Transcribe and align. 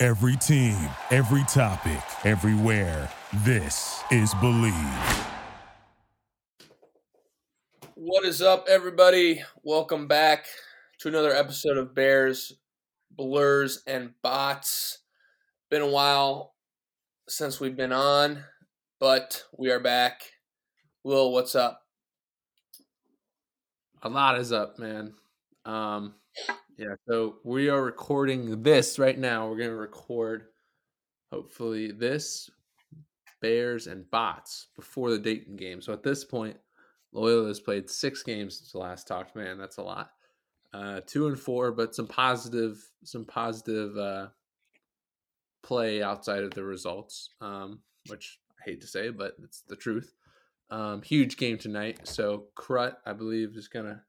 Every 0.00 0.36
team, 0.36 0.76
every 1.10 1.42
topic, 1.48 2.00
everywhere. 2.24 3.10
This 3.44 4.00
is 4.12 4.32
Bleav. 4.34 5.26
What 7.96 8.24
is 8.24 8.40
up, 8.40 8.66
everybody? 8.68 9.42
Welcome 9.64 10.06
back 10.06 10.46
to 11.00 11.08
another 11.08 11.34
episode 11.34 11.76
of 11.76 11.96
Bears, 11.96 12.52
Blurs, 13.10 13.82
and 13.88 14.12
Bots. 14.22 14.98
Been 15.68 15.82
a 15.82 15.88
while 15.88 16.54
since 17.28 17.58
we've 17.58 17.76
been 17.76 17.92
on, 17.92 18.44
but 19.00 19.42
we 19.58 19.68
are 19.72 19.80
back. 19.80 20.22
Will, 21.02 21.32
what's 21.32 21.56
up? 21.56 21.82
A 24.04 24.08
lot 24.08 24.38
is 24.38 24.52
up, 24.52 24.78
man. 24.78 25.14
Um, 25.64 26.14
yeah, 26.78 26.94
so 27.08 27.38
we 27.42 27.68
are 27.68 27.82
recording 27.82 28.62
this 28.62 29.00
right 29.00 29.18
now. 29.18 29.48
We're 29.48 29.58
going 29.58 29.70
to 29.70 29.76
record, 29.76 30.44
hopefully, 31.32 31.90
this 31.90 32.48
Bears 33.42 33.88
and 33.88 34.08
Bots 34.10 34.68
before 34.76 35.10
the 35.10 35.18
Dayton 35.18 35.56
game. 35.56 35.82
So 35.82 35.92
at 35.92 36.04
this 36.04 36.24
point, 36.24 36.56
Loyola 37.12 37.48
has 37.48 37.58
played 37.58 37.90
six 37.90 38.22
games 38.22 38.58
since 38.58 38.72
the 38.72 38.78
last 38.78 39.08
talked. 39.08 39.34
Man, 39.34 39.58
that's 39.58 39.78
a 39.78 39.82
lot. 39.82 40.12
Uh, 40.72 41.00
two 41.04 41.26
and 41.26 41.38
four, 41.38 41.72
but 41.72 41.96
some 41.96 42.06
positive, 42.06 42.78
some 43.02 43.24
positive 43.24 43.96
uh, 43.96 44.28
play 45.64 46.00
outside 46.00 46.44
of 46.44 46.52
the 46.52 46.62
results, 46.62 47.30
um, 47.40 47.80
which 48.06 48.38
I 48.60 48.70
hate 48.70 48.80
to 48.82 48.86
say, 48.86 49.10
but 49.10 49.34
it's 49.42 49.62
the 49.62 49.76
truth. 49.76 50.14
Um, 50.70 51.02
huge 51.02 51.38
game 51.38 51.58
tonight. 51.58 52.06
So 52.06 52.44
Crut, 52.54 52.98
I 53.04 53.14
believe, 53.14 53.56
is 53.56 53.66
gonna 53.66 54.02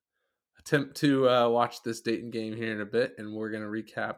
attempt 0.60 0.98
to 0.98 1.30
uh, 1.30 1.50
watch 1.50 1.84
this 1.84 2.02
Dayton 2.02 2.30
game 2.30 2.56
here 2.56 2.74
in 2.74 2.82
a 2.82 2.86
bit, 2.86 3.14
and 3.18 3.34
we're 3.34 3.52
gonna 3.52 3.66
recap. 3.66 4.18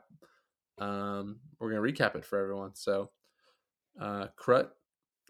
Um, 0.77 1.39
we're 1.59 1.69
gonna 1.69 1.81
recap 1.81 2.15
it 2.15 2.25
for 2.25 2.39
everyone. 2.39 2.75
So, 2.75 3.11
uh, 3.99 4.27
Crut, 4.35 4.71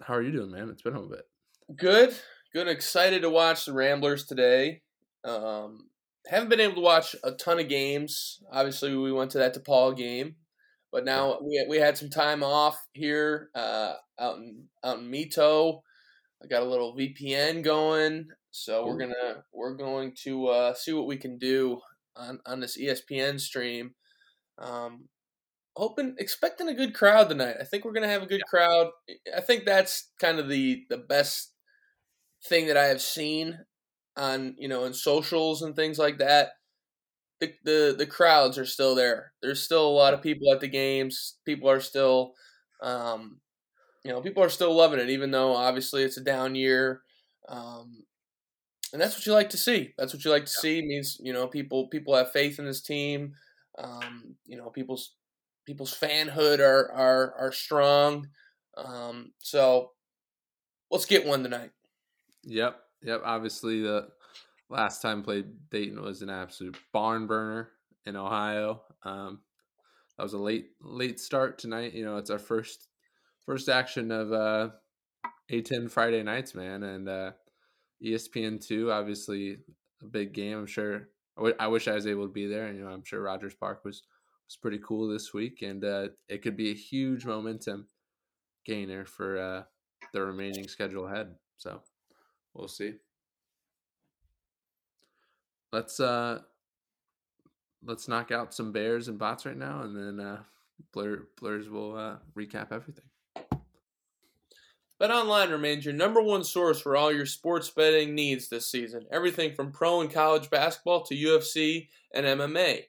how 0.01 0.15
are 0.15 0.21
you 0.21 0.31
doing, 0.31 0.51
man? 0.51 0.69
It's 0.69 0.81
been 0.81 0.95
a 0.95 1.01
bit. 1.01 1.27
Good, 1.75 2.15
good. 2.53 2.67
Excited 2.67 3.21
to 3.21 3.29
watch 3.29 3.65
the 3.65 3.73
Ramblers 3.73 4.25
today. 4.25 4.81
Um, 5.23 5.89
haven't 6.27 6.49
been 6.49 6.59
able 6.59 6.75
to 6.75 6.81
watch 6.81 7.15
a 7.23 7.31
ton 7.31 7.59
of 7.59 7.69
games. 7.69 8.41
Obviously, 8.51 8.95
we 8.95 9.11
went 9.11 9.31
to 9.31 9.39
that 9.39 9.55
DePaul 9.55 9.95
game, 9.95 10.35
but 10.91 11.05
now 11.05 11.39
we 11.41 11.65
we 11.69 11.77
had 11.77 11.97
some 11.97 12.09
time 12.09 12.43
off 12.43 12.77
here 12.93 13.49
uh, 13.55 13.93
out 14.19 14.37
in 14.37 14.65
out 14.83 14.99
in 14.99 15.11
Mito. 15.11 15.81
I 16.43 16.47
got 16.47 16.63
a 16.63 16.69
little 16.69 16.95
VPN 16.95 17.63
going, 17.63 18.29
so 18.51 18.85
we're 18.85 18.97
gonna 18.97 19.43
we're 19.53 19.75
going 19.75 20.13
to 20.23 20.47
uh, 20.47 20.73
see 20.73 20.93
what 20.93 21.07
we 21.07 21.17
can 21.17 21.37
do 21.37 21.79
on 22.15 22.39
on 22.45 22.59
this 22.59 22.77
ESPN 22.77 23.39
stream. 23.39 23.95
Um, 24.57 25.07
hoping 25.75 26.15
expecting 26.19 26.67
a 26.67 26.73
good 26.73 26.93
crowd 26.93 27.29
tonight. 27.29 27.55
I 27.59 27.63
think 27.63 27.85
we're 27.85 27.93
gonna 27.93 28.07
have 28.07 28.23
a 28.23 28.27
good 28.27 28.45
crowd. 28.45 28.91
I 29.35 29.41
think 29.41 29.65
that's 29.65 30.11
kind 30.19 30.39
of 30.39 30.49
the 30.49 30.85
the 30.89 30.97
best 30.97 31.53
thing 32.45 32.67
that 32.67 32.77
I 32.77 32.85
have 32.85 33.01
seen 33.01 33.59
on 34.17 34.55
you 34.57 34.67
know 34.67 34.85
in 34.85 34.93
socials 34.93 35.61
and 35.61 35.75
things 35.75 35.97
like 35.97 36.17
that. 36.19 36.51
The, 37.39 37.53
the 37.63 37.95
the 37.97 38.05
crowds 38.05 38.57
are 38.57 38.65
still 38.65 38.95
there. 38.95 39.33
There's 39.41 39.63
still 39.63 39.87
a 39.87 39.89
lot 39.89 40.13
of 40.13 40.21
people 40.21 40.51
at 40.51 40.59
the 40.59 40.67
games. 40.67 41.37
People 41.45 41.69
are 41.69 41.79
still, 41.79 42.33
um, 42.83 43.39
you 44.05 44.11
know, 44.11 44.21
people 44.21 44.43
are 44.43 44.49
still 44.49 44.75
loving 44.75 44.99
it, 44.99 45.09
even 45.09 45.31
though 45.31 45.55
obviously 45.55 46.03
it's 46.03 46.17
a 46.17 46.23
down 46.23 46.53
year. 46.53 47.01
Um, 47.49 48.03
and 48.93 49.01
that's 49.01 49.15
what 49.15 49.25
you 49.25 49.33
like 49.33 49.49
to 49.51 49.57
see. 49.57 49.93
That's 49.97 50.13
what 50.13 50.25
you 50.25 50.31
like 50.31 50.45
to 50.45 50.51
see. 50.51 50.79
It 50.79 50.85
means 50.85 51.17
you 51.21 51.33
know 51.33 51.47
people 51.47 51.87
people 51.87 52.15
have 52.15 52.31
faith 52.31 52.59
in 52.59 52.65
this 52.65 52.81
team. 52.81 53.33
Um, 53.77 54.35
you 54.45 54.57
know 54.57 54.69
people's 54.69 55.15
people's 55.65 55.97
fanhood 55.97 56.59
are 56.59 56.91
are 56.91 57.33
are 57.39 57.51
strong. 57.51 58.27
Um, 58.77 59.31
so 59.39 59.91
let's 60.89 61.05
get 61.05 61.25
one 61.25 61.43
tonight. 61.43 61.71
Yep, 62.43 62.79
yep. 63.03 63.21
Obviously, 63.23 63.81
the 63.81 64.09
last 64.69 65.01
time 65.01 65.23
played 65.23 65.69
Dayton 65.69 66.01
was 66.01 66.21
an 66.21 66.29
absolute 66.29 66.77
barn 66.91 67.27
burner 67.27 67.69
in 68.05 68.15
Ohio. 68.15 68.81
Um, 69.03 69.39
that 70.17 70.23
was 70.23 70.33
a 70.33 70.39
late 70.39 70.71
late 70.81 71.19
start 71.19 71.57
tonight. 71.57 71.93
You 71.93 72.05
know, 72.05 72.17
it's 72.17 72.29
our 72.29 72.39
first 72.39 72.87
first 73.45 73.69
action 73.69 74.11
of 74.11 74.31
uh, 74.31 74.69
A10 75.51 75.89
Friday 75.89 76.23
nights, 76.23 76.55
man, 76.55 76.83
and 76.83 77.09
uh, 77.09 77.31
ESPN 78.03 78.65
two. 78.65 78.91
Obviously, 78.91 79.57
a 80.01 80.05
big 80.05 80.33
game. 80.33 80.57
I'm 80.57 80.65
sure. 80.65 81.09
I, 81.37 81.41
w- 81.41 81.55
I 81.59 81.67
wish 81.67 81.87
I 81.87 81.93
was 81.93 82.07
able 82.07 82.27
to 82.27 82.33
be 82.33 82.47
there. 82.47 82.67
And, 82.67 82.77
you 82.77 82.83
know, 82.83 82.89
I'm 82.91 83.03
sure 83.03 83.21
Rogers 83.21 83.55
Park 83.55 83.85
was 83.85 84.03
was 84.51 84.57
pretty 84.57 84.79
cool 84.85 85.07
this 85.07 85.33
week, 85.33 85.61
and 85.61 85.83
uh, 85.85 86.07
it 86.27 86.41
could 86.41 86.57
be 86.57 86.71
a 86.71 86.75
huge 86.75 87.25
momentum 87.25 87.87
gainer 88.65 89.05
for 89.05 89.37
uh, 89.37 89.63
the 90.13 90.21
remaining 90.21 90.67
schedule 90.67 91.07
ahead. 91.07 91.33
So 91.57 91.81
we'll 92.53 92.67
see. 92.67 92.95
Let's 95.71 96.01
uh 96.01 96.39
let's 97.83 98.09
knock 98.09 98.31
out 98.31 98.53
some 98.53 98.73
bears 98.73 99.07
and 99.07 99.17
bots 99.17 99.45
right 99.45 99.57
now, 99.57 99.83
and 99.83 99.95
then 99.95 100.25
uh, 100.25 100.43
Blur 100.91 101.27
Blurs 101.39 101.69
will 101.69 101.95
uh, 101.95 102.17
recap 102.37 102.71
everything. 102.71 103.05
BetOnline 105.01 105.49
remains 105.49 105.83
your 105.83 105.95
number 105.95 106.21
one 106.21 106.43
source 106.43 106.79
for 106.79 106.95
all 106.95 107.11
your 107.11 107.25
sports 107.25 107.71
betting 107.71 108.13
needs 108.13 108.49
this 108.49 108.69
season. 108.69 109.07
Everything 109.11 109.55
from 109.55 109.71
pro 109.71 109.99
and 110.01 110.13
college 110.13 110.51
basketball 110.51 111.01
to 111.05 111.15
UFC 111.15 111.87
and 112.13 112.23
MMA. 112.23 112.83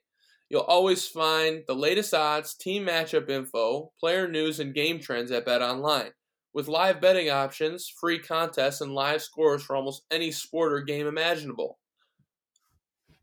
You'll 0.50 0.60
always 0.60 1.08
find 1.08 1.62
the 1.66 1.74
latest 1.74 2.12
odds, 2.12 2.52
team 2.52 2.84
matchup 2.84 3.30
info, 3.30 3.92
player 3.98 4.28
news, 4.28 4.60
and 4.60 4.74
game 4.74 5.00
trends 5.00 5.30
at 5.30 5.46
BetOnline. 5.46 6.10
With 6.52 6.68
live 6.68 7.00
betting 7.00 7.30
options, 7.30 7.88
free 7.88 8.18
contests, 8.18 8.82
and 8.82 8.92
live 8.92 9.22
scores 9.22 9.62
for 9.62 9.74
almost 9.74 10.02
any 10.10 10.32
sport 10.32 10.74
or 10.74 10.82
game 10.82 11.06
imaginable. 11.06 11.78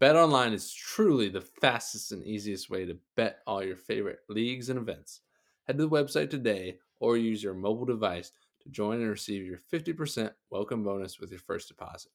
BetOnline 0.01 0.53
is 0.53 0.73
truly 0.73 1.29
the 1.29 1.41
fastest 1.41 2.11
and 2.11 2.25
easiest 2.25 2.71
way 2.71 2.85
to 2.85 2.97
bet 3.15 3.41
all 3.45 3.63
your 3.63 3.77
favorite 3.77 4.21
leagues 4.29 4.69
and 4.69 4.79
events. 4.79 5.21
Head 5.67 5.77
to 5.77 5.83
the 5.83 5.89
website 5.89 6.31
today 6.31 6.79
or 6.99 7.17
use 7.17 7.43
your 7.43 7.53
mobile 7.53 7.85
device 7.85 8.31
join 8.71 9.01
and 9.01 9.09
receive 9.09 9.45
your 9.45 9.59
50% 9.71 10.31
welcome 10.49 10.83
bonus 10.83 11.19
with 11.19 11.31
your 11.31 11.39
first 11.39 11.67
deposit. 11.67 12.11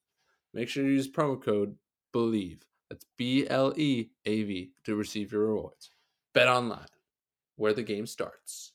Make 0.53 0.69
sure 0.69 0.85
to 0.85 0.91
use 0.91 1.11
promo 1.11 1.43
code 1.43 1.77
BLEAV, 2.15 2.61
that's 2.89 3.05
B 3.19 3.47
L 3.49 3.73
E 3.77 4.11
A 4.25 4.43
V, 4.45 4.73
to 4.85 4.95
receive 4.95 5.33
your 5.33 5.49
rewards. 5.49 5.91
Bet 6.33 6.49
online, 6.49 6.87
where 7.57 7.73
the 7.73 7.83
game 7.83 8.07
starts. 8.07 8.73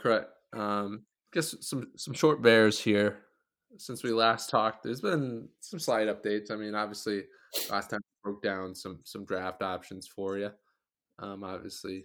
Correct. 0.00 0.30
Um, 0.52 1.04
guess 1.32 1.54
some 1.60 1.88
some 1.96 2.14
short 2.14 2.42
bears 2.42 2.78
here 2.78 3.20
since 3.76 4.02
we 4.02 4.10
last 4.10 4.50
talked. 4.50 4.82
There's 4.82 5.00
been 5.00 5.48
some 5.60 5.78
slight 5.78 6.08
updates. 6.08 6.50
I 6.50 6.56
mean, 6.56 6.74
obviously, 6.74 7.22
last 7.70 7.90
time 7.90 8.00
we 8.02 8.30
broke 8.30 8.42
down 8.42 8.74
some 8.74 9.00
some 9.04 9.24
draft 9.24 9.62
options 9.62 10.08
for 10.08 10.38
you. 10.38 10.50
Um, 11.18 11.44
obviously, 11.44 12.04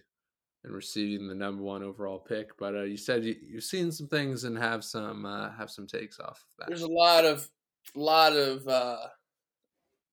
and 0.64 0.74
receiving 0.74 1.28
the 1.28 1.36
number 1.36 1.64
one 1.64 1.84
overall 1.84 2.20
pick. 2.20 2.58
But 2.58 2.76
uh, 2.76 2.84
you 2.84 2.98
said 2.98 3.24
you, 3.24 3.36
you've 3.42 3.64
seen 3.64 3.92
some 3.92 4.08
things 4.08 4.44
and 4.44 4.58
have 4.58 4.84
some 4.84 5.26
uh, 5.26 5.52
have 5.58 5.72
some 5.72 5.88
takes 5.88 6.20
off 6.20 6.44
of 6.44 6.60
that. 6.60 6.68
There's 6.68 6.82
a 6.82 6.88
lot 6.88 7.26
of 7.26 7.48
lot 7.96 8.34
of 8.34 8.68
uh, 8.68 9.08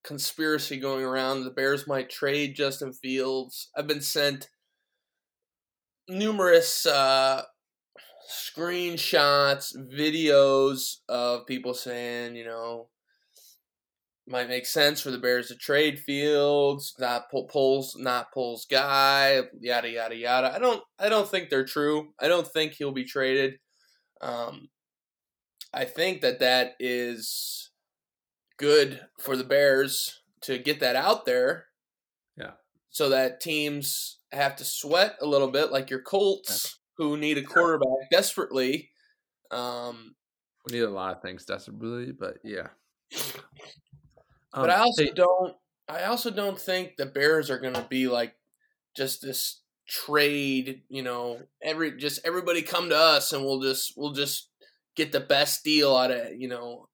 conspiracy 0.05 0.79
going 0.79 1.05
around. 1.05 1.45
The 1.45 1.51
Bears 1.51 1.87
might 1.87 2.11
trade 2.11 2.55
Justin 2.55 2.93
Fields. 2.93 3.69
I've 3.77 3.87
been 3.87 4.03
sent 4.03 4.49
numerous 6.09 6.87
uh, 6.87 7.43
screenshots, 8.33 9.77
videos 9.77 10.97
of 11.09 11.47
people 11.47 11.75
saying, 11.75 12.35
you 12.35 12.45
know, 12.45 12.89
might 14.27 14.49
make 14.49 14.67
sense 14.67 15.01
for 15.01 15.11
the 15.11 15.19
Bears 15.19 15.49
to 15.49 15.57
trade 15.57 15.99
Fields, 15.99 16.95
not 16.99 17.31
pull, 17.31 17.45
pulls, 17.45 17.97
not 17.99 18.33
pulls 18.33 18.67
guy, 18.67 19.43
yada 19.61 19.91
yada 19.91 20.17
yada. 20.17 20.55
I 20.55 20.59
don't, 20.59 20.83
I 20.99 21.09
don't 21.09 21.29
think 21.29 21.51
they're 21.51 21.65
true. 21.65 22.13
I 22.21 22.29
don't 22.29 22.47
think 22.47 22.73
he'll 22.73 22.93
be 22.93 23.05
traded. 23.05 23.55
Um, 24.21 24.69
I 25.75 25.85
think 25.85 26.21
that 26.21 26.39
that 26.41 26.73
is 26.79 27.71
good 28.59 29.01
for 29.19 29.37
the 29.37 29.45
Bears 29.45 30.23
to 30.43 30.59
get 30.59 30.81
that 30.81 30.97
out 30.97 31.25
there. 31.25 31.67
Yeah. 32.37 32.53
So 32.91 33.09
that 33.09 33.41
teams 33.41 34.19
have 34.33 34.57
to 34.57 34.65
sweat 34.65 35.17
a 35.21 35.27
little 35.27 35.51
bit, 35.51 35.73
like 35.73 35.91
your 35.91 36.03
Colts, 36.03 36.79
who 36.97 37.17
need 37.17 37.39
a 37.39 37.43
quarterback 37.43 38.11
desperately. 38.11 38.91
Um, 39.51 40.15
we 40.67 40.79
need 40.79 40.85
a 40.85 40.91
lot 40.91 41.17
of 41.17 41.23
things 41.23 41.45
desperately, 41.45 42.13
but 42.13 42.39
yeah. 42.45 42.69
Um, 44.55 44.63
but 44.63 44.71
I 44.71 44.81
also 44.81 45.05
hey, 45.05 45.13
don't. 45.15 45.55
I 45.89 46.05
also 46.05 46.31
don't 46.31 46.59
think 46.59 46.97
the 46.97 47.07
Bears 47.07 47.51
are 47.51 47.59
going 47.59 47.75
to 47.75 47.87
be 47.89 48.09
like 48.09 48.35
just 48.97 49.23
this 49.23 49.63
trade. 49.89 50.83
You 50.89 51.03
know, 51.03 51.41
every 51.63 51.97
just 51.97 52.21
everybody 52.25 52.63
come 52.63 52.89
to 52.91 52.97
us 52.97 53.33
and 53.33 53.45
we'll 53.45 53.61
just 53.61 53.95
we'll 53.97 54.13
just 54.13 54.51
get 54.95 55.13
the 55.13 55.21
best 55.21 55.65
deal 55.65 55.97
out 55.97 56.11
of 56.11 56.35
you 56.37 56.49
know. 56.49 56.89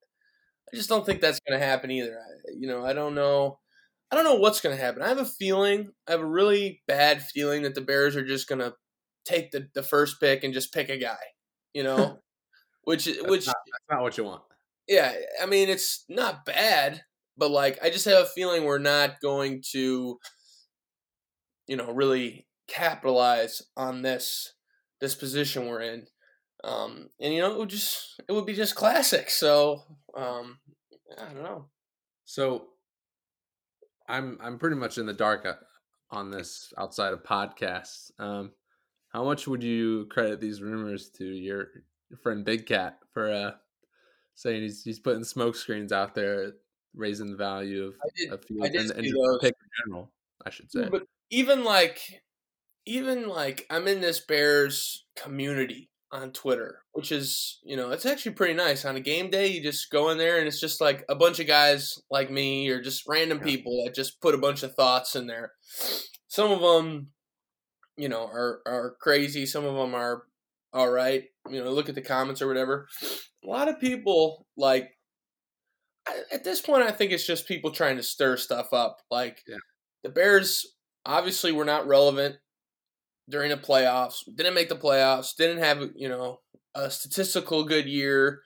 I 0.72 0.76
just 0.76 0.88
don't 0.88 1.04
think 1.04 1.20
that's 1.20 1.40
going 1.48 1.58
to 1.58 1.66
happen 1.66 1.90
either. 1.90 2.18
I, 2.18 2.52
you 2.58 2.68
know, 2.68 2.84
I 2.84 2.92
don't 2.92 3.14
know. 3.14 3.58
I 4.10 4.16
don't 4.16 4.24
know 4.24 4.36
what's 4.36 4.60
going 4.60 4.76
to 4.76 4.82
happen. 4.82 5.02
I 5.02 5.08
have 5.08 5.18
a 5.18 5.24
feeling. 5.24 5.90
I 6.06 6.12
have 6.12 6.20
a 6.20 6.26
really 6.26 6.82
bad 6.86 7.22
feeling 7.22 7.62
that 7.62 7.74
the 7.74 7.80
Bears 7.80 8.16
are 8.16 8.24
just 8.24 8.48
going 8.48 8.60
to 8.60 8.74
take 9.24 9.50
the, 9.50 9.68
the 9.74 9.82
first 9.82 10.20
pick 10.20 10.44
and 10.44 10.54
just 10.54 10.72
pick 10.72 10.88
a 10.88 10.96
guy. 10.96 11.18
You 11.74 11.84
know, 11.84 12.18
which 12.84 13.06
which 13.06 13.46
not, 13.46 13.56
that's 13.66 13.90
not 13.90 14.02
what 14.02 14.18
you 14.18 14.24
want. 14.24 14.42
Yeah, 14.86 15.12
I 15.42 15.46
mean 15.46 15.68
it's 15.68 16.04
not 16.08 16.44
bad 16.44 17.02
but 17.38 17.50
like 17.52 17.78
I 17.82 17.88
just 17.88 18.04
have 18.04 18.24
a 18.24 18.26
feeling 18.26 18.64
we're 18.64 18.78
not 18.78 19.20
going 19.22 19.62
to 19.70 20.18
you 21.66 21.76
know 21.76 21.92
really 21.92 22.46
capitalize 22.66 23.62
on 23.76 24.02
this 24.02 24.52
this 25.00 25.14
position 25.14 25.66
we're 25.66 25.80
in 25.80 26.06
um 26.64 27.08
and 27.20 27.32
you 27.32 27.40
know 27.40 27.52
it 27.52 27.58
would 27.58 27.68
just 27.68 28.20
it 28.28 28.32
would 28.32 28.44
be 28.44 28.54
just 28.54 28.74
classic 28.74 29.30
so 29.30 29.82
um 30.16 30.58
i 31.16 31.24
don't 31.32 31.42
know 31.42 31.66
so 32.24 32.66
i'm 34.08 34.36
i'm 34.42 34.58
pretty 34.58 34.76
much 34.76 34.98
in 34.98 35.06
the 35.06 35.14
dark 35.14 35.46
uh, 35.46 35.54
on 36.10 36.30
this 36.30 36.72
outside 36.76 37.12
of 37.12 37.22
podcasts 37.22 38.10
um 38.18 38.50
how 39.08 39.24
much 39.24 39.46
would 39.48 39.62
you 39.62 40.06
credit 40.06 40.40
these 40.40 40.62
rumors 40.62 41.10
to 41.10 41.24
your, 41.24 41.68
your 42.10 42.18
friend 42.22 42.44
big 42.44 42.66
cat 42.66 42.98
for 43.12 43.30
uh 43.30 43.50
saying 44.34 44.62
he's 44.62 44.82
he's 44.82 45.00
putting 45.00 45.24
smoke 45.24 45.56
screens 45.56 45.92
out 45.92 46.14
there 46.14 46.52
raising 46.94 47.30
the 47.30 47.36
value 47.36 47.86
of, 47.86 47.94
did, 48.16 48.32
of 48.32 48.44
fields 48.44 48.90
and, 48.90 48.90
and 48.90 49.40
pick 49.40 49.54
in 49.54 49.84
general, 49.84 50.10
I 50.44 50.50
should 50.50 50.70
say. 50.70 50.88
But 50.90 51.04
even 51.30 51.64
like, 51.64 52.00
even 52.86 53.28
like, 53.28 53.66
I'm 53.70 53.86
in 53.88 54.00
this 54.00 54.20
Bears 54.20 55.04
community 55.16 55.90
on 56.10 56.32
Twitter, 56.32 56.82
which 56.92 57.12
is, 57.12 57.58
you 57.62 57.76
know, 57.76 57.90
it's 57.90 58.06
actually 58.06 58.32
pretty 58.32 58.54
nice. 58.54 58.84
On 58.84 58.96
a 58.96 59.00
game 59.00 59.30
day, 59.30 59.48
you 59.48 59.62
just 59.62 59.90
go 59.90 60.10
in 60.10 60.18
there 60.18 60.38
and 60.38 60.48
it's 60.48 60.60
just 60.60 60.80
like 60.80 61.04
a 61.08 61.14
bunch 61.14 61.38
of 61.38 61.46
guys 61.46 61.98
like 62.10 62.30
me 62.30 62.68
or 62.70 62.80
just 62.80 63.06
random 63.06 63.40
people 63.40 63.84
that 63.84 63.94
just 63.94 64.20
put 64.20 64.34
a 64.34 64.38
bunch 64.38 64.62
of 64.62 64.74
thoughts 64.74 65.14
in 65.14 65.26
there. 65.26 65.52
Some 66.28 66.50
of 66.50 66.60
them, 66.60 67.08
you 67.98 68.08
know, 68.08 68.24
are 68.24 68.60
are 68.66 68.96
crazy. 69.00 69.44
Some 69.44 69.64
of 69.64 69.74
them 69.74 69.94
are 69.94 70.22
all 70.72 70.90
right. 70.90 71.24
You 71.50 71.62
know, 71.62 71.70
look 71.70 71.88
at 71.88 71.94
the 71.94 72.02
comments 72.02 72.40
or 72.40 72.48
whatever. 72.48 72.88
A 73.44 73.46
lot 73.46 73.68
of 73.68 73.80
people 73.80 74.46
like 74.56 74.90
at 76.32 76.44
this 76.44 76.60
point, 76.60 76.84
I 76.84 76.90
think 76.90 77.12
it's 77.12 77.26
just 77.26 77.48
people 77.48 77.70
trying 77.70 77.96
to 77.96 78.02
stir 78.02 78.36
stuff 78.36 78.72
up. 78.72 78.98
Like 79.10 79.42
yeah. 79.46 79.56
the 80.02 80.10
Bears 80.10 80.66
obviously 81.04 81.52
were 81.52 81.64
not 81.64 81.86
relevant 81.86 82.36
during 83.28 83.50
the 83.50 83.56
playoffs. 83.56 84.22
Didn't 84.34 84.54
make 84.54 84.68
the 84.68 84.76
playoffs. 84.76 85.36
Didn't 85.36 85.58
have 85.58 85.82
you 85.94 86.08
know 86.08 86.40
a 86.74 86.90
statistical 86.90 87.64
good 87.64 87.86
year. 87.86 88.40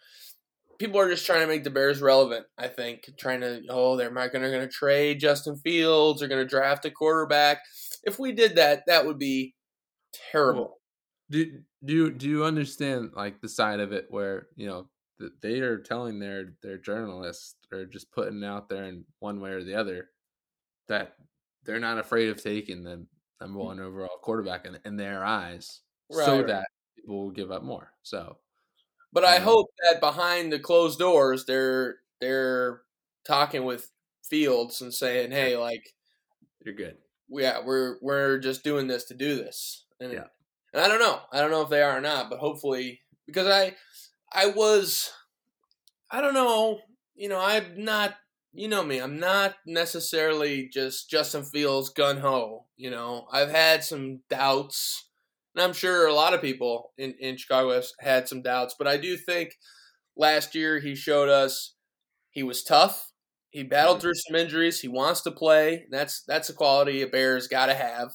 People 0.78 0.98
are 0.98 1.10
just 1.10 1.26
trying 1.26 1.42
to 1.42 1.46
make 1.46 1.64
the 1.64 1.70
Bears 1.70 2.00
relevant. 2.00 2.46
I 2.58 2.68
think 2.68 3.10
trying 3.18 3.40
to 3.40 3.62
oh 3.68 3.96
they're 3.96 4.12
not 4.12 4.32
going 4.32 4.42
to 4.42 4.50
going 4.50 4.66
to 4.66 4.68
trade 4.68 5.20
Justin 5.20 5.56
Fields. 5.56 6.20
They're 6.20 6.28
going 6.28 6.42
to 6.42 6.48
draft 6.48 6.84
a 6.84 6.90
quarterback. 6.90 7.58
If 8.02 8.18
we 8.18 8.32
did 8.32 8.56
that, 8.56 8.84
that 8.86 9.06
would 9.06 9.18
be 9.18 9.54
terrible. 10.30 10.78
Do 11.30 11.60
do 11.84 11.92
you 11.92 12.10
do 12.10 12.28
you 12.28 12.44
understand 12.44 13.10
like 13.14 13.40
the 13.40 13.48
side 13.48 13.80
of 13.80 13.92
it 13.92 14.06
where 14.10 14.48
you 14.56 14.66
know 14.66 14.86
they 15.40 15.60
are 15.60 15.78
telling 15.78 16.18
their 16.18 16.54
their 16.62 16.78
journalists 16.78 17.56
or 17.72 17.84
just 17.86 18.10
putting 18.12 18.44
out 18.44 18.68
there 18.68 18.84
in 18.84 19.04
one 19.20 19.40
way 19.40 19.50
or 19.50 19.62
the 19.62 19.74
other 19.74 20.10
that 20.88 21.14
they're 21.64 21.78
not 21.78 21.98
afraid 21.98 22.28
of 22.28 22.42
taking 22.42 22.82
the 22.82 23.06
number 23.40 23.58
mm. 23.58 23.64
one 23.64 23.80
overall 23.80 24.18
quarterback 24.20 24.66
in, 24.66 24.78
in 24.84 24.96
their 24.96 25.24
eyes 25.24 25.80
right, 26.10 26.24
so 26.24 26.38
right. 26.38 26.46
that 26.46 26.66
people 26.96 27.22
will 27.22 27.30
give 27.30 27.50
up 27.50 27.62
more 27.62 27.92
so 28.02 28.36
but 29.12 29.24
i 29.24 29.36
um, 29.36 29.42
hope 29.42 29.68
that 29.84 30.00
behind 30.00 30.52
the 30.52 30.58
closed 30.58 30.98
doors 30.98 31.44
they're 31.44 31.96
they're 32.20 32.82
talking 33.26 33.64
with 33.64 33.88
fields 34.28 34.80
and 34.82 34.92
saying 34.92 35.30
hey 35.30 35.56
like 35.56 35.84
you're 36.64 36.74
good 36.74 36.96
yeah 37.32 37.58
we're 37.64 37.96
we're 38.02 38.38
just 38.38 38.62
doing 38.62 38.86
this 38.86 39.04
to 39.04 39.14
do 39.14 39.36
this 39.36 39.86
and, 40.00 40.12
yeah. 40.12 40.24
and 40.72 40.82
i 40.82 40.88
don't 40.88 41.00
know 41.00 41.20
i 41.32 41.40
don't 41.40 41.50
know 41.50 41.62
if 41.62 41.68
they 41.68 41.82
are 41.82 41.98
or 41.98 42.00
not 42.00 42.28
but 42.30 42.38
hopefully 42.38 43.00
because 43.26 43.46
i 43.46 43.74
I 44.34 44.46
was, 44.46 45.12
I 46.10 46.20
don't 46.20 46.34
know, 46.34 46.80
you 47.14 47.28
know, 47.28 47.38
I'm 47.38 47.84
not, 47.84 48.14
you 48.54 48.66
know 48.66 48.82
me, 48.82 48.98
I'm 48.98 49.18
not 49.18 49.56
necessarily 49.66 50.68
just 50.72 51.10
Justin 51.10 51.44
Fields 51.44 51.90
gun 51.90 52.18
ho. 52.18 52.66
You 52.76 52.90
know, 52.90 53.26
I've 53.30 53.50
had 53.50 53.84
some 53.84 54.20
doubts, 54.30 55.08
and 55.54 55.62
I'm 55.62 55.74
sure 55.74 56.06
a 56.06 56.14
lot 56.14 56.32
of 56.32 56.40
people 56.40 56.92
in, 56.96 57.14
in 57.20 57.36
Chicago 57.36 57.72
have 57.72 57.86
had 58.00 58.28
some 58.28 58.42
doubts, 58.42 58.74
but 58.78 58.88
I 58.88 58.96
do 58.96 59.16
think 59.18 59.54
last 60.16 60.54
year 60.54 60.80
he 60.80 60.94
showed 60.94 61.28
us 61.28 61.74
he 62.30 62.42
was 62.42 62.64
tough. 62.64 63.11
He 63.52 63.62
battled 63.64 64.00
through 64.00 64.14
some 64.14 64.36
injuries. 64.36 64.80
He 64.80 64.88
wants 64.88 65.22
to 65.22 65.30
play. 65.30 65.86
That's 65.90 66.24
that's 66.26 66.50
a 66.50 66.54
quality 66.54 67.02
a 67.02 67.06
Bears 67.06 67.48
got 67.48 67.66
to 67.66 67.74
have. 67.74 68.14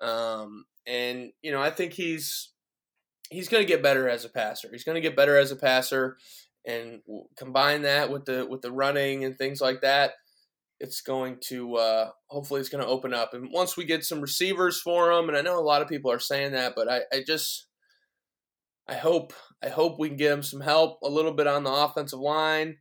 Um, 0.00 0.64
and 0.86 1.32
you 1.42 1.52
know, 1.52 1.62
I 1.62 1.70
think 1.70 1.92
he's 1.92 2.50
he's 3.30 3.48
going 3.48 3.62
to 3.62 3.68
get 3.68 3.82
better 3.82 4.08
as 4.08 4.24
a 4.24 4.30
passer. 4.30 4.68
He's 4.72 4.84
going 4.84 4.96
to 4.96 5.02
get 5.02 5.16
better 5.16 5.36
as 5.36 5.52
a 5.52 5.56
passer, 5.56 6.16
and 6.66 7.02
combine 7.36 7.82
that 7.82 8.10
with 8.10 8.24
the 8.24 8.46
with 8.46 8.62
the 8.62 8.72
running 8.72 9.24
and 9.24 9.36
things 9.36 9.60
like 9.60 9.82
that. 9.82 10.12
It's 10.80 11.02
going 11.02 11.38
to 11.48 11.76
uh, 11.76 12.10
hopefully 12.28 12.60
it's 12.60 12.70
going 12.70 12.84
to 12.84 12.90
open 12.90 13.12
up. 13.14 13.34
And 13.34 13.50
once 13.52 13.76
we 13.76 13.84
get 13.84 14.04
some 14.04 14.20
receivers 14.20 14.80
for 14.80 15.12
him, 15.12 15.28
and 15.28 15.36
I 15.36 15.42
know 15.42 15.58
a 15.58 15.60
lot 15.60 15.82
of 15.82 15.88
people 15.88 16.10
are 16.10 16.20
saying 16.20 16.52
that, 16.52 16.74
but 16.74 16.90
I, 16.90 17.02
I 17.12 17.22
just 17.26 17.66
I 18.88 18.94
hope 18.94 19.32
I 19.62 19.68
hope 19.68 19.98
we 19.98 20.08
can 20.08 20.16
get 20.16 20.32
him 20.32 20.42
some 20.42 20.60
help 20.60 21.00
a 21.02 21.08
little 21.08 21.32
bit 21.32 21.46
on 21.46 21.64
the 21.64 21.72
offensive 21.72 22.20
line. 22.20 22.76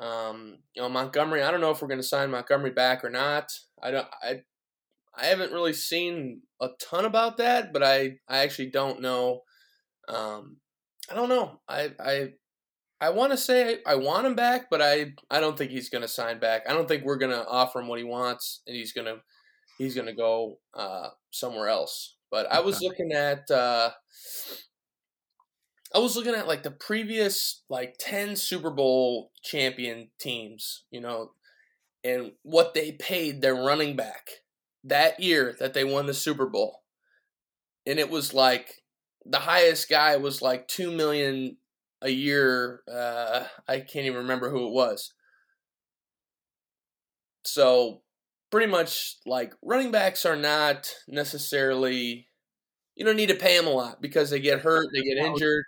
Um, 0.00 0.58
you 0.74 0.82
know 0.82 0.88
Montgomery. 0.88 1.42
I 1.42 1.50
don't 1.50 1.60
know 1.60 1.70
if 1.70 1.82
we're 1.82 1.88
going 1.88 2.00
to 2.00 2.06
sign 2.06 2.30
Montgomery 2.30 2.70
back 2.70 3.04
or 3.04 3.10
not. 3.10 3.52
I 3.82 3.90
don't. 3.90 4.08
I 4.22 4.40
I 5.14 5.26
haven't 5.26 5.52
really 5.52 5.72
seen 5.72 6.42
a 6.60 6.68
ton 6.80 7.04
about 7.04 7.36
that, 7.36 7.72
but 7.72 7.82
I 7.82 8.18
I 8.28 8.38
actually 8.38 8.70
don't 8.70 9.00
know 9.00 9.42
um, 10.10 10.56
I 11.10 11.14
don't 11.14 11.28
know. 11.28 11.60
I 11.68 11.92
I 12.00 12.28
I 13.00 13.10
want 13.10 13.32
to 13.32 13.38
say 13.38 13.78
I 13.86 13.94
want 13.94 14.26
him 14.26 14.34
back, 14.34 14.68
but 14.70 14.82
I 14.82 15.12
I 15.30 15.40
don't 15.40 15.56
think 15.56 15.70
he's 15.70 15.88
going 15.88 16.02
to 16.02 16.08
sign 16.08 16.38
back. 16.38 16.62
I 16.68 16.72
don't 16.72 16.88
think 16.88 17.04
we're 17.04 17.18
going 17.18 17.32
to 17.32 17.46
offer 17.46 17.80
him 17.80 17.88
what 17.88 17.98
he 17.98 18.04
wants, 18.04 18.62
and 18.66 18.76
he's 18.76 18.92
going 18.92 19.06
to 19.06 19.18
he's 19.78 19.94
going 19.94 20.06
to 20.06 20.14
go 20.14 20.58
uh, 20.74 21.08
somewhere 21.30 21.68
else. 21.68 22.16
But 22.30 22.50
I 22.50 22.60
was 22.60 22.80
looking 22.80 23.12
at 23.12 23.50
uh, 23.50 23.90
I 25.94 25.98
was 25.98 26.16
looking 26.16 26.34
at 26.34 26.46
like 26.46 26.62
the 26.62 26.70
previous 26.70 27.62
like 27.68 27.96
ten 27.98 28.36
Super 28.36 28.70
Bowl 28.70 29.32
champion 29.42 30.10
teams, 30.20 30.84
you 30.90 31.00
know, 31.00 31.32
and 32.04 32.32
what 32.42 32.74
they 32.74 32.92
paid 32.92 33.42
their 33.42 33.54
running 33.54 33.96
back 33.96 34.30
that 34.84 35.20
year 35.20 35.56
that 35.58 35.74
they 35.74 35.84
won 35.84 36.06
the 36.06 36.14
Super 36.14 36.46
Bowl, 36.46 36.82
and 37.86 37.98
it 37.98 38.10
was 38.10 38.32
like 38.32 38.82
the 39.26 39.40
highest 39.40 39.88
guy 39.88 40.16
was 40.16 40.40
like 40.40 40.68
two 40.68 40.92
million 40.92 41.56
a 42.02 42.10
year. 42.10 42.82
Uh, 42.90 43.44
I 43.68 43.80
can't 43.80 44.06
even 44.06 44.18
remember 44.22 44.50
who 44.50 44.66
it 44.66 44.72
was. 44.72 45.12
So 47.44 48.02
pretty 48.50 48.70
much 48.70 49.16
like 49.26 49.54
running 49.62 49.90
backs 49.90 50.24
are 50.24 50.36
not 50.36 50.92
necessarily 51.08 52.28
you 53.00 53.06
don't 53.06 53.16
need 53.16 53.30
to 53.30 53.34
pay 53.34 53.56
them 53.56 53.66
a 53.66 53.70
lot 53.70 54.02
because 54.02 54.28
they 54.28 54.40
get 54.40 54.60
hurt, 54.60 54.88
they 54.92 55.00
get 55.00 55.16
injured. 55.16 55.64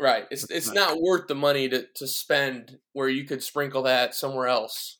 Right. 0.00 0.26
It's 0.32 0.50
it's 0.50 0.72
not 0.72 1.00
worth 1.00 1.28
the 1.28 1.36
money 1.36 1.68
to, 1.68 1.86
to 1.94 2.08
spend 2.08 2.78
where 2.94 3.08
you 3.08 3.22
could 3.22 3.44
sprinkle 3.44 3.84
that 3.84 4.16
somewhere 4.16 4.48
else. 4.48 4.98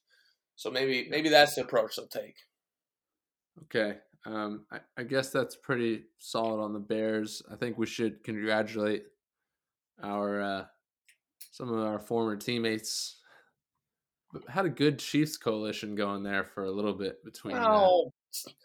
So 0.55 0.71
maybe 0.71 1.09
maybe 1.11 1.29
that's 1.29 1.57
the 1.57 1.63
approach 1.63 1.97
they'll 1.97 2.07
take. 2.07 2.37
Okay. 3.65 3.99
Um, 4.25 4.67
I, 4.71 4.79
I 4.97 5.03
guess 5.03 5.31
that's 5.31 5.57
pretty 5.57 6.05
solid 6.21 6.63
on 6.63 6.75
the 6.75 6.79
Bears. 6.79 7.43
I 7.51 7.57
think 7.57 7.77
we 7.77 7.87
should 7.87 8.23
congratulate 8.23 9.03
our 10.01 10.41
uh, 10.41 10.65
some 11.51 11.73
of 11.73 11.85
our 11.85 11.99
former 11.99 12.37
teammates. 12.37 13.17
Had 14.49 14.67
a 14.67 14.71
good 14.71 15.01
Chiefs 15.01 15.37
coalition 15.37 15.97
going 15.97 16.23
there 16.23 16.45
for 16.45 16.67
a 16.67 16.71
little 16.71 16.95
bit 16.95 17.25
between 17.25 17.57
uh, 17.57 17.89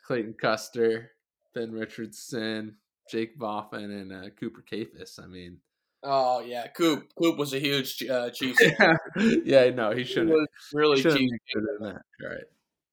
Clayton 0.06 0.36
Custer, 0.40 1.15
Ben 1.56 1.72
Richardson, 1.72 2.76
Jake 3.10 3.40
Boffin, 3.40 3.86
and 3.86 4.12
uh, 4.14 4.30
Cooper 4.40 4.64
Kaifes. 4.70 5.20
I 5.24 5.26
mean, 5.28 5.58
oh 6.04 6.42
yeah, 6.42 6.68
Coop. 6.68 7.10
Coop 7.18 7.38
was 7.38 7.54
a 7.54 7.60
huge 7.60 8.04
uh, 8.10 8.30
Chiefs. 8.30 8.62
yeah, 9.46 9.70
no, 9.72 9.92
he 9.92 10.04
should 10.04 10.30
have 10.30 10.38
really 10.74 11.02
shouldn't 11.02 11.20
Chiefs. 11.22 11.34
have 11.56 11.64
done 11.80 11.94
that. 11.96 12.02
You're 12.20 12.30
right. 12.30 12.44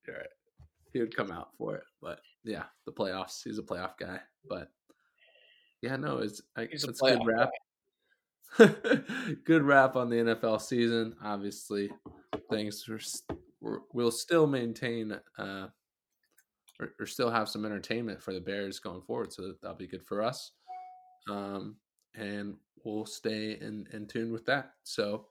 You're 0.07 0.17
right. 0.17 0.27
He 0.93 1.01
would 1.01 1.17
come 1.17 1.31
out 1.31 1.49
for 1.59 1.77
it, 1.77 1.85
but 2.01 2.21
yeah, 2.45 2.65
the 2.87 2.93
playoffs. 2.93 3.43
He's 3.45 3.59
a 3.59 3.63
playoff 3.63 3.99
guy, 3.99 4.21
but 4.49 4.69
yeah, 5.81 5.97
no, 5.97 6.19
it's 6.19 6.41
I, 6.57 6.67
He's 6.71 6.85
a 6.85 6.91
it's 6.91 7.01
good 7.01 7.19
playoff 7.19 7.27
wrap. 7.27 7.51
good 9.45 9.63
wrap 9.63 9.97
on 9.97 10.11
the 10.11 10.17
NFL 10.17 10.61
season. 10.61 11.15
Obviously, 11.25 11.91
things 12.51 12.87
are, 12.89 12.97
s- 12.97 13.23
we're, 13.61 13.79
we'll 13.95 14.11
still 14.11 14.47
maintain 14.47 15.19
uh, 15.39 15.69
or, 16.83 16.95
or 17.01 17.07
still 17.07 17.31
have 17.31 17.49
some 17.49 17.65
entertainment 17.65 18.21
for 18.23 18.33
the 18.33 18.41
Bears 18.41 18.79
going 18.79 19.03
forward, 19.03 19.33
so 19.33 19.53
that'll 19.63 19.77
be 19.77 19.87
good 19.87 20.05
for 20.05 20.23
us. 20.23 20.53
Um, 21.31 21.77
and 22.15 22.57
we'll 22.85 23.07
stay 23.07 23.53
in, 23.61 23.87
in 23.93 24.07
tune 24.07 24.33
with 24.33 24.45
that. 24.47 24.73
So 24.83 25.27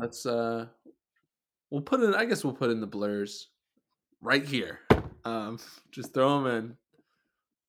let's 0.00 0.24
uh, 0.26 0.66
we'll 1.70 1.82
put 1.82 2.00
in. 2.00 2.14
I 2.14 2.24
guess 2.24 2.44
we'll 2.44 2.54
put 2.54 2.70
in 2.70 2.80
the 2.80 2.86
blurs 2.86 3.48
right 4.20 4.44
here. 4.44 4.80
Um, 5.24 5.58
just 5.90 6.14
throw 6.14 6.42
them 6.42 6.46
in. 6.56 6.76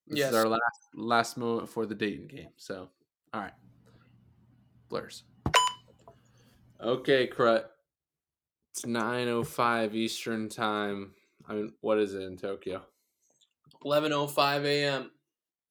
This 0.07 0.19
Yes. 0.19 0.29
is 0.29 0.35
our 0.37 0.47
last 0.47 0.61
last 0.95 1.37
moment 1.37 1.67
for 1.67 1.85
the 1.85 1.95
Dayton 1.95 2.27
game. 2.27 2.49
So, 2.55 2.87
all 3.33 3.41
right, 3.41 3.53
blurs. 4.89 5.23
Okay, 6.79 7.27
Crut. 7.27 7.71
It's 8.71 8.85
nine 8.85 9.27
oh 9.27 9.43
five 9.43 9.95
Eastern 9.95 10.47
time. 10.47 11.13
I 11.47 11.53
mean, 11.53 11.73
what 11.81 11.99
is 11.99 12.13
it 12.13 12.23
in 12.23 12.37
Tokyo? 12.37 12.83
Eleven 13.85 14.11
oh 14.11 14.27
five 14.27 14.65
a.m. 14.65 15.11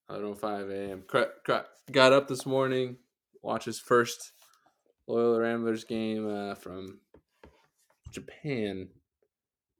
Eleven 0.09 0.28
oh 0.28 0.35
five 0.35 0.71
a.m. 0.71 1.02
Crut, 1.06 1.35
Crut 1.45 1.68
got 1.90 2.12
up 2.12 2.28
this 2.28 2.47
morning, 2.47 2.97
watched 3.42 3.66
his 3.66 3.78
first 3.78 4.33
Loyola 5.06 5.40
Ramblers 5.40 5.85
game 5.85 6.28
uh, 6.28 6.54
from 6.54 7.00
Japan, 8.11 8.88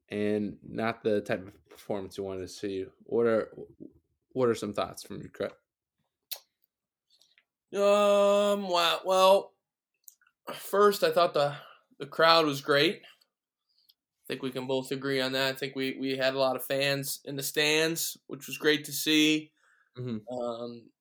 and 0.09 0.57
not 0.63 1.03
the 1.03 1.21
type 1.21 1.47
of 1.47 1.69
performance 1.69 2.17
you 2.17 2.23
wanted 2.23 2.41
to 2.41 2.47
see. 2.47 2.85
What 3.03 3.25
are 3.25 3.49
what 4.33 4.49
are 4.49 4.55
some 4.55 4.73
thoughts 4.73 5.03
from 5.03 5.21
you, 5.21 5.29
Crut? 5.29 5.57
Um. 7.73 8.69
Wow. 8.69 8.99
Well, 9.03 9.53
first 10.53 11.03
I 11.03 11.11
thought 11.11 11.33
the 11.33 11.55
the 11.99 12.05
crowd 12.05 12.45
was 12.45 12.61
great. 12.61 13.01
I 14.29 14.33
think 14.33 14.43
we 14.43 14.51
can 14.51 14.67
both 14.67 14.91
agree 14.91 15.21
on 15.21 15.31
that. 15.33 15.55
I 15.55 15.57
think 15.57 15.75
we 15.75 15.97
we 15.99 16.17
had 16.17 16.33
a 16.33 16.39
lot 16.39 16.55
of 16.57 16.65
fans 16.65 17.21
in 17.25 17.35
the 17.37 17.43
stands, 17.43 18.17
which 18.27 18.47
was 18.47 18.57
great 18.57 18.83
to 18.85 18.91
see. 18.93 19.53
Mhm. 19.97 20.21
Um, 20.31 20.91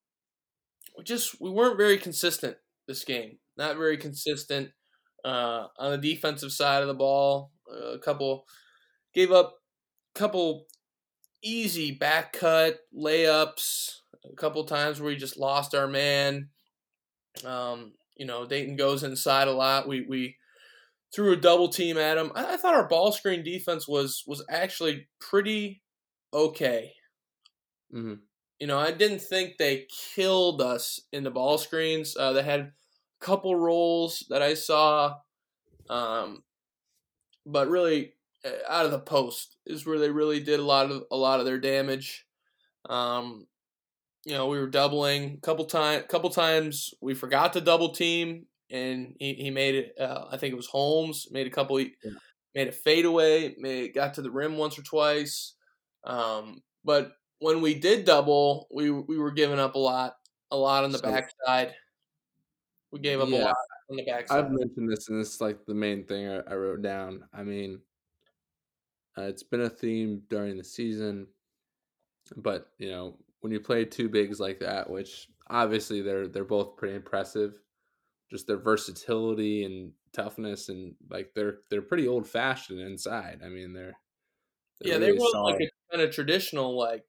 we 0.97 1.05
just 1.05 1.41
we 1.41 1.51
weren't 1.51 1.77
very 1.77 1.99
consistent 1.99 2.57
this 2.87 3.05
game. 3.05 3.39
Not 3.57 3.77
very 3.77 3.97
consistent 3.97 4.71
uh, 5.25 5.69
on 5.79 5.93
the 5.93 5.99
defensive 6.15 6.53
side 6.53 6.83
of 6.83 6.89
the 6.89 6.95
ball. 6.95 7.53
Uh, 7.71 7.95
a 7.95 7.99
couple 7.99 8.47
gave 9.15 9.33
up 9.33 9.57
a 10.17 10.19
couple 10.19 10.67
easy 11.43 11.93
back 11.93 12.35
cut 12.35 12.81
layups. 12.97 13.91
A 14.31 14.37
couple 14.37 14.65
times 14.65 15.01
where 15.01 15.09
we 15.11 15.17
just 15.17 15.39
lost 15.39 15.75
our 15.75 15.89
man. 15.89 16.51
Um, 17.45 17.95
you 18.17 18.27
know, 18.27 18.47
Dayton 18.47 18.77
goes 18.77 19.03
inside 19.03 19.49
a 19.49 19.53
lot. 19.53 19.89
We 19.89 20.03
we 20.03 20.37
threw 21.15 21.33
a 21.33 21.37
double 21.37 21.69
team 21.69 21.97
at 21.97 22.19
him. 22.19 22.33
I, 22.35 22.55
I 22.55 22.57
thought 22.57 22.75
our 22.75 22.89
ball 22.89 23.13
screen 23.13 23.43
defense 23.43 23.89
was 23.89 24.23
was 24.27 24.45
actually 24.51 25.09
pretty 25.21 25.83
okay. 26.33 26.93
Mm-hmm. 27.95 28.15
You 28.59 28.67
know, 28.67 28.79
I 28.79 28.91
didn't 28.91 29.21
think 29.21 29.59
they 29.59 29.87
killed 30.15 30.63
us 30.63 31.01
in 31.13 31.25
the 31.25 31.31
ball 31.31 31.59
screens. 31.59 32.17
Uh, 32.17 32.33
they 32.33 32.43
had 32.43 32.61
a 32.61 32.73
couple 33.21 33.55
rolls 33.55 34.25
that 34.31 34.41
I 34.41 34.55
saw, 34.55 35.17
um, 35.91 36.43
but 37.45 37.69
really 37.69 38.15
uh, 38.45 38.51
out 38.69 38.87
of 38.87 38.93
the 38.93 38.99
post 38.99 39.57
is 39.67 39.85
where 39.85 39.99
they 39.99 40.11
really 40.11 40.41
did 40.41 40.61
a 40.61 40.65
lot 40.65 40.91
of 40.91 41.05
a 41.11 41.17
lot 41.17 41.41
of 41.41 41.47
their 41.47 41.59
damage. 41.59 42.27
Um, 42.89 43.47
you 44.25 44.33
know, 44.35 44.49
we 44.49 44.59
were 44.59 44.67
doubling 44.67 45.35
a 45.35 45.41
couple 45.41 45.65
times. 45.67 46.05
Couple 46.09 46.31
times 46.31 46.93
we 47.01 47.15
forgot 47.15 47.53
to 47.53 47.61
double 47.61 47.91
team, 47.91 48.47
and 48.71 49.15
he, 49.19 49.35
he 49.35 49.51
made 49.51 49.75
it. 49.75 49.95
Uh, 50.01 50.27
I 50.31 50.37
think 50.37 50.53
it 50.53 50.57
was 50.57 50.67
Holmes 50.67 51.29
made 51.31 51.47
a 51.47 51.51
couple. 51.51 51.77
Made 52.55 52.69
a 52.69 52.73
fadeaway. 52.73 53.55
Made 53.59 53.95
got 53.95 54.15
to 54.15 54.23
the 54.23 54.31
rim 54.31 54.57
once 54.57 54.79
or 54.79 54.83
twice. 54.83 55.55
Um, 56.05 56.63
but 56.85 57.13
when 57.41 57.61
we 57.61 57.75
did 57.75 58.05
double, 58.05 58.67
we 58.73 58.91
we 58.91 59.19
were 59.19 59.31
giving 59.33 59.59
up 59.59 59.75
a 59.75 59.79
lot, 59.79 60.15
a 60.51 60.57
lot 60.57 60.85
on 60.85 60.93
the 60.93 60.99
So- 60.99 61.11
backside. 61.11 61.75
We 62.93 63.01
gave 63.01 63.21
up 63.21 63.29
a 63.29 63.31
lot 63.37 63.55
on 63.91 63.97
the 63.97 64.05
backside. 64.05 64.45
I've 64.45 64.51
mentioned 64.53 64.91
this, 64.91 65.09
and 65.09 65.21
this 65.21 65.35
is 65.35 65.41
like 65.41 65.67
the 65.67 65.75
main 65.75 66.05
thing 66.07 66.29
I, 66.29 66.37
I 66.49 66.55
wrote 66.55 66.81
down. 66.83 67.25
I 67.35 67.43
mean, 67.43 67.81
uh, 69.19 69.23
it's 69.23 69.43
been 69.43 69.63
a 69.63 69.69
theme 69.69 70.23
during 70.31 70.57
the 70.57 70.65
season, 70.65 71.27
but 72.37 72.69
you 72.79 72.91
know, 72.91 73.19
when 73.41 73.53
you 73.53 73.61
play 73.61 73.85
two 73.85 74.09
bigs 74.09 74.41
like 74.41 74.61
that, 74.61 74.89
which 74.89 75.29
obviously 75.51 76.01
they're 76.01 76.29
they're 76.29 76.45
both 76.45 76.77
pretty 76.77 76.95
impressive, 76.95 77.55
just 78.31 78.47
their 78.47 78.59
versatility 78.59 79.65
and 79.65 79.93
toughness, 80.13 80.69
and 80.69 80.95
like 81.11 81.33
they're 81.35 81.59
they're 81.71 81.83
pretty 81.83 82.09
old 82.09 82.27
fashioned 82.29 82.81
inside. 82.81 83.41
I 83.45 83.49
mean, 83.49 83.73
they're, 83.73 83.97
they're 84.81 84.93
yeah, 84.95 84.99
they 84.99 85.07
really 85.09 85.19
weren't 85.21 85.33
solid. 85.33 85.53
like 85.53 85.61
a 85.63 85.97
kind 85.97 86.03
of 86.09 86.15
traditional 86.15 86.77
like 86.79 87.05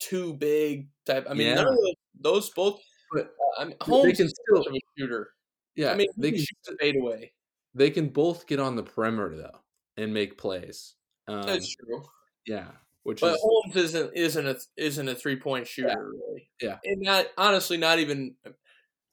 too 0.00 0.34
big 0.34 0.88
type. 1.06 1.26
I 1.28 1.34
mean, 1.34 1.48
Yeah. 1.48 1.54
none 1.56 1.66
of 1.68 1.74
those, 1.76 1.94
those 2.20 2.50
both. 2.50 2.80
But 3.12 3.30
I 3.58 3.64
mean, 3.64 3.76
they 3.80 3.86
Holmes 3.86 4.16
can 4.16 4.26
is 4.26 4.34
still- 4.48 4.62
a 4.74 4.78
shooter. 4.98 5.30
yeah, 5.76 5.92
I 5.92 5.96
mean, 5.96 6.08
they 6.16 6.30
can 6.30 6.38
can 6.38 6.44
shoot 6.46 6.58
the 6.66 6.76
fadeaway. 6.80 7.32
they 7.74 7.90
can 7.90 8.08
both 8.08 8.46
get 8.46 8.58
on 8.60 8.76
the 8.76 8.82
perimeter 8.82 9.36
though 9.36 9.60
and 9.96 10.12
make 10.12 10.36
plays. 10.38 10.94
Um, 11.28 11.42
That's 11.42 11.74
true. 11.74 12.04
yeah, 12.46 12.68
which 13.04 13.20
But 13.20 13.34
is 13.34 13.40
Holmes 13.42 13.76
isn't 13.76 14.16
isn't 14.16 14.46
a 14.46 14.56
isn't 14.76 15.08
a 15.08 15.14
three 15.14 15.36
point 15.36 15.66
shooter 15.66 16.10
really. 16.12 16.50
Yeah. 16.60 16.78
and 16.84 17.00
not 17.00 17.26
honestly 17.38 17.76
not 17.78 17.98
even. 18.00 18.34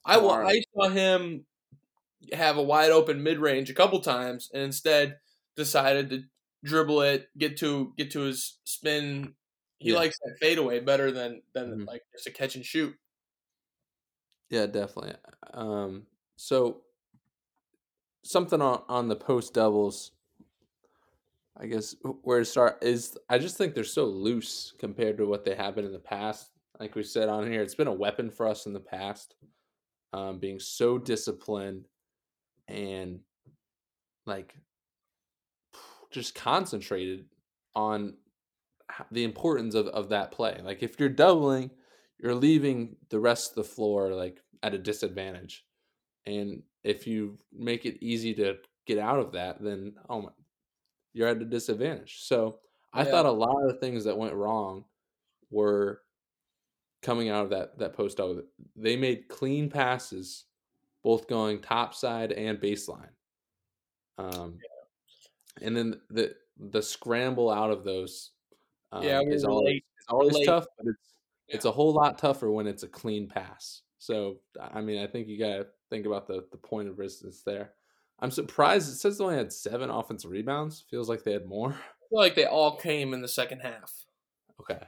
I. 0.05 0.17
I 0.45 0.61
saw 0.75 0.89
him 0.89 1.45
have 2.33 2.57
a 2.57 2.63
wide 2.63 2.91
open 2.91 3.23
mid 3.23 3.39
range 3.39 3.69
a 3.69 3.73
couple 3.73 3.99
times, 4.01 4.49
and 4.53 4.63
instead 4.63 5.19
decided 5.55 6.09
to 6.11 6.23
dribble 6.63 7.01
it, 7.01 7.29
get 7.37 7.57
to 7.59 7.93
get 7.97 8.11
to 8.11 8.21
his 8.21 8.59
spin. 8.65 9.35
He 9.79 9.91
Yeah. 9.91 9.95
likes 9.95 10.17
that 10.19 10.37
fadeaway 10.41 10.79
better 10.81 11.11
than 11.11 11.43
than 11.53 11.77
Mhm. 11.77 11.87
like 11.87 12.03
just 12.15 12.27
a 12.27 12.31
catch 12.31 12.55
and 12.55 12.65
shoot. 12.65 12.95
Yeah, 14.49 14.65
definitely. 14.67 15.15
Um, 15.53 16.07
so 16.35 16.83
something 18.23 18.61
on, 18.61 18.83
on 18.89 19.07
the 19.07 19.15
post 19.15 19.53
doubles, 19.53 20.11
I 21.55 21.67
guess 21.67 21.95
where 22.23 22.39
to 22.39 22.45
start 22.45 22.83
is 22.83 23.17
I 23.29 23.37
just 23.37 23.57
think 23.57 23.75
they're 23.75 23.83
so 23.83 24.05
loose 24.05 24.73
compared 24.79 25.17
to 25.17 25.25
what 25.27 25.45
they 25.45 25.55
have 25.55 25.75
been 25.75 25.85
in 25.85 25.93
the 25.93 25.99
past. 25.99 26.51
Like 26.79 26.95
we 26.95 27.03
said 27.03 27.29
on 27.29 27.49
here, 27.51 27.61
it's 27.61 27.75
been 27.75 27.87
a 27.87 27.93
weapon 27.93 28.31
for 28.31 28.47
us 28.47 28.65
in 28.65 28.73
the 28.73 28.79
past, 28.79 29.35
um, 30.13 30.39
being 30.39 30.59
so 30.59 30.97
disciplined 30.97 31.87
and 32.67 33.19
like 34.25 34.55
just 36.11 36.35
concentrated 36.35 37.25
on 37.75 38.15
the 39.11 39.23
importance 39.23 39.75
of, 39.75 39.87
of 39.87 40.09
that 40.09 40.31
play. 40.31 40.59
Like 40.63 40.83
if 40.83 40.99
you're 40.99 41.09
doubling, 41.09 41.71
you're 42.19 42.35
leaving 42.35 42.95
the 43.09 43.19
rest 43.19 43.51
of 43.51 43.55
the 43.55 43.63
floor 43.63 44.13
like 44.13 44.39
at 44.61 44.73
a 44.73 44.77
disadvantage. 44.77 45.65
And 46.25 46.63
if 46.83 47.07
you 47.07 47.39
make 47.51 47.85
it 47.85 47.97
easy 48.01 48.33
to 48.35 48.57
get 48.85 48.99
out 48.99 49.19
of 49.19 49.31
that, 49.33 49.61
then 49.61 49.95
oh 50.09 50.21
my, 50.21 50.29
you're 51.13 51.27
at 51.27 51.41
a 51.41 51.45
disadvantage. 51.45 52.21
So 52.21 52.59
I 52.93 53.03
Yeah. 53.03 53.11
thought 53.11 53.25
a 53.25 53.31
lot 53.31 53.61
of 53.63 53.73
the 53.73 53.79
things 53.79 54.03
that 54.05 54.17
went 54.17 54.35
wrong 54.35 54.85
were 55.49 56.01
coming 57.03 57.29
out 57.29 57.43
of 57.43 57.49
that 57.51 57.77
that 57.79 57.93
post 57.93 58.19
up. 58.19 58.37
They 58.75 58.95
made 58.95 59.27
clean 59.27 59.69
passes, 59.69 60.45
both 61.03 61.27
going 61.27 61.59
top 61.59 61.93
side 61.93 62.31
and 62.31 62.59
baseline. 62.59 63.09
Um, 64.17 64.57
and 65.61 65.75
then 65.75 66.01
the 66.09 66.35
the 66.57 66.81
scramble 66.81 67.49
out 67.49 67.71
of 67.71 67.83
those, 67.83 68.31
um, 68.91 69.03
Yeah, 69.03 69.21
is 69.21 69.43
always, 69.43 69.75
is 69.75 70.05
always 70.07 70.45
tough, 70.45 70.65
but 70.77 70.87
it's 70.87 71.13
it's 71.47 71.65
a 71.65 71.71
whole 71.71 71.93
lot 71.93 72.17
tougher 72.17 72.49
when 72.49 72.67
it's 72.67 72.83
a 72.83 72.87
clean 72.87 73.27
pass. 73.27 73.81
So 73.99 74.39
I 74.59 74.81
mean, 74.81 75.01
I 75.01 75.07
think 75.07 75.27
you 75.27 75.37
gotta 75.37 75.67
think 75.89 76.05
about 76.05 76.27
the 76.27 76.45
the 76.51 76.57
point 76.57 76.89
of 76.89 76.99
resistance 76.99 77.43
there. 77.45 77.73
I'm 78.19 78.31
surprised 78.31 78.89
it 78.89 78.95
says 78.95 79.17
they 79.17 79.23
only 79.23 79.37
had 79.37 79.51
seven 79.51 79.89
offensive 79.89 80.31
rebounds. 80.31 80.83
Feels 80.89 81.09
like 81.09 81.23
they 81.23 81.33
had 81.33 81.45
more. 81.45 81.71
I 81.71 82.09
feel 82.09 82.19
like 82.19 82.35
they 82.35 82.45
all 82.45 82.77
came 82.77 83.13
in 83.13 83.21
the 83.21 83.27
second 83.27 83.59
half. 83.59 84.05
Okay. 84.61 84.79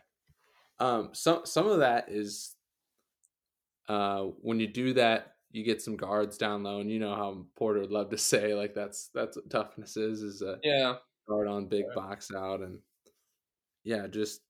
Um, 0.80 1.14
some 1.14 1.46
some 1.46 1.68
of 1.68 1.80
that 1.80 2.10
is 2.10 2.56
uh, 3.88 4.24
when 4.42 4.60
you 4.60 4.68
do 4.68 4.94
that, 4.94 5.36
you 5.52 5.64
get 5.64 5.82
some 5.82 5.96
guards 5.96 6.38
down 6.38 6.64
low, 6.64 6.80
and 6.80 6.92
you 6.92 7.00
know 7.00 7.16
how 7.16 7.46
Porter 7.56 7.80
would 7.82 7.92
love 7.92 8.10
to 8.10 8.18
say 8.18 8.54
like 8.56 8.74
that's 8.74 9.10
that's 9.10 9.38
what 9.38 9.50
toughness 9.50 9.98
is 9.98 10.22
is 10.22 10.42
a 10.42 10.62
Yeah. 10.64 11.00
guard 11.30 11.48
on 11.48 11.68
big 11.68 11.86
Right. 11.88 11.96
box 11.96 12.32
out, 12.34 12.62
and 12.62 12.82
yeah, 13.84 14.08
just 14.08 14.42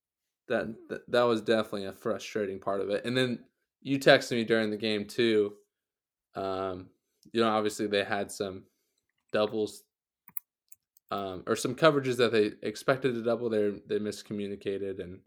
that, 0.48 0.68
that 0.90 1.10
that 1.12 1.24
was 1.24 1.42
definitely 1.42 1.86
a 1.86 1.94
frustrating 1.94 2.60
part 2.60 2.82
of 2.82 2.90
it. 2.90 3.06
And 3.06 3.16
then 3.18 3.46
you 3.82 4.00
texted 4.00 4.32
me 4.32 4.44
during 4.44 4.70
the 4.72 4.78
game 4.78 5.06
too. 5.06 5.56
Um, 6.36 6.92
you 7.34 7.42
know, 7.42 7.50
obviously 7.50 7.88
they 7.88 8.04
had 8.04 8.32
some 8.32 8.66
doubles 9.34 9.84
um, 11.12 11.44
or 11.48 11.56
some 11.56 11.76
coverages 11.76 12.18
that 12.18 12.32
they 12.32 12.54
expected 12.68 13.14
to 13.14 13.22
double. 13.24 13.50
They 13.50 13.70
they 13.86 14.00
miscommunicated 14.00 15.00
and 15.00 15.22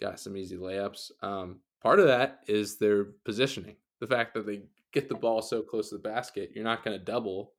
got 0.00 0.20
some 0.20 0.36
easy 0.36 0.56
layups. 0.56 1.10
Um, 1.22 1.60
part 1.80 2.00
of 2.00 2.06
that 2.06 2.40
is 2.48 2.78
their 2.78 3.04
positioning. 3.04 3.76
The 4.00 4.06
fact 4.06 4.34
that 4.34 4.46
they 4.46 4.62
get 4.92 5.08
the 5.08 5.14
ball 5.14 5.42
so 5.42 5.62
close 5.62 5.90
to 5.90 5.96
the 5.96 6.02
basket, 6.02 6.52
you're 6.54 6.64
not 6.64 6.84
going 6.84 6.98
to 6.98 7.04
double. 7.04 7.52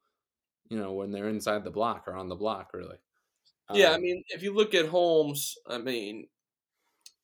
You 0.69 0.77
know, 0.77 0.93
when 0.93 1.11
they're 1.11 1.29
inside 1.29 1.63
the 1.63 1.71
block 1.71 2.07
or 2.07 2.13
on 2.15 2.29
the 2.29 2.35
block, 2.35 2.73
really. 2.73 2.97
Yeah, 3.71 3.91
I 3.91 3.95
Um, 3.95 4.01
mean, 4.01 4.23
if 4.29 4.43
you 4.43 4.53
look 4.53 4.73
at 4.73 4.87
Holmes, 4.87 5.57
I 5.67 5.77
mean, 5.79 6.27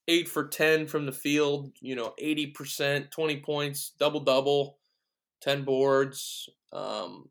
eight 0.08 0.28
for 0.28 0.48
ten 0.48 0.88
from 0.88 1.06
the 1.06 1.12
field, 1.12 1.74
you 1.80 1.96
know, 1.96 2.14
eighty 2.18 2.48
percent, 2.48 3.12
twenty 3.12 3.40
points, 3.40 3.92
double 4.00 4.20
double, 4.22 4.80
ten 5.42 5.64
boards. 5.64 6.50
Um, 6.72 7.30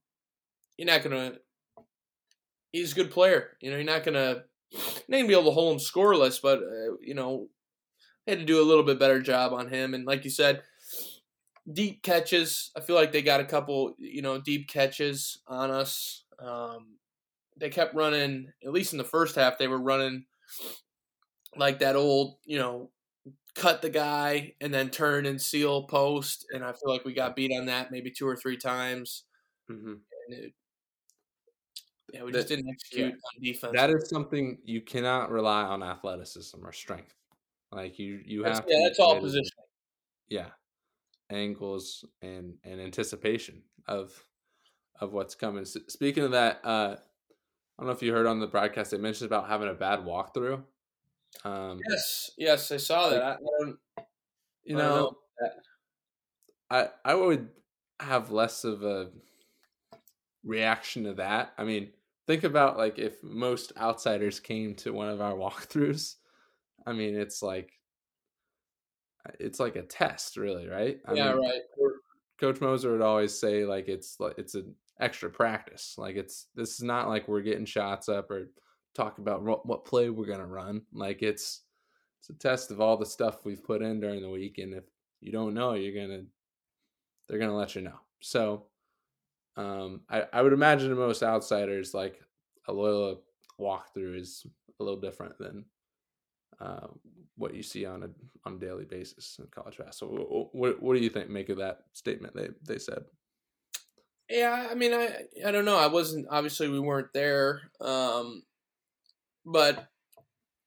you're 0.78 0.86
not 0.86 1.02
gonna. 1.02 1.38
He's 2.72 2.92
a 2.92 2.94
good 2.96 3.10
player. 3.10 3.56
You 3.60 3.70
know, 3.70 3.76
you're 3.76 3.84
not 3.84 4.04
gonna. 4.04 4.44
Not 5.08 5.18
gonna 5.18 5.28
be 5.28 5.34
able 5.34 5.44
to 5.44 5.50
hold 5.52 5.74
him 5.74 5.78
scoreless, 5.78 6.42
but 6.42 6.58
uh, 6.58 6.96
you 7.00 7.14
know, 7.14 7.48
had 8.26 8.38
to 8.38 8.44
do 8.44 8.60
a 8.60 8.64
little 8.64 8.84
bit 8.84 8.98
better 8.98 9.20
job 9.20 9.52
on 9.52 9.68
him. 9.68 9.94
And 9.94 10.04
like 10.06 10.24
you 10.24 10.30
said, 10.30 10.62
deep 11.72 12.02
catches. 12.02 12.70
I 12.76 12.80
feel 12.80 12.96
like 12.96 13.12
they 13.12 13.22
got 13.22 13.40
a 13.40 13.44
couple, 13.44 13.94
you 13.98 14.22
know, 14.22 14.40
deep 14.40 14.68
catches 14.68 15.40
on 15.46 15.70
us. 15.70 16.24
Um, 16.38 16.98
they 17.56 17.70
kept 17.70 17.94
running. 17.94 18.52
At 18.64 18.72
least 18.72 18.92
in 18.92 18.98
the 18.98 19.04
first 19.04 19.36
half, 19.36 19.58
they 19.58 19.68
were 19.68 19.80
running 19.80 20.26
like 21.56 21.78
that 21.80 21.96
old, 21.96 22.38
you 22.44 22.58
know, 22.58 22.90
cut 23.54 23.82
the 23.82 23.90
guy 23.90 24.54
and 24.60 24.74
then 24.74 24.90
turn 24.90 25.26
and 25.26 25.40
seal 25.40 25.84
post. 25.84 26.46
And 26.52 26.64
I 26.64 26.72
feel 26.72 26.90
like 26.90 27.04
we 27.04 27.14
got 27.14 27.36
beat 27.36 27.52
on 27.58 27.66
that 27.66 27.90
maybe 27.90 28.10
two 28.10 28.26
or 28.28 28.36
three 28.36 28.56
times. 28.56 29.24
mhm. 29.70 30.00
And 30.28 30.38
it, 30.38 30.54
yeah, 32.12 32.22
we 32.22 32.32
That- 32.32 32.38
just 32.38 32.48
didn't 32.48 32.68
execute 32.68 33.14
on 33.14 33.42
defense. 33.42 33.72
That 33.72 33.90
is 33.90 34.08
something 34.08 34.60
you 34.64 34.80
cannot 34.82 35.30
rely 35.30 35.62
on 35.62 35.82
athleticism 35.82 36.64
or 36.64 36.72
strength. 36.72 37.14
Like 37.74 37.98
you, 37.98 38.20
you 38.24 38.42
That's- 38.42 38.58
have. 38.58 38.66
to 38.66 38.72
yeah, 38.72 38.78
be 38.78 38.84
that's 38.84 38.98
all 39.00 39.20
position. 39.20 39.50
Yeah, 40.28 40.50
angles 41.30 42.04
and 42.22 42.54
and 42.64 42.80
anticipation 42.80 43.62
of 43.88 44.12
of 45.00 45.12
what's 45.12 45.34
coming. 45.34 45.62
S- 45.62 45.76
Speaking 45.88 46.22
of 46.24 46.30
that, 46.32 46.60
uh, 46.64 46.96
I 46.96 47.82
don't 47.82 47.86
know 47.86 47.92
if 47.92 48.02
you 48.02 48.12
heard 48.12 48.26
on 48.26 48.38
the 48.40 48.46
broadcast 48.46 48.92
they 48.92 48.98
mentioned 48.98 49.26
about 49.26 49.48
having 49.48 49.68
a 49.68 49.74
bad 49.74 50.00
walkthrough. 50.00 50.62
Um, 51.44 51.80
Yes, 51.90 52.30
yes, 52.38 52.70
I 52.72 52.76
saw 52.76 53.08
that. 53.10 53.22
I, 53.22 53.36
you 54.64 54.78
I 54.78 54.78
don't 54.78 54.78
know, 54.78 55.16
I 56.70 56.88
I 57.04 57.14
would 57.14 57.48
have 58.00 58.30
less 58.30 58.64
of 58.64 58.82
a 58.84 59.10
reaction 60.44 61.04
to 61.04 61.14
that. 61.14 61.52
I 61.58 61.64
mean, 61.64 61.90
think 62.26 62.44
about 62.44 62.78
like 62.78 62.98
if 62.98 63.22
most 63.22 63.72
outsiders 63.76 64.40
came 64.40 64.74
to 64.76 64.92
one 64.92 65.08
of 65.08 65.20
our 65.20 65.32
walkthroughs. 65.34 66.14
I 66.86 66.92
mean, 66.92 67.16
it's 67.16 67.42
like 67.42 67.72
it's 69.40 69.60
like 69.60 69.76
a 69.76 69.82
test, 69.82 70.36
really, 70.36 70.68
right? 70.68 70.98
I 71.06 71.14
yeah, 71.14 71.34
mean, 71.34 71.42
right. 71.42 71.60
Coach 72.40 72.60
Moser 72.60 72.92
would 72.92 73.00
always 73.00 73.38
say 73.38 73.64
like 73.64 73.88
it's 73.88 74.16
like 74.20 74.34
it's 74.38 74.54
an 74.54 74.74
extra 75.00 75.30
practice. 75.30 75.94
Like 75.96 76.16
it's 76.16 76.48
this 76.54 76.74
is 76.74 76.82
not 76.82 77.08
like 77.08 77.28
we're 77.28 77.40
getting 77.40 77.64
shots 77.64 78.08
up 78.08 78.30
or 78.30 78.50
talk 78.94 79.18
about 79.18 79.42
what, 79.42 79.66
what 79.66 79.84
play 79.84 80.10
we're 80.10 80.26
gonna 80.26 80.46
run. 80.46 80.82
Like 80.92 81.22
it's 81.22 81.62
it's 82.20 82.30
a 82.30 82.34
test 82.34 82.70
of 82.70 82.80
all 82.80 82.96
the 82.96 83.06
stuff 83.06 83.44
we've 83.44 83.64
put 83.64 83.82
in 83.82 84.00
during 84.00 84.22
the 84.22 84.30
week, 84.30 84.58
and 84.58 84.74
if 84.74 84.84
you 85.20 85.32
don't 85.32 85.54
know, 85.54 85.74
you're 85.74 85.94
gonna 86.06 86.24
they're 87.28 87.38
gonna 87.38 87.56
let 87.56 87.74
you 87.74 87.82
know. 87.82 87.98
So 88.20 88.66
um, 89.56 90.02
I 90.10 90.24
I 90.32 90.42
would 90.42 90.52
imagine 90.52 90.90
to 90.90 90.96
most 90.96 91.22
outsiders 91.22 91.94
like 91.94 92.20
a 92.68 92.72
Loyola 92.72 93.16
walkthrough 93.60 94.18
is 94.18 94.46
a 94.80 94.82
little 94.82 95.00
different 95.00 95.38
than 95.38 95.64
uh, 96.60 96.86
what 97.36 97.54
you 97.54 97.62
see 97.62 97.84
on 97.84 98.02
a 98.02 98.08
on 98.44 98.54
a 98.54 98.58
daily 98.58 98.84
basis 98.84 99.38
in 99.38 99.46
college 99.46 99.78
basketball. 99.78 100.16
So 100.18 100.48
what 100.52 100.82
what 100.82 100.96
do 100.96 101.02
you 101.02 101.10
think? 101.10 101.30
Make 101.30 101.48
of 101.48 101.58
that 101.58 101.80
statement 101.92 102.34
they 102.34 102.48
they 102.66 102.78
said. 102.78 103.04
Yeah, 104.28 104.68
I 104.70 104.74
mean, 104.74 104.94
I 104.94 105.24
I 105.46 105.50
don't 105.50 105.64
know. 105.64 105.76
I 105.76 105.86
wasn't 105.86 106.26
obviously 106.30 106.68
we 106.68 106.80
weren't 106.80 107.12
there, 107.12 107.62
um, 107.80 108.42
but 109.44 109.88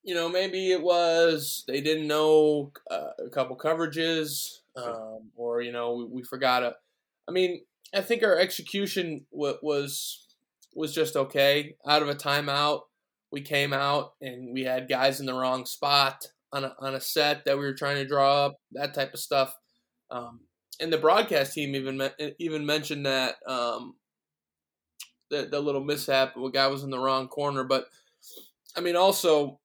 you 0.04 0.14
know 0.14 0.28
maybe 0.28 0.70
it 0.70 0.82
was 0.82 1.64
they 1.66 1.80
didn't 1.80 2.06
know 2.06 2.72
uh, 2.90 3.10
a 3.26 3.30
couple 3.30 3.56
coverages, 3.56 4.58
um, 4.76 5.30
or 5.36 5.60
you 5.60 5.72
know 5.72 5.94
we, 5.94 6.04
we 6.04 6.22
forgot 6.22 6.62
a. 6.62 6.74
I 7.26 7.32
mean, 7.32 7.62
I 7.94 8.00
think 8.00 8.22
our 8.22 8.38
execution 8.38 9.26
w- 9.32 9.58
was 9.62 10.26
was 10.74 10.94
just 10.94 11.16
okay. 11.16 11.76
Out 11.86 12.02
of 12.02 12.08
a 12.08 12.14
timeout, 12.14 12.82
we 13.30 13.40
came 13.40 13.72
out 13.72 14.12
and 14.20 14.52
we 14.52 14.64
had 14.64 14.88
guys 14.88 15.20
in 15.20 15.26
the 15.26 15.34
wrong 15.34 15.66
spot 15.66 16.26
on 16.52 16.64
a, 16.64 16.74
on 16.80 16.94
a 16.94 17.00
set 17.00 17.44
that 17.44 17.58
we 17.58 17.64
were 17.64 17.74
trying 17.74 17.96
to 17.96 18.06
draw 18.06 18.46
up, 18.46 18.56
that 18.72 18.94
type 18.94 19.12
of 19.12 19.20
stuff. 19.20 19.54
Um, 20.10 20.40
and 20.80 20.92
the 20.92 20.98
broadcast 20.98 21.54
team 21.54 21.74
even 21.74 22.08
even 22.38 22.64
mentioned 22.64 23.06
that 23.06 23.36
um, 23.46 23.96
the 25.30 25.48
the 25.50 25.60
little 25.60 25.84
mishap, 25.84 26.36
a 26.36 26.50
guy 26.50 26.68
was 26.68 26.84
in 26.84 26.90
the 26.90 26.98
wrong 26.98 27.28
corner. 27.28 27.64
But 27.64 27.86
I 28.76 28.80
mean, 28.80 28.96
also 28.96 29.60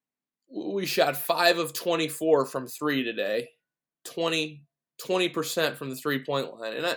we 0.49 0.85
shot 0.85 1.15
five 1.15 1.59
of 1.59 1.73
twenty 1.73 2.07
four 2.07 2.45
from 2.45 2.67
three 2.67 3.03
today, 3.03 3.49
20 4.05 4.65
percent 5.29 5.77
from 5.77 5.89
the 5.89 5.95
three 5.95 6.23
point 6.23 6.53
line, 6.53 6.73
and 6.73 6.85
I 6.85 6.95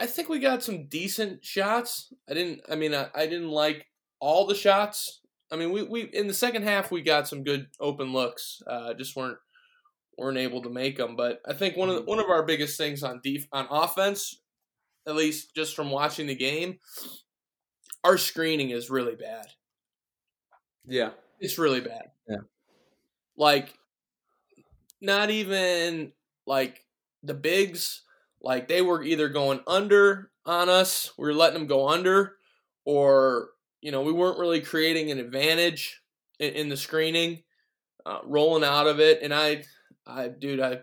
I 0.00 0.06
think 0.06 0.28
we 0.28 0.40
got 0.40 0.62
some 0.62 0.86
decent 0.88 1.44
shots. 1.44 2.12
I 2.28 2.34
didn't. 2.34 2.60
I 2.68 2.74
mean, 2.74 2.94
I, 2.94 3.08
I 3.14 3.26
didn't 3.26 3.50
like 3.50 3.86
all 4.24 4.46
the 4.46 4.54
shots. 4.54 5.20
I 5.52 5.56
mean, 5.56 5.70
we, 5.70 5.82
we 5.82 6.02
in 6.02 6.28
the 6.28 6.34
second 6.34 6.62
half 6.62 6.90
we 6.90 7.02
got 7.02 7.28
some 7.28 7.44
good 7.44 7.66
open 7.78 8.14
looks. 8.14 8.62
Uh, 8.66 8.94
just 8.94 9.14
weren't 9.14 9.36
weren't 10.16 10.38
able 10.38 10.62
to 10.62 10.70
make 10.70 10.96
them. 10.96 11.14
But 11.14 11.42
I 11.46 11.52
think 11.52 11.76
one 11.76 11.90
of 11.90 11.96
the, 11.96 12.02
one 12.02 12.18
of 12.18 12.30
our 12.30 12.42
biggest 12.42 12.78
things 12.78 13.02
on 13.02 13.20
def, 13.22 13.46
on 13.52 13.66
offense, 13.70 14.40
at 15.06 15.14
least 15.14 15.54
just 15.54 15.76
from 15.76 15.90
watching 15.90 16.26
the 16.26 16.34
game, 16.34 16.78
our 18.02 18.16
screening 18.16 18.70
is 18.70 18.88
really 18.88 19.14
bad. 19.14 19.46
Yeah. 20.86 21.10
It's 21.38 21.58
really 21.58 21.80
bad. 21.80 22.10
Yeah. 22.26 22.38
Like, 23.36 23.74
not 25.02 25.28
even 25.28 26.12
like 26.46 26.86
the 27.22 27.34
bigs. 27.34 28.02
Like 28.40 28.68
they 28.68 28.80
were 28.80 29.02
either 29.02 29.28
going 29.28 29.60
under 29.66 30.30
on 30.46 30.68
us, 30.70 31.12
we 31.18 31.26
were 31.26 31.34
letting 31.34 31.58
them 31.58 31.66
go 31.66 31.88
under, 31.88 32.36
or 32.84 33.48
you 33.84 33.92
know 33.92 34.02
we 34.02 34.12
weren't 34.12 34.40
really 34.40 34.62
creating 34.62 35.12
an 35.12 35.20
advantage 35.20 36.02
in, 36.40 36.54
in 36.54 36.70
the 36.70 36.78
screening, 36.78 37.44
uh, 38.06 38.20
rolling 38.24 38.64
out 38.64 38.86
of 38.88 39.00
it. 39.00 39.22
And 39.22 39.34
I, 39.34 39.64
I, 40.06 40.28
dude, 40.28 40.60
I, 40.60 40.82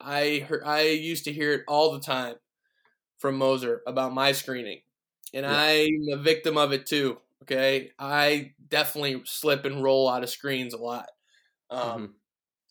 I 0.00 0.40
heard, 0.48 0.64
I 0.64 0.82
used 0.82 1.24
to 1.26 1.32
hear 1.32 1.52
it 1.54 1.62
all 1.68 1.92
the 1.92 2.00
time 2.00 2.36
from 3.18 3.36
Moser 3.38 3.82
about 3.86 4.12
my 4.14 4.32
screening, 4.32 4.82
and 5.34 5.46
Yeah. 5.46 5.58
I'm 5.58 6.08
a 6.12 6.16
victim 6.18 6.56
of 6.58 6.72
it 6.72 6.86
too. 6.86 7.18
Okay, 7.42 7.92
I 7.98 8.54
definitely 8.68 9.22
slip 9.26 9.64
and 9.64 9.82
roll 9.82 10.08
out 10.08 10.22
of 10.24 10.30
screens 10.30 10.74
a 10.74 10.78
lot. 10.78 11.08
Um, 11.70 12.00
Mhm. 12.00 12.14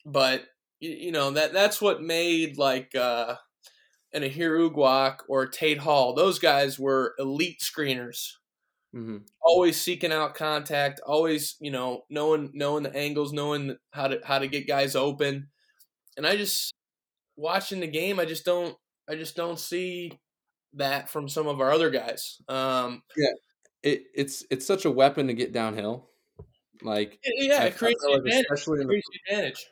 but 0.06 0.46
you, 0.80 0.92
you 0.92 1.12
know 1.14 1.32
that 1.32 1.54
that's 1.54 1.82
what 1.82 2.02
made 2.04 2.58
like 2.58 2.96
uh 2.96 3.38
an 4.14 4.24
Aher 4.24 4.58
Uguak 4.58 5.20
or 5.28 5.48
Tate 5.48 5.80
Hall. 5.80 6.14
Those 6.14 6.40
guys 6.40 6.80
were 6.80 7.16
elite 7.20 7.60
screeners, 7.62 8.34
Mhm. 8.98 9.28
always 9.42 9.80
seeking 9.80 10.12
out 10.12 10.36
contact, 10.36 11.00
always 11.06 11.56
you 11.60 11.72
know 11.72 12.06
knowing 12.10 12.52
knowing 12.54 12.84
the 12.84 12.96
angles, 12.96 13.34
knowing 13.34 13.78
how 13.92 14.08
to 14.08 14.20
how 14.26 14.40
to 14.40 14.48
get 14.48 14.68
guys 14.68 14.96
open. 14.96 15.50
And 16.18 16.28
I 16.28 16.38
just 16.38 16.74
watching 17.36 17.80
the 17.82 17.88
game, 17.88 18.20
I 18.20 18.26
just 18.26 18.46
don't 18.46 18.78
I 19.10 19.16
just 19.16 19.36
don't 19.36 19.60
see 19.60 20.12
that 20.74 21.10
from 21.10 21.30
some 21.30 21.48
of 21.48 21.62
our 21.62 21.72
other 21.72 21.90
guys. 21.90 22.42
Um, 22.50 23.04
It, 23.84 24.06
it's 24.16 24.46
it's 24.50 24.66
such 24.66 24.86
a 24.86 24.92
weapon 24.92 25.28
to 25.28 25.34
get 25.34 25.54
downhill. 25.54 26.10
Like 26.82 27.20
yeah, 27.24 27.66
it 27.66 27.78
creates 27.78 28.04
like 28.04 28.22
especially 28.26 28.82
in 28.82 28.88
the 28.88 29.02
advantage. 29.30 29.68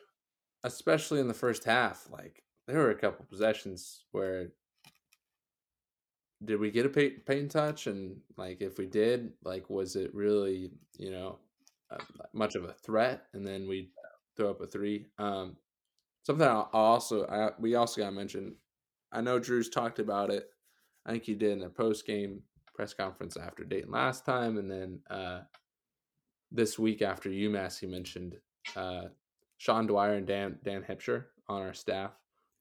especially 0.64 1.20
in 1.20 1.28
the 1.28 1.34
first 1.34 1.64
half, 1.64 2.08
like 2.10 2.42
there 2.66 2.78
were 2.78 2.90
a 2.90 2.98
couple 2.98 3.24
possessions 3.26 4.04
where 4.12 4.52
did 6.46 6.60
we 6.60 6.70
get 6.70 6.86
a 6.86 6.88
paint, 6.88 7.50
touch 7.50 7.86
and 7.86 8.16
like 8.36 8.60
if 8.60 8.78
we 8.78 8.86
did, 8.86 9.32
like 9.44 9.68
was 9.68 9.96
it 9.96 10.14
really, 10.14 10.70
you 10.98 11.10
know, 11.10 11.38
much 12.32 12.54
of 12.54 12.64
a 12.64 12.72
threat 12.72 13.24
and 13.32 13.46
then 13.46 13.68
we 13.68 13.90
throw 14.36 14.50
up 14.50 14.60
a 14.60 14.66
3. 14.66 15.06
Um 15.18 15.56
something 16.22 16.46
I 16.46 16.64
also 16.72 17.26
I, 17.26 17.50
we 17.60 17.74
also 17.74 18.00
got 18.00 18.10
to 18.10 18.12
mention 18.12 18.56
I 19.12 19.20
know 19.20 19.38
Drew's 19.38 19.68
talked 19.68 19.98
about 19.98 20.30
it. 20.30 20.48
I 21.04 21.12
think 21.12 21.24
he 21.24 21.34
did 21.34 21.52
in 21.58 21.62
a 21.62 21.70
post 21.70 22.06
game 22.06 22.42
press 22.74 22.92
conference 22.92 23.36
after 23.36 23.64
Dayton 23.64 23.90
last 23.90 24.24
time 24.24 24.58
and 24.58 24.70
then 24.70 25.00
uh 25.10 25.40
this 26.52 26.78
week 26.78 27.02
after 27.02 27.28
UMass 27.28 27.78
he 27.80 27.86
mentioned 27.86 28.36
uh 28.76 29.02
Sean 29.58 29.86
Dwyer 29.86 30.14
and 30.14 30.26
Dan 30.26 30.58
Dan 30.64 30.82
Hipsher 30.82 31.26
on 31.48 31.62
our 31.62 31.74
staff 31.74 32.12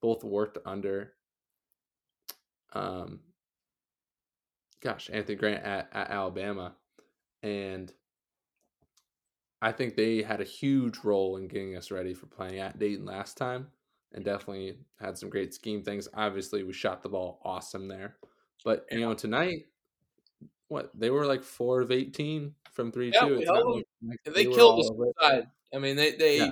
both 0.02 0.24
worked 0.24 0.58
under 0.66 1.14
um 2.74 3.20
gosh 4.86 5.10
Anthony 5.12 5.36
Grant 5.36 5.64
at, 5.64 5.90
at 5.94 6.10
Alabama 6.10 6.76
and 7.44 7.92
I 9.62 9.72
think 9.72 9.96
they 9.96 10.22
had 10.22 10.42
a 10.42 10.46
huge 10.46 11.00
role 11.04 11.38
in 11.38 11.48
getting 11.48 11.76
us 11.76 11.90
ready 11.92 12.14
for 12.14 12.28
playing 12.28 12.60
at 12.60 12.78
Dayton 12.78 13.06
last 13.06 13.38
time 13.38 13.68
and 14.14 14.24
definitely 14.24 14.78
had 15.00 15.18
some 15.18 15.30
great 15.30 15.54
scheme 15.54 15.82
things. 15.84 16.08
Obviously 16.14 16.64
we 16.64 16.72
shot 16.74 17.02
the 17.02 17.10
ball 17.10 17.42
awesome 17.44 17.88
there. 17.88 18.18
But 18.64 18.86
you 18.92 19.00
know 19.00 19.14
tonight 19.14 19.66
what 20.68 20.92
they 20.94 21.10
were 21.10 21.26
like 21.26 21.44
4 21.44 21.82
of 21.82 21.92
18 21.92 22.54
from 22.74 22.92
3 22.92 23.12
Yeah, 23.14 23.22
2. 23.28 23.38
we 23.38 23.46
held 23.46 23.58
them. 23.60 23.84
like- 24.08 24.20
like 24.26 24.36
They 24.36 24.48
were 24.48 24.56
killed 24.56 24.80
us 24.82 24.90
inside. 24.90 25.48
I 25.74 25.80
mean, 25.80 25.96
they 25.96 26.12
they 26.16 26.38
Yeah. 26.38 26.52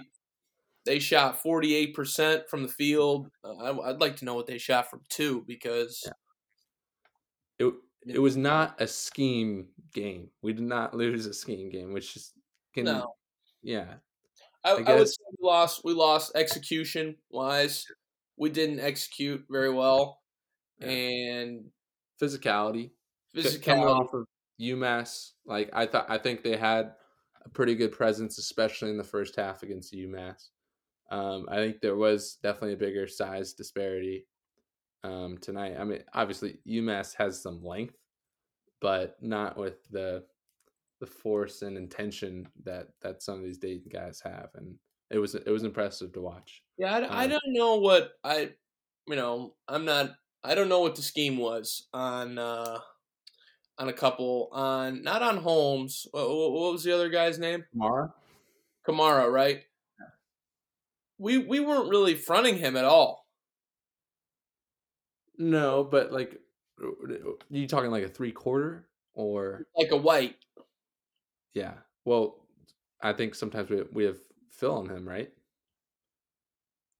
they 0.85 0.99
shot 0.99 1.41
forty 1.41 1.75
eight 1.75 1.93
percent 1.93 2.49
from 2.49 2.63
the 2.63 2.67
field. 2.69 3.29
Uh, 3.43 3.53
I, 3.55 3.89
I'd 3.89 4.01
like 4.01 4.17
to 4.17 4.25
know 4.25 4.33
what 4.35 4.47
they 4.47 4.57
shot 4.57 4.89
from 4.89 5.01
two 5.07 5.43
because 5.47 6.03
it 7.59 7.73
it 8.07 8.19
was 8.19 8.35
not 8.37 8.79
a 8.81 8.87
scheme 8.87 9.67
game. 9.93 10.29
We 10.41 10.53
did 10.53 10.63
not 10.63 10.93
lose 10.95 11.25
a 11.25 11.33
scheme 11.33 11.69
game, 11.69 11.93
which 11.93 12.15
is 12.15 12.33
can 12.73 12.85
no, 12.85 13.13
yeah. 13.61 13.95
I, 14.63 14.71
I 14.71 14.93
I, 14.93 14.95
would 14.95 15.07
say 15.07 15.15
we 15.39 15.47
lost. 15.47 15.81
We 15.83 15.93
lost 15.93 16.31
execution 16.35 17.15
wise. 17.29 17.85
We 18.37 18.49
didn't 18.49 18.79
execute 18.79 19.45
very 19.49 19.71
well, 19.71 20.21
Yeah. 20.79 20.87
and 20.89 21.65
Physicality. 22.21 22.91
C- 23.35 23.57
coming 23.59 23.83
physicality. 23.83 23.99
off 23.99 24.13
of 24.13 24.25
UMass, 24.61 25.31
like 25.45 25.69
I 25.73 25.85
thought 25.85 26.05
I 26.09 26.17
think 26.17 26.43
they 26.43 26.55
had 26.57 26.93
a 27.45 27.49
pretty 27.49 27.75
good 27.75 27.91
presence, 27.91 28.37
especially 28.37 28.89
in 28.89 28.97
the 28.97 29.03
first 29.03 29.35
half 29.35 29.63
against 29.63 29.93
UMass. 29.93 30.49
Um, 31.11 31.45
I 31.49 31.57
think 31.57 31.81
there 31.81 31.95
was 31.97 32.37
definitely 32.41 32.73
a 32.73 32.77
bigger 32.77 33.07
size 33.07 33.53
disparity 33.53 34.25
um, 35.03 35.37
tonight. 35.37 35.75
I 35.79 35.83
mean, 35.83 36.03
obviously 36.13 36.59
UMass 36.67 37.13
has 37.17 37.41
some 37.41 37.63
length, 37.63 37.95
but 38.81 39.17
not 39.21 39.57
with 39.57 39.87
the 39.89 40.25
the 40.99 41.07
force 41.07 41.61
and 41.63 41.77
intention 41.77 42.47
that 42.63 42.87
that 43.01 43.21
some 43.21 43.35
of 43.39 43.43
these 43.43 43.57
Dayton 43.57 43.89
guys 43.91 44.21
have, 44.23 44.49
and 44.55 44.75
it 45.09 45.17
was 45.17 45.35
it 45.35 45.47
was 45.49 45.63
impressive 45.63 46.13
to 46.13 46.21
watch. 46.21 46.63
Yeah, 46.77 46.95
I, 46.95 46.99
I 46.99 47.23
Um, 47.25 47.29
don't 47.31 47.41
know 47.47 47.75
what 47.77 48.11
I, 48.23 48.51
you 49.07 49.15
know, 49.15 49.55
I'm 49.67 49.85
not. 49.85 50.11
I 50.43 50.55
don't 50.55 50.69
know 50.69 50.81
what 50.81 50.95
the 50.95 51.01
scheme 51.01 51.37
was 51.37 51.87
on 51.93 52.37
uh 52.37 52.79
on 53.77 53.89
a 53.89 53.93
couple 53.93 54.49
on 54.51 55.01
not 55.03 55.21
on 55.21 55.37
Holmes. 55.37 56.07
What, 56.11 56.29
what 56.29 56.71
was 56.73 56.83
the 56.83 56.93
other 56.93 57.09
guy's 57.09 57.39
name? 57.39 57.65
Camara. 57.73 58.13
Camara, 58.85 59.29
right? 59.29 59.63
We 61.17 61.37
we 61.37 61.59
weren't 61.59 61.89
really 61.89 62.15
fronting 62.15 62.57
him 62.57 62.75
at 62.75 62.85
all. 62.85 63.22
No, 65.37 65.83
but 65.83 66.11
like, 66.11 66.39
you 67.49 67.67
talking 67.67 67.91
like 67.91 68.03
a 68.03 68.09
three 68.09 68.31
quarter 68.31 68.87
or 69.13 69.65
Like 69.77 69.91
a 69.91 69.97
white. 69.97 70.35
yeah? 71.53 71.73
Well, 72.05 72.45
I 73.01 73.13
think 73.13 73.35
sometimes 73.35 73.69
we 73.69 73.83
we 73.91 74.03
have 74.05 74.17
Phil 74.51 74.73
on 74.75 74.89
him, 74.89 75.07
right? 75.07 75.31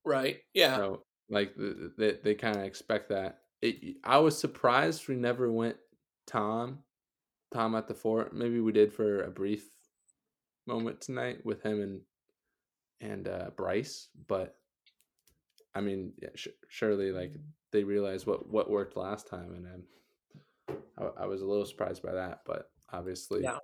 Right. 0.06 0.42
Yeah. 0.54 0.76
So 0.76 1.04
like 1.30 1.56
th- 1.56 1.76
th- 1.78 1.92
they 1.98 2.12
they 2.24 2.36
kind 2.36 2.58
of 2.58 2.64
expect 2.64 3.10
that. 3.10 3.40
It, 3.62 3.98
I 4.04 4.18
was 4.18 4.38
surprised 4.38 5.08
we 5.08 5.16
never 5.16 5.52
went 5.52 5.78
Tom, 6.28 6.80
Tom 7.54 7.76
at 7.76 7.88
the 7.88 7.94
four. 7.94 8.30
Maybe 8.34 8.60
we 8.60 8.72
did 8.74 8.92
for 8.94 9.24
a 9.24 9.32
brief 9.32 9.70
moment 10.68 11.02
tonight 11.02 11.46
with 11.46 11.62
him 11.64 11.82
and 11.82 12.02
and 13.00 13.28
uh, 13.28 13.50
Bryce, 13.56 14.10
but 14.28 14.56
I 15.76 15.82
mean, 15.82 16.14
yeah, 16.22 16.30
sh- 16.36 16.48
surely 16.70 17.12
like 17.12 17.34
they 17.74 17.84
realized 17.84 18.26
what 18.28 18.48
what 18.50 18.70
worked 18.70 18.96
last 18.96 19.28
time, 19.28 19.54
and 19.56 19.68
um, 19.68 20.78
I, 20.98 21.24
I 21.24 21.26
was 21.26 21.42
a 21.42 21.46
little 21.46 21.66
surprised 21.66 22.04
by 22.04 22.14
that. 22.14 22.42
But 22.46 22.72
obviously, 22.94 23.44
Yeah. 23.44 23.58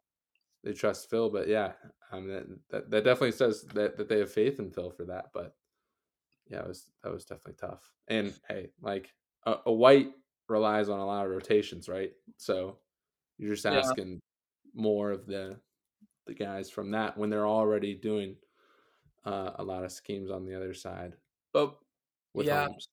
they 0.63 0.73
trust 0.73 1.09
Phil. 1.09 1.29
But 1.29 1.47
yeah, 1.47 1.73
I 2.11 2.19
mean 2.19 2.29
that, 2.29 2.47
that 2.71 2.91
that 2.91 3.03
definitely 3.05 3.33
says 3.33 3.63
that 3.73 3.97
that 3.97 4.09
they 4.09 4.19
have 4.19 4.31
faith 4.31 4.59
in 4.59 4.71
Phil 4.71 4.91
for 4.91 5.05
that. 5.05 5.27
But 5.33 5.55
yeah, 6.49 6.61
it 6.61 6.67
was 6.67 6.89
that 7.03 7.13
was 7.13 7.25
definitely 7.25 7.55
tough. 7.59 7.93
And 8.07 8.33
hey, 8.49 8.71
like 8.81 9.13
a, 9.45 9.57
a 9.67 9.71
white 9.73 10.11
relies 10.49 10.89
on 10.89 10.99
a 10.99 11.05
lot 11.05 11.25
of 11.25 11.31
rotations, 11.31 11.87
right? 11.87 12.11
So 12.37 12.79
you're 13.37 13.53
just 13.55 13.65
Yeah. 13.65 13.79
asking 13.79 14.19
more 14.73 15.11
of 15.11 15.25
the 15.27 15.59
the 16.27 16.33
guys 16.33 16.69
from 16.69 16.91
that 16.91 17.17
when 17.17 17.29
they're 17.29 17.47
already 17.47 17.95
doing 17.95 18.35
uh, 19.25 19.51
a 19.55 19.63
lot 19.63 19.83
of 19.83 19.91
schemes 19.91 20.31
on 20.31 20.45
the 20.45 20.55
other 20.55 20.73
side 20.73 21.13
But 21.53 21.77
with 22.33 22.47
Yeah. 22.47 22.67
Holmes. 22.67 22.87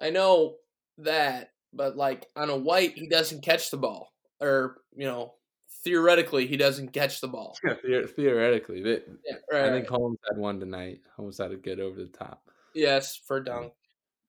I 0.00 0.10
know 0.10 0.56
that, 0.98 1.52
but 1.72 1.96
like 1.96 2.26
on 2.36 2.50
a 2.50 2.56
white, 2.56 2.94
he 2.94 3.08
doesn't 3.08 3.42
catch 3.42 3.70
the 3.70 3.76
ball, 3.76 4.12
or 4.40 4.78
you 4.96 5.06
know, 5.06 5.34
theoretically, 5.84 6.46
he 6.46 6.56
doesn't 6.56 6.92
catch 6.92 7.20
the 7.20 7.28
ball. 7.28 7.56
Yeah, 7.64 7.74
the- 7.82 8.06
theoretically, 8.08 8.82
they, 8.82 9.02
Yeah, 9.24 9.36
right. 9.50 9.64
I 9.66 9.70
think 9.70 9.88
Holmes 9.88 10.18
had 10.28 10.38
one 10.38 10.60
tonight. 10.60 11.00
Holmes 11.16 11.38
had 11.38 11.52
a 11.52 11.56
good 11.56 11.80
over 11.80 12.00
the 12.00 12.08
top. 12.08 12.50
Yes, 12.74 13.16
for 13.16 13.40
dunk. 13.40 13.72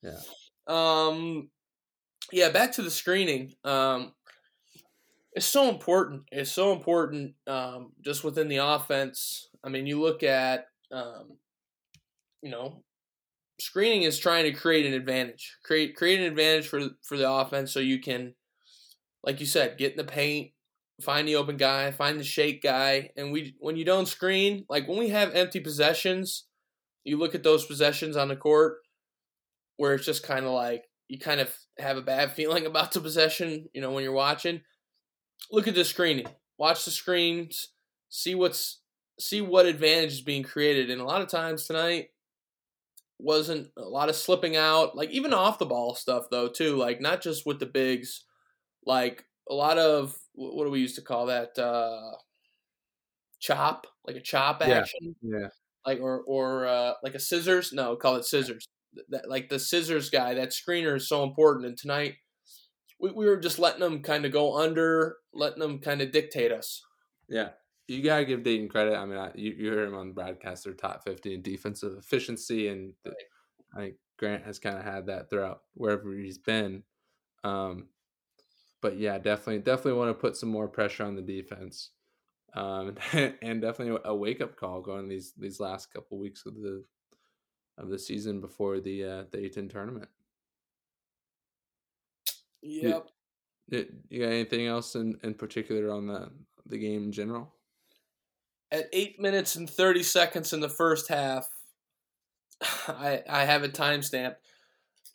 Yeah. 0.01 0.19
Um 0.67 1.49
yeah, 2.31 2.49
back 2.49 2.73
to 2.73 2.81
the 2.81 2.91
screening. 2.91 3.53
Um 3.63 4.13
it's 5.33 5.45
so 5.45 5.69
important. 5.69 6.23
It's 6.31 6.51
so 6.51 6.73
important 6.73 7.35
um 7.47 7.93
just 8.01 8.23
within 8.23 8.47
the 8.47 8.57
offense. 8.57 9.49
I 9.63 9.69
mean, 9.69 9.85
you 9.87 9.99
look 10.01 10.23
at 10.23 10.65
um 10.91 11.37
you 12.41 12.49
know, 12.51 12.83
screening 13.61 14.03
is 14.03 14.19
trying 14.19 14.45
to 14.45 14.51
create 14.51 14.85
an 14.85 14.93
advantage. 14.93 15.57
Create 15.63 15.95
create 15.95 16.19
an 16.19 16.25
advantage 16.25 16.67
for 16.67 16.89
for 17.03 17.17
the 17.17 17.29
offense 17.29 17.71
so 17.71 17.79
you 17.79 17.99
can 17.99 18.33
like 19.23 19.39
you 19.39 19.45
said, 19.45 19.77
get 19.77 19.91
in 19.91 19.97
the 19.97 20.03
paint, 20.03 20.51
find 21.01 21.27
the 21.27 21.35
open 21.35 21.57
guy, 21.57 21.91
find 21.91 22.19
the 22.19 22.23
shake 22.23 22.61
guy, 22.61 23.11
and 23.15 23.31
we 23.31 23.55
when 23.59 23.75
you 23.75 23.85
don't 23.85 24.07
screen, 24.07 24.65
like 24.69 24.87
when 24.87 24.97
we 24.97 25.09
have 25.09 25.35
empty 25.35 25.59
possessions, 25.59 26.45
you 27.03 27.17
look 27.17 27.35
at 27.35 27.43
those 27.43 27.65
possessions 27.65 28.15
on 28.15 28.27
the 28.27 28.35
court 28.35 28.77
where 29.77 29.93
it's 29.93 30.05
just 30.05 30.23
kind 30.23 30.45
of 30.45 30.51
like 30.51 30.85
you 31.07 31.19
kind 31.19 31.41
of 31.41 31.55
have 31.77 31.97
a 31.97 32.01
bad 32.01 32.31
feeling 32.35 32.65
about 32.65 32.91
the 32.91 33.01
possession, 33.01 33.67
you 33.73 33.81
know, 33.81 33.91
when 33.91 34.03
you're 34.03 34.13
watching. 34.13 34.61
Look 35.51 35.67
at 35.67 35.75
the 35.75 35.83
screening. 35.83 36.27
Watch 36.57 36.85
the 36.85 36.91
screens, 36.91 37.69
see 38.09 38.35
what's 38.35 38.79
see 39.19 39.41
what 39.41 39.65
advantage 39.65 40.13
is 40.13 40.21
being 40.21 40.43
created. 40.43 40.89
And 40.89 41.01
a 41.01 41.05
lot 41.05 41.21
of 41.21 41.27
times 41.27 41.65
tonight 41.65 42.09
wasn't 43.21 43.69
a 43.77 43.81
lot 43.81 44.09
of 44.09 44.15
slipping 44.15 44.55
out, 44.55 44.95
like 44.95 45.09
even 45.11 45.33
off 45.33 45.59
the 45.59 45.65
ball 45.65 45.95
stuff 45.95 46.25
though 46.31 46.47
too, 46.49 46.75
like 46.75 47.01
not 47.01 47.21
just 47.21 47.45
with 47.45 47.59
the 47.59 47.65
bigs, 47.65 48.25
like 48.85 49.25
a 49.49 49.53
lot 49.53 49.77
of 49.77 50.17
what 50.33 50.65
do 50.65 50.71
we 50.71 50.79
used 50.79 50.95
to 50.95 51.01
call 51.01 51.27
that 51.27 51.57
uh 51.59 52.15
chop, 53.39 53.87
like 54.05 54.15
a 54.15 54.21
chop 54.21 54.61
Yeah. 54.61 54.79
action 54.79 55.15
Yeah. 55.21 55.47
like 55.85 55.99
or 55.99 56.21
or 56.21 56.67
uh, 56.67 56.93
like 57.03 57.15
a 57.15 57.19
scissors. 57.19 57.73
No, 57.73 57.95
call 57.95 58.15
it 58.15 58.25
scissors. 58.25 58.65
That 59.09 59.29
like 59.29 59.49
the 59.49 59.59
scissors 59.59 60.09
guy. 60.09 60.33
That 60.35 60.49
screener 60.49 60.95
is 60.95 61.07
so 61.09 61.23
important. 61.23 61.65
And 61.65 61.77
tonight, 61.77 62.15
we, 62.99 63.11
we 63.11 63.25
were 63.25 63.37
just 63.39 63.59
letting 63.59 63.79
them 63.79 64.01
kind 64.03 64.25
of 64.25 64.31
go 64.31 64.57
under, 64.57 65.17
letting 65.33 65.59
them 65.59 65.79
kind 65.79 66.01
of 66.01 66.11
dictate 66.11 66.51
us. 66.51 66.81
Yeah. 67.29 67.49
You 67.91 68.01
gotta 68.01 68.23
give 68.23 68.43
Dayton 68.43 68.69
credit. 68.69 68.95
I 68.95 69.05
mean, 69.05 69.17
I, 69.17 69.31
you, 69.35 69.51
you 69.51 69.69
heard 69.71 69.89
him 69.89 69.95
on 69.95 70.07
the 70.07 70.13
broadcast. 70.13 70.63
They're 70.63 70.73
top 70.73 71.03
fifty 71.03 71.33
in 71.33 71.41
defensive 71.41 71.97
efficiency, 71.97 72.69
and 72.69 72.93
the, 73.03 73.13
I 73.75 73.79
think 73.79 73.95
Grant 74.17 74.45
has 74.45 74.59
kind 74.59 74.77
of 74.77 74.85
had 74.85 75.07
that 75.07 75.29
throughout 75.29 75.63
wherever 75.73 76.13
he's 76.13 76.37
been. 76.37 76.83
Um, 77.43 77.87
but 78.81 78.97
yeah, 78.97 79.17
definitely, 79.17 79.59
definitely 79.59 79.99
want 79.99 80.09
to 80.09 80.21
put 80.21 80.37
some 80.37 80.47
more 80.47 80.69
pressure 80.69 81.03
on 81.03 81.17
the 81.17 81.21
defense, 81.21 81.89
um, 82.53 82.95
and 83.13 83.61
definitely 83.61 83.99
a 84.05 84.15
wake 84.15 84.39
up 84.39 84.55
call 84.55 84.79
going 84.79 85.09
these 85.09 85.33
these 85.37 85.59
last 85.59 85.91
couple 85.93 86.17
weeks 86.17 86.45
of 86.45 86.55
the 86.55 86.85
of 87.77 87.89
the 87.89 87.99
season 87.99 88.39
before 88.39 88.79
the 88.79 89.03
uh, 89.03 89.23
the 89.31 89.39
A10 89.39 89.69
tournament. 89.69 90.07
Yep. 92.61 93.07
You, 93.67 93.85
you 94.09 94.21
got 94.21 94.31
anything 94.31 94.67
else 94.67 94.95
in, 94.95 95.17
in 95.23 95.33
particular 95.33 95.91
on 95.91 96.07
the 96.07 96.31
the 96.65 96.77
game 96.77 97.03
in 97.03 97.11
general? 97.11 97.53
At 98.71 98.87
eight 98.93 99.19
minutes 99.19 99.55
and 99.55 99.69
thirty 99.69 100.03
seconds 100.03 100.53
in 100.53 100.61
the 100.61 100.69
first 100.69 101.09
half, 101.09 101.47
I 102.87 103.21
I 103.29 103.45
have 103.45 103.63
it 103.63 103.73
timestamped. 103.73 104.35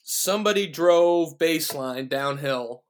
Somebody 0.03 0.67
drove 0.67 1.39
baseline 1.39 2.09
downhill. 2.09 2.85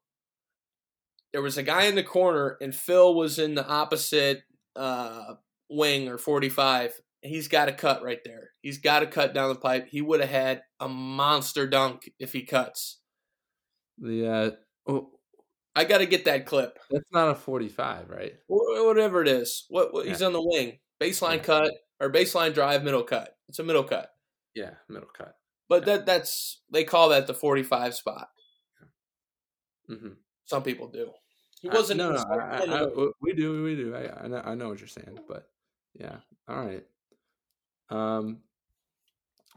There 1.32 1.42
was 1.42 1.56
a 1.56 1.62
guy 1.62 1.84
in 1.84 1.94
the 1.94 2.02
corner, 2.02 2.56
and 2.60 2.74
Phil 2.74 3.14
was 3.14 3.38
in 3.38 3.54
the 3.54 3.66
opposite 3.66 4.42
uh, 4.74 5.34
wing 5.70 6.08
or 6.08 6.18
forty-five. 6.18 7.00
He's 7.22 7.48
got 7.48 7.68
a 7.68 7.72
cut 7.72 8.02
right 8.02 8.20
there. 8.24 8.50
He's 8.60 8.78
got 8.78 9.00
to 9.00 9.06
cut 9.06 9.34
down 9.34 9.48
the 9.48 9.58
pipe. 9.58 9.88
He 9.88 10.00
would 10.00 10.20
have 10.20 10.30
had 10.30 10.62
a 10.80 10.88
monster 10.88 11.66
dunk 11.66 12.10
if 12.18 12.32
he 12.32 12.42
cuts. 12.42 13.00
The 13.98 14.56
uh, 14.88 15.00
I 15.76 15.84
got 15.84 15.98
to 15.98 16.06
get 16.06 16.24
that 16.24 16.46
clip. 16.46 16.78
that's 16.90 17.04
not 17.12 17.28
a 17.28 17.34
45, 17.34 18.08
right? 18.08 18.32
Whatever 18.48 19.22
it 19.22 19.28
is. 19.28 19.66
What, 19.68 19.92
what 19.92 20.06
he's 20.06 20.22
on 20.22 20.32
the 20.32 20.42
wing. 20.42 20.78
Baseline 21.00 21.36
Yeah. 21.36 21.42
cut 21.42 21.72
or 22.00 22.10
baseline 22.10 22.54
drive, 22.54 22.82
middle 22.82 23.02
cut. 23.04 23.36
It's 23.48 23.58
a 23.58 23.62
middle 23.62 23.84
cut. 23.84 24.10
Yeah, 24.54 24.70
middle 24.88 25.08
cut. 25.16 25.36
But 25.68 25.84
that 25.84 26.06
that's 26.06 26.62
they 26.72 26.84
call 26.84 27.10
that 27.10 27.26
the 27.26 27.34
45 27.34 27.94
spot. 27.94 28.28
Mm-hmm. 29.90 30.12
Some 30.46 30.62
people 30.62 30.88
do. 30.88 31.10
He 31.60 31.68
wasn't 31.68 31.98
no, 31.98 32.12
no. 32.12 32.24
I, 32.30 32.36
I, 32.36 32.84
I- 32.84 33.08
we 33.20 33.34
do, 33.34 33.62
we 33.62 33.76
do. 33.76 33.94
I, 33.94 34.24
I 34.24 34.28
know, 34.28 34.42
I 34.44 34.54
know 34.54 34.68
what 34.68 34.80
you're 34.80 34.88
saying, 34.88 35.18
but 35.28 35.48
yeah. 35.94 36.16
All 36.48 36.56
right. 36.64 36.84
Um, 37.90 38.38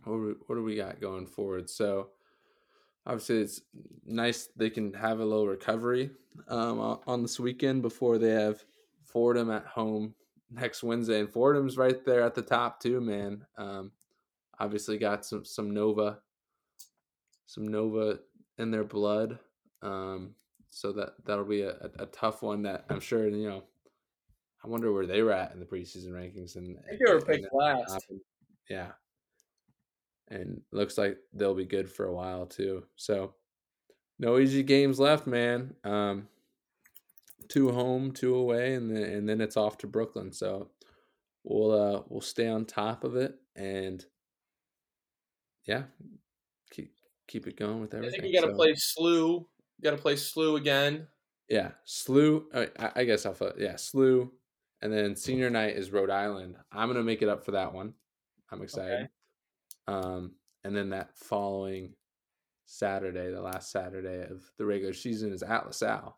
what 0.03 0.15
do 0.15 0.21
we, 0.21 0.33
what 0.47 0.55
do 0.55 0.63
we 0.63 0.75
got 0.75 0.99
going 1.01 1.27
forward? 1.27 1.69
So 1.69 2.09
obviously, 3.05 3.39
it's 3.39 3.61
nice 4.05 4.49
they 4.55 4.69
can 4.69 4.93
have 4.93 5.19
a 5.19 5.25
little 5.25 5.47
recovery 5.47 6.11
um 6.47 6.79
on, 7.05 7.21
this 7.21 7.39
weekend 7.39 7.81
before 7.81 8.17
they 8.17 8.31
have 8.31 8.63
Fordham 9.03 9.51
at 9.51 9.65
home 9.65 10.13
next 10.51 10.83
Wednesday, 10.83 11.19
and 11.19 11.29
Fordham's 11.29 11.77
right 11.77 12.03
there 12.05 12.23
at 12.23 12.35
the 12.35 12.41
top 12.41 12.79
too, 12.79 13.01
man. 13.01 13.45
Um, 13.57 13.91
obviously 14.59 14.97
got 14.97 15.25
some 15.25 15.45
some 15.45 15.71
Nova, 15.71 16.19
some 17.45 17.67
Nova 17.67 18.19
in 18.57 18.71
their 18.71 18.83
blood. 18.83 19.39
Um, 19.81 20.35
so 20.69 20.91
that 20.93 21.13
that'll 21.25 21.45
be 21.45 21.61
a, 21.61 21.71
a, 21.71 22.03
a 22.03 22.05
tough 22.07 22.41
one 22.41 22.63
that 22.63 22.85
I'm 22.89 22.99
sure 22.99 23.27
you 23.27 23.49
know. 23.49 23.63
I 24.63 24.67
wonder 24.67 24.91
where 24.91 25.07
they 25.07 25.21
were 25.21 25.31
at 25.31 25.53
in 25.53 25.59
the 25.61 25.65
preseason 25.65 26.11
rankings, 26.11 26.57
and 26.57 26.77
I 26.85 26.89
think 26.89 27.01
they 27.05 27.13
were 27.13 27.21
picked 27.21 27.53
last. 27.53 28.05
Yeah, 28.69 28.89
and 30.29 30.61
looks 30.71 30.97
like 30.97 31.17
they'll 31.33 31.55
be 31.55 31.65
good 31.65 31.89
for 31.91 32.05
a 32.05 32.13
while 32.13 32.45
too. 32.45 32.85
So, 32.95 33.33
no 34.19 34.37
easy 34.39 34.63
games 34.63 34.99
left, 34.99 35.25
man. 35.27 35.75
Um, 35.83 36.27
two 37.47 37.71
home, 37.71 38.11
two 38.11 38.35
away, 38.35 38.73
and 38.75 38.89
then 38.95 39.03
and 39.03 39.29
then 39.29 39.41
it's 39.41 39.57
off 39.57 39.77
to 39.79 39.87
Brooklyn. 39.87 40.31
So, 40.31 40.69
we'll 41.43 41.71
uh 41.71 42.01
we'll 42.09 42.21
stay 42.21 42.47
on 42.47 42.65
top 42.65 43.03
of 43.03 43.15
it, 43.15 43.35
and 43.55 44.05
yeah, 45.65 45.83
keep 46.71 46.93
keep 47.27 47.47
it 47.47 47.57
going 47.57 47.81
with 47.81 47.93
everything. 47.93 48.19
I 48.19 48.21
think 48.23 48.33
you 48.33 48.39
got 48.39 48.45
to 48.47 48.53
So- 48.53 48.57
play 48.57 48.73
Slew. 48.75 49.47
Got 49.81 49.91
to 49.91 49.97
play 49.97 50.15
Slew 50.17 50.57
again. 50.57 51.07
yeah, 51.47 51.71
Slew. 51.85 52.49
uh, 52.53 52.65
I, 52.77 52.91
I 52.97 53.03
guess 53.05 53.25
I'll. 53.25 53.33
put- 53.33 53.57
Yeah, 53.59 53.77
Slew, 53.77 54.31
and 54.81 54.91
then 54.91 55.15
senior 55.15 55.49
night 55.49 55.77
is 55.77 55.89
Rhode 55.91 56.09
Island. 56.09 56.57
I'm 56.71 56.89
gonna 56.89 57.03
make 57.03 57.21
it 57.21 57.29
up 57.29 57.45
for 57.45 57.51
that 57.51 57.73
one. 57.73 57.93
I'm 58.51 58.61
excited. 58.61 59.07
Um, 59.89 60.33
and 60.63 60.75
then 60.75 60.89
that 60.89 61.17
following 61.17 61.93
Saturday, 62.65 63.31
the 63.31 63.41
last 63.41 63.71
Saturday 63.71 64.23
of 64.29 64.43
the 64.57 64.65
regular 64.65 64.93
season, 64.93 65.31
is 65.33 65.41
at 65.43 65.65
LaSalle, 65.65 66.17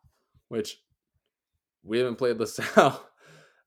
which 0.49 0.81
we 1.84 1.97
haven't 1.99 2.17
played 2.17 2.38
LaSalle 2.39 3.07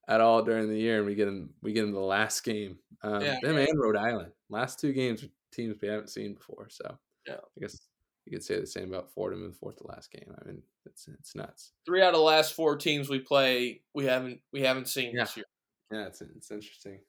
at 0.08 0.20
all 0.20 0.42
during 0.42 0.68
the 0.68 0.78
year, 0.78 0.98
and 0.98 1.06
we 1.06 1.14
get 1.14 1.28
in 1.28 1.50
we 1.62 1.72
get 1.72 1.84
in 1.84 1.92
the 1.92 2.00
last 2.00 2.44
game. 2.44 2.78
Um, 3.02 3.22
Yeah, 3.22 3.38
them 3.42 3.56
and 3.56 3.80
Rhode 3.80 3.96
Island, 3.96 4.32
last 4.50 4.78
two 4.80 4.92
games 4.92 5.22
are 5.24 5.28
teams 5.52 5.76
we 5.80 5.88
haven't 5.88 6.10
seen 6.10 6.34
before. 6.34 6.68
So 6.68 6.98
Yeah. 7.26 7.36
I 7.36 7.60
guess 7.60 7.78
you 8.26 8.32
could 8.32 8.44
say 8.44 8.60
the 8.60 8.66
same 8.66 8.92
about 8.92 9.10
Fordham 9.12 9.44
in 9.44 9.50
the 9.50 9.56
fourth 9.56 9.76
to 9.76 9.86
last 9.86 10.10
game. 10.10 10.34
I 10.38 10.46
mean, 10.46 10.62
it's 10.84 11.08
it's 11.08 11.34
nuts. 11.34 11.72
Three 11.86 12.02
out 12.02 12.08
of 12.08 12.14
the 12.14 12.20
last 12.20 12.54
four 12.54 12.76
teams 12.76 13.08
we 13.08 13.20
play, 13.20 13.82
we 13.94 14.04
haven't 14.04 14.40
we 14.52 14.62
haven't 14.62 14.88
seen 14.88 15.16
this 15.16 15.36
year. 15.36 15.46
Yeah, 15.90 16.06
it's 16.06 16.20
it's 16.20 16.50
interesting. 16.50 17.00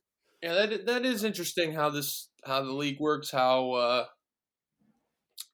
Yeah, 0.41 0.53
that 0.53 0.85
that 0.85 1.05
is 1.05 1.23
interesting 1.23 1.73
how 1.73 1.89
this 1.89 2.29
how 2.45 2.61
the 2.61 2.71
league 2.71 2.99
works. 2.99 3.31
How 3.31 3.71
uh, 3.71 4.05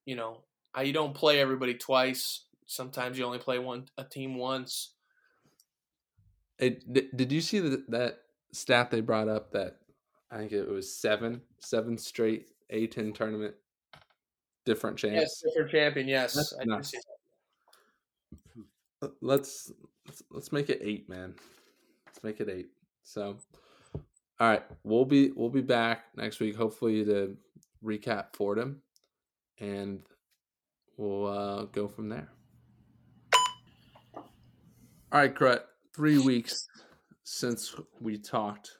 you 0.05 0.15
know 0.15 0.43
how 0.73 0.81
you 0.81 0.93
don't 0.93 1.13
play 1.13 1.39
everybody 1.39 1.73
twice. 1.75 2.45
Sometimes 2.65 3.17
you 3.17 3.25
only 3.25 3.39
play 3.39 3.59
one 3.59 3.87
a 3.97 4.03
team 4.03 4.35
once. 4.35 4.93
Did, 6.59 7.31
you 7.31 7.41
see 7.41 7.57
the, 7.59 7.83
that 7.89 8.19
stat 8.51 8.91
they 8.91 9.01
brought 9.01 9.27
up 9.27 9.51
that 9.53 9.77
I 10.29 10.37
think 10.37 10.51
it 10.51 10.69
was 10.69 10.95
seven 10.95 11.41
seven 11.59 11.97
straight 11.97 12.49
A10 12.71 13.15
tournament 13.15 13.55
different 14.65 14.97
champs. 14.97 15.15
Yes, 15.15 15.41
different 15.41 15.71
champion. 15.71 16.07
Yes, 16.07 16.35
That's 16.35 16.53
I 16.55 16.63
did 16.63 16.69
nuts. 16.69 16.91
see 16.91 16.97
that. 19.01 19.11
Let's 19.21 19.71
let's 20.05 20.23
let's 20.29 20.51
make 20.51 20.69
it 20.69 20.79
eight, 20.81 21.09
man. 21.09 21.35
Let's 22.05 22.23
make 22.23 22.39
it 22.39 22.49
eight. 22.49 22.69
So, 23.03 23.37
all 24.41 24.47
right, 24.47 24.63
we'll 24.83 25.05
be 25.05 25.31
we'll 25.35 25.51
be 25.51 25.61
back 25.61 26.05
next 26.17 26.39
week, 26.39 26.55
hopefully 26.55 27.05
to 27.05 27.37
recap 27.85 28.33
Fordham, 28.33 28.81
and 29.59 30.01
we'll 30.97 31.27
uh, 31.27 31.65
go 31.65 31.87
from 31.87 32.09
there. 32.09 32.27
All 34.15 34.23
right, 35.11 35.35
Crut. 35.35 35.67
Three 35.95 36.17
weeks 36.17 36.67
since 37.23 37.75
we 37.99 38.17
talked 38.17 38.71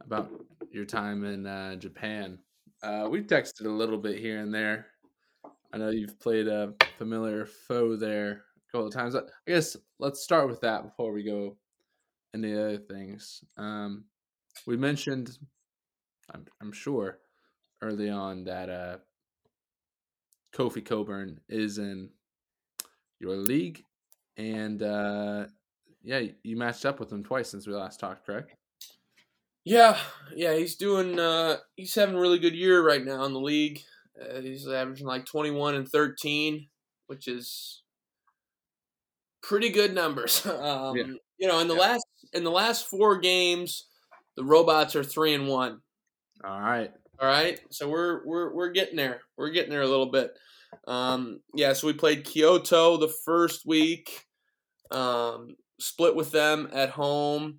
about 0.00 0.30
your 0.70 0.84
time 0.84 1.24
in 1.24 1.44
uh, 1.44 1.74
Japan. 1.74 2.38
Uh, 2.80 3.08
we 3.10 3.22
texted 3.22 3.66
a 3.66 3.70
little 3.70 3.98
bit 3.98 4.20
here 4.20 4.38
and 4.38 4.54
there. 4.54 4.86
I 5.72 5.78
know 5.78 5.90
you've 5.90 6.20
played 6.20 6.46
a 6.46 6.74
familiar 6.98 7.46
foe 7.46 7.96
there 7.96 8.30
a 8.30 8.70
couple 8.70 8.86
of 8.86 8.92
times. 8.92 9.16
I 9.16 9.22
guess 9.44 9.76
let's 9.98 10.22
start 10.22 10.48
with 10.48 10.60
that 10.60 10.84
before 10.84 11.12
we 11.12 11.24
go 11.24 11.56
into 12.32 12.46
the 12.46 12.62
other 12.62 12.78
things. 12.78 13.42
Um, 13.56 14.04
we 14.66 14.76
mentioned, 14.76 15.38
I'm, 16.30 16.46
I'm 16.60 16.72
sure, 16.72 17.20
early 17.82 18.10
on 18.10 18.44
that 18.44 18.70
uh, 18.70 18.98
Kofi 20.52 20.84
Cockburn 20.84 21.40
is 21.48 21.78
in 21.78 22.12
your 23.20 23.36
league, 23.36 23.84
and 24.36 24.82
uh, 24.82 25.46
yeah, 26.02 26.22
you 26.42 26.56
matched 26.56 26.84
up 26.86 27.00
with 27.00 27.12
him 27.12 27.24
twice 27.24 27.50
since 27.50 27.66
we 27.66 27.74
last 27.74 28.00
talked, 28.00 28.24
correct? 28.26 28.54
Yeah, 29.64 30.00
yeah, 30.34 30.54
he's 30.54 30.76
doing. 30.76 31.18
Uh, 31.18 31.58
he's 31.76 31.94
having 31.94 32.14
a 32.14 32.20
really 32.20 32.38
good 32.38 32.54
year 32.54 32.84
right 32.84 33.04
now 33.04 33.24
in 33.24 33.32
the 33.32 33.40
league. 33.40 33.80
Uh, 34.20 34.40
he's 34.40 34.66
averaging 34.66 35.06
like 35.06 35.26
twenty 35.26 35.50
one 35.50 35.74
and 35.74 35.88
thirteen, 35.88 36.68
which 37.06 37.28
is 37.28 37.82
pretty 39.42 39.70
good 39.70 39.94
numbers. 39.94 40.44
um, 40.46 40.96
Yeah. 40.96 41.04
You 41.38 41.46
know, 41.46 41.60
in 41.60 41.68
the 41.68 41.74
Yeah. 41.74 41.80
last 41.80 42.04
in 42.32 42.44
the 42.44 42.50
last 42.50 42.86
four 42.88 43.18
games, 43.20 43.86
the 44.38 44.44
robots 44.44 44.94
are 44.94 45.02
three 45.02 45.34
and 45.34 45.48
one. 45.48 45.80
All 46.44 46.60
right. 46.60 46.92
All 47.20 47.28
right, 47.28 47.58
so 47.70 47.88
we're 47.88 48.24
we're 48.24 48.54
we're 48.54 48.70
getting 48.70 48.94
there. 48.94 49.22
We're 49.36 49.50
getting 49.50 49.70
there 49.70 49.82
a 49.82 49.88
little 49.88 50.10
bit. 50.12 50.30
Um, 50.86 51.40
yeah, 51.52 51.72
so 51.72 51.88
we 51.88 51.92
played 51.92 52.24
Kyoto 52.24 52.96
the 52.96 53.08
first 53.08 53.66
week, 53.66 54.24
um, 54.92 55.56
split 55.80 56.14
with 56.14 56.30
them 56.30 56.68
at 56.72 56.90
home, 56.90 57.58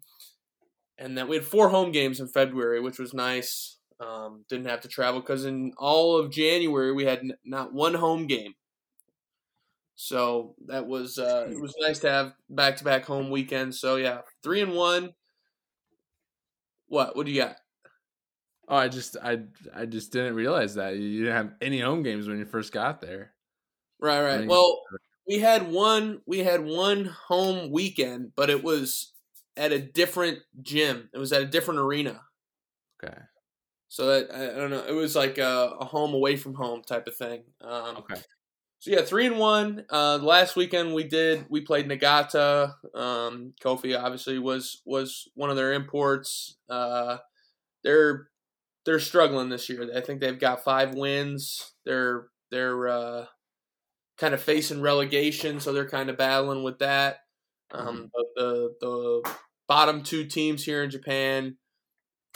and 0.97 1.17
then 1.17 1.27
we 1.27 1.35
had 1.35 1.45
four 1.45 1.67
home 1.67 1.91
games 1.91 2.21
in 2.21 2.29
February, 2.29 2.79
which 2.79 2.99
was 2.99 3.13
nice. 3.13 3.79
Um, 3.99 4.45
didn't 4.47 4.69
have 4.69 4.79
to 4.81 4.87
travel 4.87 5.19
because 5.19 5.43
in 5.43 5.73
all 5.77 6.17
of 6.17 6.31
January 6.31 6.93
we 6.93 7.03
had 7.03 7.19
n- 7.19 7.33
not 7.43 7.73
one 7.73 7.95
home 7.95 8.27
game. 8.27 8.53
So 9.97 10.55
that 10.67 10.87
was 10.87 11.17
uh, 11.17 11.49
it 11.51 11.59
was 11.59 11.75
nice 11.81 11.99
to 11.99 12.09
have 12.09 12.31
back 12.49 12.77
to 12.77 12.85
back 12.85 13.03
home 13.03 13.29
weekends. 13.29 13.81
So 13.81 13.97
yeah, 13.97 14.21
three 14.41 14.61
and 14.61 14.71
one. 14.71 15.09
What? 16.89 17.15
What 17.15 17.25
do 17.25 17.31
you 17.31 17.41
got? 17.41 17.57
Oh, 18.67 18.75
I 18.75 18.87
just 18.87 19.17
I 19.21 19.39
I 19.73 19.85
just 19.85 20.11
didn't 20.11 20.35
realize 20.35 20.75
that 20.75 20.97
you 20.97 21.19
didn't 21.23 21.35
have 21.35 21.53
any 21.61 21.79
home 21.79 22.03
games 22.03 22.27
when 22.27 22.37
you 22.37 22.45
first 22.45 22.71
got 22.71 23.01
there. 23.01 23.33
Right, 23.99 24.21
right. 24.21 24.47
Well, 24.47 24.81
we 25.27 25.39
had 25.39 25.71
one 25.71 26.21
we 26.25 26.39
had 26.39 26.63
one 26.63 27.05
home 27.05 27.71
weekend, 27.71 28.33
but 28.35 28.49
it 28.49 28.63
was 28.63 29.13
at 29.57 29.71
a 29.71 29.79
different 29.79 30.39
gym. 30.61 31.09
It 31.13 31.17
was 31.17 31.33
at 31.33 31.41
a 31.41 31.47
different 31.47 31.79
arena. 31.79 32.21
Okay. 33.03 33.17
So 33.87 34.05
that 34.07 34.33
I, 34.33 34.51
I 34.51 34.55
don't 34.55 34.69
know. 34.69 34.85
It 34.85 34.93
was 34.93 35.15
like 35.15 35.39
a, 35.39 35.75
a 35.79 35.85
home 35.85 36.13
away 36.13 36.35
from 36.35 36.53
home 36.53 36.83
type 36.83 37.07
of 37.07 37.15
thing. 37.15 37.43
Um, 37.61 37.97
Okay. 37.97 38.21
So 38.79 38.91
yeah, 38.91 39.01
three 39.01 39.27
and 39.27 39.37
one. 39.37 39.85
Uh, 39.89 40.19
last 40.21 40.55
weekend 40.55 40.93
we 40.93 41.03
did 41.03 41.45
we 41.49 41.61
played 41.61 41.87
Niigata. 41.87 42.75
Um, 42.95 43.53
Kofi 43.61 43.97
obviously 43.99 44.39
was 44.39 44.81
was 44.85 45.27
one 45.35 45.49
of 45.49 45.57
their 45.57 45.73
imports. 45.73 46.57
Uh, 46.69 47.17
they're 47.83 48.29
they're 48.85 48.99
struggling 48.99 49.49
this 49.49 49.67
year. 49.67 49.89
I 49.93 49.99
think 49.99 50.21
they've 50.21 50.39
got 50.39 50.63
five 50.63 50.95
wins. 50.95 51.73
They're 51.85 52.27
they're 52.51 52.87
uh, 52.87 53.25
kind 54.17 54.33
of 54.33 54.41
facing 54.41 54.81
relegation, 54.81 55.59
so 55.59 55.73
they're 55.73 55.89
kind 55.89 56.09
of 56.09 56.17
battling 56.17 56.63
with 56.63 56.79
that. 56.79 57.17
Um, 57.71 58.09
the, 58.13 58.25
the 58.35 58.73
the 58.79 59.35
bottom 59.67 60.03
two 60.03 60.25
teams 60.25 60.63
here 60.63 60.83
in 60.83 60.89
Japan 60.89 61.57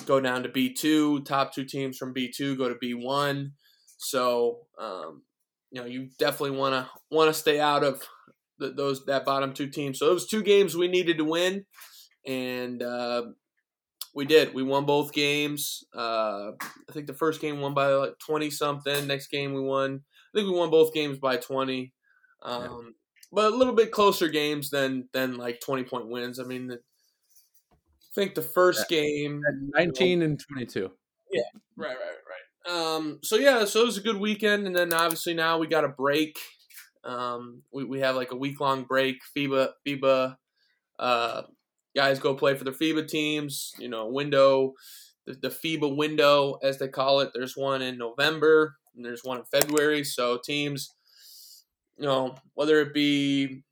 go 0.05 0.19
down 0.19 0.43
to 0.43 0.49
B 0.49 0.73
two. 0.73 1.21
Top 1.21 1.53
two 1.53 1.63
teams 1.63 1.97
from 1.97 2.11
B 2.11 2.29
two 2.35 2.57
go 2.57 2.67
to 2.67 2.75
B 2.75 2.93
one. 2.93 3.53
So 3.97 4.67
um, 4.77 5.23
you 5.73 5.81
know 5.81 5.87
you 5.87 6.07
definitely 6.19 6.55
want 6.55 6.73
to 6.73 6.89
want 7.09 7.33
to 7.33 7.33
stay 7.33 7.59
out 7.59 7.83
of 7.83 8.07
the, 8.59 8.69
those 8.69 9.05
that 9.05 9.25
bottom 9.25 9.53
two 9.53 9.67
teams. 9.67 9.99
So 9.99 10.05
those 10.05 10.27
two 10.27 10.43
games 10.43 10.77
we 10.77 10.87
needed 10.87 11.17
to 11.17 11.25
win, 11.25 11.65
and 12.25 12.81
uh, 12.81 13.23
we 14.13 14.25
did. 14.25 14.53
We 14.53 14.61
won 14.61 14.85
both 14.85 15.11
games. 15.11 15.83
Uh, 15.93 16.51
I 16.61 16.91
think 16.93 17.07
the 17.07 17.13
first 17.13 17.41
game 17.41 17.59
won 17.59 17.73
by 17.73 17.87
like 17.87 18.19
twenty 18.19 18.51
something. 18.51 19.07
Next 19.07 19.27
game 19.27 19.53
we 19.53 19.61
won. 19.61 20.01
I 20.33 20.37
think 20.37 20.47
we 20.47 20.55
won 20.57 20.69
both 20.69 20.93
games 20.93 21.17
by 21.17 21.37
twenty. 21.37 21.91
Um, 22.43 22.61
yeah. 22.61 22.91
But 23.31 23.53
a 23.53 23.55
little 23.55 23.73
bit 23.73 23.91
closer 23.91 24.29
games 24.29 24.69
than 24.69 25.09
than 25.11 25.37
like 25.37 25.59
twenty 25.59 25.83
point 25.83 26.07
wins. 26.07 26.39
I 26.39 26.43
mean, 26.43 26.71
I 26.71 26.75
think 28.13 28.35
the 28.35 28.43
first 28.43 28.85
yeah. 28.91 29.01
game 29.01 29.41
nineteen 29.73 30.09
you 30.09 30.17
know, 30.17 30.25
and 30.25 30.39
twenty 30.39 30.67
two. 30.67 30.91
Yeah, 31.31 31.41
right, 31.75 31.97
right. 31.97 32.17
Um, 32.69 33.19
so 33.23 33.35
yeah, 33.35 33.65
so 33.65 33.81
it 33.81 33.85
was 33.85 33.97
a 33.97 34.01
good 34.01 34.19
weekend, 34.19 34.67
and 34.67 34.75
then 34.75 34.93
obviously 34.93 35.33
now 35.33 35.57
we 35.57 35.67
got 35.67 35.83
a 35.83 35.89
break. 35.89 36.37
Um, 37.03 37.63
we, 37.73 37.83
we 37.83 37.99
have 37.99 38.15
like 38.15 38.31
a 38.31 38.37
week 38.37 38.59
long 38.59 38.83
break. 38.83 39.17
FIBA 39.35 39.71
FIBA 39.85 40.37
uh, 40.99 41.41
guys 41.95 42.19
go 42.19 42.33
play 42.33 42.55
for 42.55 42.63
their 42.63 42.73
FIBA 42.73 43.07
teams. 43.07 43.73
You 43.77 43.89
know, 43.89 44.07
window, 44.07 44.73
the, 45.25 45.33
the 45.33 45.49
FIBA 45.49 45.95
window, 45.95 46.57
as 46.63 46.79
they 46.79 46.87
call 46.87 47.19
it. 47.19 47.31
There's 47.33 47.57
one 47.57 47.81
in 47.81 47.97
November 47.97 48.77
and 48.95 49.03
there's 49.03 49.23
one 49.23 49.37
in 49.37 49.43
February. 49.45 50.03
So 50.03 50.39
teams, 50.43 50.93
you 51.97 52.05
know, 52.05 52.35
whether 52.53 52.79
it 52.79 52.93
be 52.93 53.63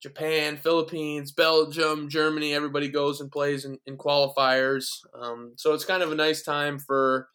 Japan, 0.00 0.56
Philippines, 0.56 1.32
Belgium, 1.32 2.08
Germany, 2.08 2.54
everybody 2.54 2.88
goes 2.88 3.20
and 3.20 3.32
plays 3.32 3.64
in, 3.64 3.78
in 3.86 3.96
qualifiers. 3.96 4.86
Um, 5.20 5.54
so 5.56 5.74
it's 5.74 5.84
kind 5.84 6.02
of 6.02 6.12
a 6.12 6.16
nice 6.16 6.42
time 6.42 6.78
for, 6.78 7.28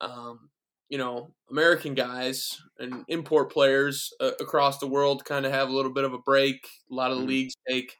um, 0.00 0.50
you 0.88 0.98
know, 0.98 1.32
American 1.50 1.94
guys 1.94 2.60
and 2.78 3.04
import 3.08 3.52
players 3.52 4.12
uh, 4.20 4.32
across 4.40 4.78
the 4.78 4.86
world 4.86 5.24
kind 5.24 5.44
of 5.44 5.52
have 5.52 5.68
a 5.68 5.72
little 5.72 5.92
bit 5.92 6.04
of 6.04 6.12
a 6.12 6.18
break. 6.18 6.66
A 6.90 6.94
lot 6.94 7.10
of 7.10 7.16
the 7.16 7.22
mm-hmm. 7.22 7.30
leagues 7.30 7.54
take 7.68 7.96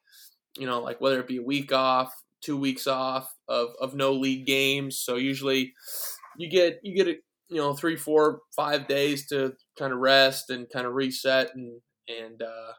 you 0.57 0.67
know, 0.67 0.81
like 0.81 1.01
whether 1.01 1.21
it 1.21 1.27
be 1.29 1.37
a 1.37 1.43
week 1.43 1.73
off, 1.73 2.13
two 2.43 2.57
weeks 2.57 2.87
off 2.87 3.33
of, 3.49 3.69
of 3.81 3.95
no 3.95 4.13
league 4.13 4.47
games. 4.47 4.99
So 4.99 5.17
usually 5.17 5.75
you 6.37 6.51
get 6.51 6.81
you 6.83 6.95
get 6.95 7.09
a 7.09 7.19
you 7.49 7.57
know 7.57 7.75
three, 7.75 7.97
four, 7.97 8.41
five 8.55 8.87
days 8.87 9.27
to 9.29 9.55
kind 9.79 9.93
of 9.93 9.99
rest 9.99 10.51
and 10.51 10.69
kind 10.71 10.87
of 10.87 10.95
reset 10.95 11.55
and 11.55 11.81
and 12.09 12.43
uh, 12.43 12.73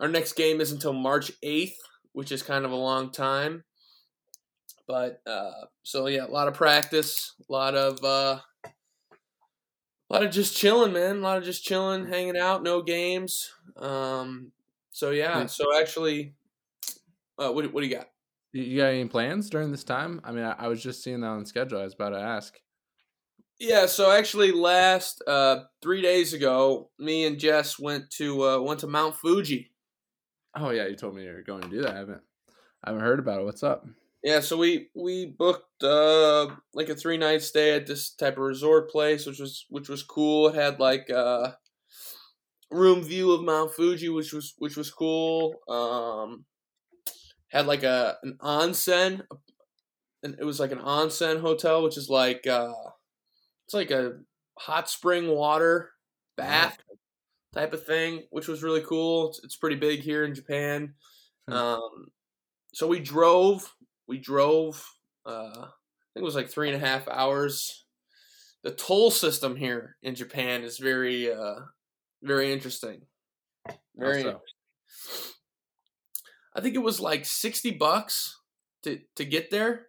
our 0.00 0.08
next 0.08 0.32
game 0.32 0.60
is 0.60 0.72
until 0.72 0.92
March 0.92 1.30
eighth, 1.42 1.76
which 2.12 2.32
is 2.32 2.42
kind 2.42 2.64
of 2.64 2.70
a 2.70 2.76
long 2.76 3.10
time. 3.10 3.64
But 4.90 5.22
uh, 5.24 5.66
so 5.84 6.08
yeah, 6.08 6.26
a 6.26 6.26
lot 6.26 6.48
of 6.48 6.54
practice, 6.54 7.34
a 7.48 7.52
lot 7.52 7.76
of 7.76 8.02
uh, 8.02 8.40
a 8.64 10.12
lot 10.12 10.24
of 10.24 10.32
just 10.32 10.56
chilling, 10.56 10.92
man. 10.92 11.18
A 11.18 11.20
lot 11.20 11.38
of 11.38 11.44
just 11.44 11.62
chilling, 11.62 12.08
hanging 12.08 12.36
out, 12.36 12.64
no 12.64 12.82
games. 12.82 13.52
Um, 13.76 14.50
so 14.90 15.10
yeah, 15.10 15.46
so 15.46 15.78
actually 15.78 16.34
uh, 17.38 17.52
what, 17.52 17.72
what 17.72 17.82
do 17.82 17.86
you 17.86 17.94
got? 17.94 18.08
You 18.52 18.78
got 18.78 18.86
any 18.86 19.04
plans 19.04 19.48
during 19.48 19.70
this 19.70 19.84
time? 19.84 20.20
I 20.24 20.32
mean, 20.32 20.44
I, 20.44 20.56
I, 20.58 20.66
was 20.66 20.82
just 20.82 21.04
seeing 21.04 21.20
that 21.20 21.28
on 21.28 21.46
schedule. 21.46 21.78
I 21.78 21.84
was 21.84 21.94
about 21.94 22.10
to 22.10 22.18
ask. 22.18 22.58
Yeah, 23.60 23.86
so 23.86 24.10
actually, 24.10 24.50
last 24.50 25.22
uh, 25.24 25.66
three 25.80 26.02
days 26.02 26.34
ago, 26.34 26.90
me 26.98 27.26
and 27.26 27.38
Jess 27.38 27.78
went 27.78 28.10
to 28.14 28.42
uh, 28.42 28.60
went 28.60 28.80
to 28.80 28.88
Mount 28.88 29.14
Fuji. 29.14 29.70
Oh 30.56 30.70
yeah, 30.70 30.88
you 30.88 30.96
told 30.96 31.14
me 31.14 31.22
you 31.22 31.32
were 31.32 31.42
going 31.42 31.62
to 31.62 31.68
do 31.68 31.82
that. 31.82 31.94
I 31.94 31.98
haven't 31.98 32.22
I 32.82 32.90
haven't 32.90 33.04
heard 33.04 33.20
about 33.20 33.40
it. 33.40 33.44
What's 33.44 33.62
up? 33.62 33.86
Yeah, 34.22 34.40
so 34.40 34.58
we 34.58 34.90
we 34.94 35.26
booked 35.26 35.82
uh, 35.82 36.48
like 36.74 36.90
a 36.90 36.94
three 36.94 37.16
night 37.16 37.42
stay 37.42 37.74
at 37.74 37.86
this 37.86 38.10
type 38.10 38.34
of 38.34 38.42
resort 38.42 38.90
place, 38.90 39.24
which 39.26 39.38
was 39.38 39.64
which 39.70 39.88
was 39.88 40.02
cool. 40.02 40.48
It 40.48 40.56
had 40.56 40.78
like 40.78 41.08
a 41.08 41.16
uh, 41.16 41.52
room 42.70 43.02
view 43.02 43.32
of 43.32 43.42
Mount 43.42 43.72
Fuji, 43.72 44.10
which 44.10 44.32
was 44.32 44.54
which 44.58 44.76
was 44.76 44.90
cool. 44.90 45.54
Um, 45.68 46.44
had 47.48 47.66
like 47.66 47.82
a 47.82 48.18
an 48.22 48.36
onsen, 48.40 49.22
and 50.22 50.36
it 50.38 50.44
was 50.44 50.60
like 50.60 50.72
an 50.72 50.80
onsen 50.80 51.40
hotel, 51.40 51.82
which 51.82 51.96
is 51.96 52.10
like 52.10 52.46
uh, 52.46 52.72
it's 53.64 53.74
like 53.74 53.90
a 53.90 54.18
hot 54.58 54.90
spring 54.90 55.28
water 55.28 55.92
bath 56.36 56.78
type 57.54 57.72
of 57.72 57.84
thing, 57.84 58.24
which 58.30 58.48
was 58.48 58.62
really 58.62 58.82
cool. 58.82 59.30
It's, 59.30 59.44
it's 59.44 59.56
pretty 59.56 59.76
big 59.76 60.00
here 60.00 60.24
in 60.24 60.34
Japan. 60.34 60.94
Hmm. 61.48 61.54
Um, 61.54 62.06
so 62.72 62.86
we 62.86 63.00
drove. 63.00 63.72
We 64.10 64.18
drove. 64.18 64.84
Uh, 65.24 65.52
I 65.54 66.10
think 66.12 66.22
it 66.22 66.24
was 66.24 66.34
like 66.34 66.50
three 66.50 66.68
and 66.68 66.82
a 66.82 66.84
half 66.84 67.06
hours. 67.06 67.86
The 68.64 68.72
toll 68.72 69.12
system 69.12 69.54
here 69.54 69.96
in 70.02 70.16
Japan 70.16 70.64
is 70.64 70.78
very, 70.78 71.32
uh, 71.32 71.60
very 72.20 72.52
interesting. 72.52 73.02
Very. 73.94 74.24
Also. 74.24 74.40
I 76.56 76.60
think 76.60 76.74
it 76.74 76.82
was 76.82 76.98
like 76.98 77.24
60 77.24 77.70
bucks 77.76 78.36
to, 78.82 78.98
to 79.14 79.24
get 79.24 79.52
there 79.52 79.86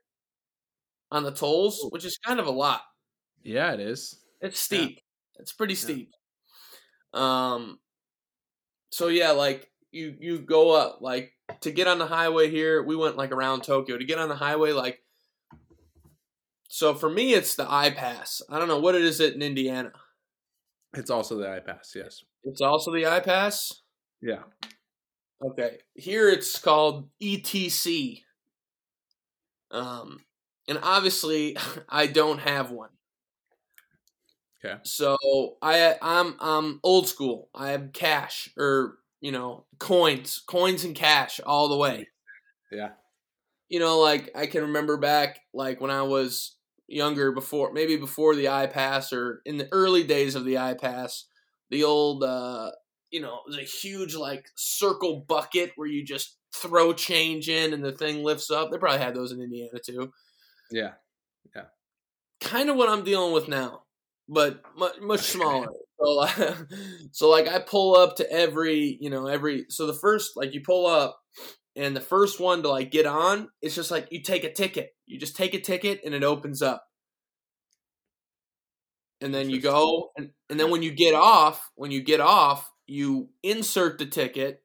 on 1.11 1.23
the 1.23 1.31
tolls, 1.31 1.83
which 1.89 2.05
is 2.05 2.19
kind 2.23 2.39
of 2.39 2.45
a 2.45 2.51
lot. 2.51 2.81
Yeah, 3.41 3.73
it 3.73 3.79
is. 3.79 4.19
It's 4.39 4.59
steep. 4.59 4.97
Yeah. 4.97 5.41
It's 5.41 5.53
pretty 5.53 5.73
steep. 5.73 6.11
Yeah. 7.11 7.55
Um 7.55 7.79
so 8.91 9.07
yeah, 9.07 9.31
like 9.31 9.71
you 9.91 10.15
you 10.19 10.37
go 10.37 10.75
up 10.75 10.99
like 11.01 11.33
to 11.61 11.71
get 11.71 11.87
on 11.87 11.99
the 11.99 12.07
highway 12.07 12.49
here, 12.49 12.83
we 12.83 12.95
went 12.95 13.17
like 13.17 13.31
around 13.31 13.63
Tokyo 13.63 13.97
to 13.97 14.05
get 14.05 14.19
on 14.19 14.29
the 14.29 14.35
highway 14.35 14.71
like 14.71 15.01
so 16.67 16.93
for 16.93 17.09
me 17.09 17.33
it's 17.33 17.55
the 17.55 17.69
I-Pass. 17.69 18.41
I 18.49 18.57
don't 18.57 18.69
know 18.69 18.79
what 18.79 18.95
it 18.95 19.01
is 19.01 19.19
it 19.19 19.35
in 19.35 19.41
Indiana. 19.41 19.91
It's 20.93 21.09
also 21.09 21.37
the 21.37 21.49
I-Pass, 21.49 21.93
yes. 21.95 22.23
It's 22.43 22.61
also 22.61 22.93
the 22.93 23.05
I-Pass? 23.05 23.81
Yeah. 24.21 24.43
Okay. 25.43 25.79
Here 25.95 26.29
it's 26.29 26.57
called 26.59 27.09
ETC. 27.21 28.21
Um, 29.71 30.19
and 30.67 30.79
obviously 30.81 31.57
I 31.89 32.07
don't 32.07 32.39
have 32.39 32.71
one. 32.71 32.89
Okay. 34.63 34.79
So 34.83 35.17
I 35.61 35.95
I'm 36.01 36.35
I'm 36.39 36.79
old 36.83 37.07
school. 37.07 37.49
I 37.53 37.71
have 37.71 37.93
cash 37.93 38.49
or 38.57 38.99
you 39.21 39.31
know 39.31 39.65
coins, 39.79 40.43
coins 40.45 40.83
and 40.83 40.95
cash 40.95 41.39
all 41.45 41.69
the 41.69 41.77
way. 41.77 42.07
Yeah. 42.71 42.89
You 43.69 43.79
know, 43.79 43.99
like 43.99 44.29
I 44.35 44.47
can 44.47 44.63
remember 44.63 44.97
back 44.97 45.39
like 45.53 45.79
when 45.79 45.91
I 45.91 46.01
was 46.01 46.57
younger, 46.87 47.31
before 47.31 47.71
maybe 47.71 47.95
before 47.95 48.35
the 48.35 48.49
I-Pass 48.49 49.13
or 49.13 49.41
in 49.45 49.57
the 49.57 49.69
early 49.71 50.03
days 50.03 50.35
of 50.35 50.43
the 50.43 50.57
I-Pass, 50.57 51.25
the 51.69 51.85
old 51.85 52.23
uh, 52.23 52.71
you 53.11 53.21
know, 53.21 53.35
it 53.35 53.47
was 53.47 53.57
a 53.57 53.61
huge 53.61 54.15
like 54.15 54.49
circle 54.55 55.25
bucket 55.27 55.71
where 55.75 55.87
you 55.87 56.03
just 56.03 56.37
throw 56.53 56.91
change 56.93 57.47
in 57.47 57.73
and 57.73 57.83
the 57.83 57.91
thing 57.91 58.23
lifts 58.23 58.51
up. 58.51 58.71
They 58.71 58.77
probably 58.77 58.99
had 58.99 59.15
those 59.15 59.31
in 59.31 59.41
Indiana 59.41 59.79
too. 59.85 60.11
Yeah. 60.69 60.91
Yeah. 61.55 61.65
Kind 62.39 62.69
of 62.69 62.75
what 62.75 62.89
I'm 62.89 63.03
dealing 63.03 63.33
with 63.33 63.47
now, 63.47 63.83
but 64.31 64.61
much, 64.77 64.99
much 65.01 65.19
smaller. 65.19 65.67
so, 65.99 66.09
like, 66.11 66.57
so 67.11 67.29
like 67.29 67.47
I 67.47 67.59
pull 67.59 67.95
up 67.95 68.15
to 68.15 68.31
every, 68.31 68.97
you 68.99 69.09
know, 69.09 69.27
every 69.27 69.65
so 69.69 69.85
the 69.85 69.93
first 69.93 70.37
like 70.37 70.53
you 70.53 70.61
pull 70.65 70.87
up 70.87 71.19
and 71.75 71.95
the 71.95 72.01
first 72.01 72.39
one 72.39 72.63
to 72.63 72.69
like 72.69 72.91
get 72.91 73.05
on, 73.05 73.49
it's 73.61 73.75
just 73.75 73.91
like 73.91 74.07
you 74.09 74.23
take 74.23 74.45
a 74.45 74.51
ticket. 74.51 74.91
You 75.05 75.19
just 75.19 75.35
take 75.35 75.53
a 75.53 75.59
ticket 75.59 75.99
and 76.05 76.15
it 76.15 76.23
opens 76.23 76.61
up 76.61 76.85
and 79.19 79.33
then 79.33 79.49
you 79.49 79.59
go 79.59 80.11
and, 80.17 80.29
and 80.49 80.59
then 80.59 80.71
when 80.71 80.81
you 80.81 80.91
get 80.91 81.13
off 81.13 81.69
when 81.75 81.91
you 81.91 82.01
get 82.01 82.19
off 82.19 82.71
you 82.87 83.29
insert 83.43 83.99
the 83.99 84.05
ticket 84.05 84.63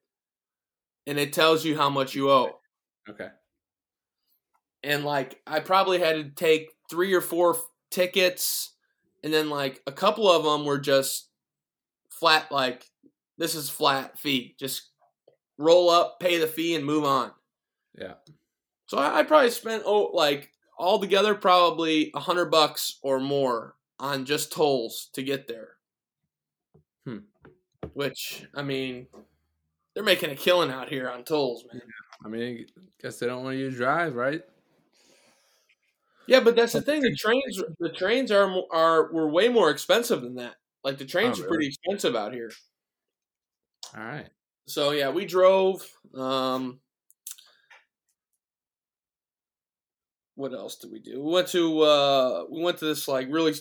and 1.07 1.19
it 1.19 1.33
tells 1.33 1.65
you 1.65 1.77
how 1.77 1.91
much 1.91 2.15
you 2.15 2.31
owe. 2.31 2.59
Okay. 3.09 3.29
And 4.83 5.05
like 5.05 5.41
I 5.47 5.61
probably 5.61 5.99
had 5.99 6.17
to 6.17 6.31
take 6.31 6.71
3 6.89 7.13
or 7.15 7.21
4 7.21 7.57
tickets 7.91 8.76
and 9.27 9.35
then 9.35 9.51
like 9.51 9.83
a 9.89 9.93
couple 9.93 10.31
of 10.31 10.45
them 10.45 10.65
were 10.65 10.79
just 10.79 11.31
flat 12.11 12.53
like 12.53 12.89
this 13.37 13.57
is 13.57 13.69
flat 13.69 14.17
fee. 14.21 14.55
Just 14.57 14.91
roll 15.59 15.91
up, 15.91 16.21
pay 16.21 16.39
the 16.39 16.47
fee 16.47 16.77
and 16.77 16.85
move 16.85 17.03
on. 17.03 17.33
Yeah. 17.99 18.15
So 18.87 18.99
I, 18.99 19.19
I 19.19 19.23
probably 19.25 19.51
spent 19.51 19.83
oh 19.85 20.11
like 20.15 20.53
altogether 20.79 21.35
probably 21.35 22.13
a 22.15 22.21
hundred 22.21 22.53
bucks 22.53 23.01
or 23.03 23.19
more 23.19 23.75
on 23.99 24.27
just 24.27 24.53
tolls 24.53 25.11
to 25.15 25.25
get 25.25 25.49
there. 25.49 25.71
Hmm. 27.05 27.19
Which 27.95 28.47
I 28.55 28.63
mean, 28.63 29.09
they're 29.93 30.05
making 30.05 30.31
a 30.31 30.37
killing 30.37 30.71
out 30.71 30.89
here 30.89 31.11
on 31.11 31.25
tolls, 31.25 31.65
man. 31.73 31.83
I 32.25 32.29
mean, 32.29 32.67
guess 33.03 33.19
they 33.19 33.27
don't 33.27 33.43
want 33.43 33.57
you 33.57 33.71
to 33.71 33.77
drive, 33.77 34.15
right? 34.15 34.43
Yeah, 36.29 36.41
but 36.41 36.57
that's 36.57 36.73
the 36.73 36.83
thing. 36.83 37.01
The 37.03 37.15
trains, 37.17 37.63
the 37.79 37.91
trains 37.93 38.31
are 38.33 38.51
are 38.73 39.13
were 39.13 39.29
way 39.31 39.49
more 39.49 39.71
expensive 39.71 40.23
than 40.23 40.35
that. 40.37 40.57
Like 40.83 40.99
the 40.99 41.05
trains 41.05 41.39
Oh, 41.39 41.45
are 41.45 41.47
pretty 41.47 41.69
expensive 41.69 42.17
out 42.17 42.33
here. 42.33 42.51
All 43.97 44.03
right. 44.05 44.31
So 44.67 44.91
yeah, 44.91 45.11
we 45.11 45.25
drove. 45.27 45.89
Um, 46.15 46.81
what 50.35 50.53
else 50.53 50.77
did 50.77 50.93
we 50.93 50.99
do? 51.01 51.23
We 51.23 51.33
went 51.33 51.49
to 51.49 51.81
uh, 51.83 52.45
we 52.51 52.63
went 52.63 52.79
to 52.79 52.85
this 52.85 53.09
like 53.09 53.29
really. 53.31 53.55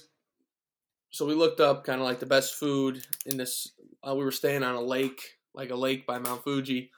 So 1.11 1.25
we 1.25 1.33
looked 1.33 1.59
up 1.59 1.83
kind 1.83 2.01
of 2.01 2.05
like 2.05 2.19
the 2.19 2.25
best 2.25 2.55
food 2.55 3.05
in 3.25 3.37
this. 3.37 3.71
Uh, 4.07 4.15
we 4.15 4.23
were 4.23 4.31
staying 4.31 4.63
on 4.63 4.75
a 4.75 4.81
lake, 4.81 5.37
like 5.53 5.69
a 5.69 5.75
lake 5.75 6.05
by 6.05 6.19
Mount 6.19 6.43
Fuji, 6.43 6.91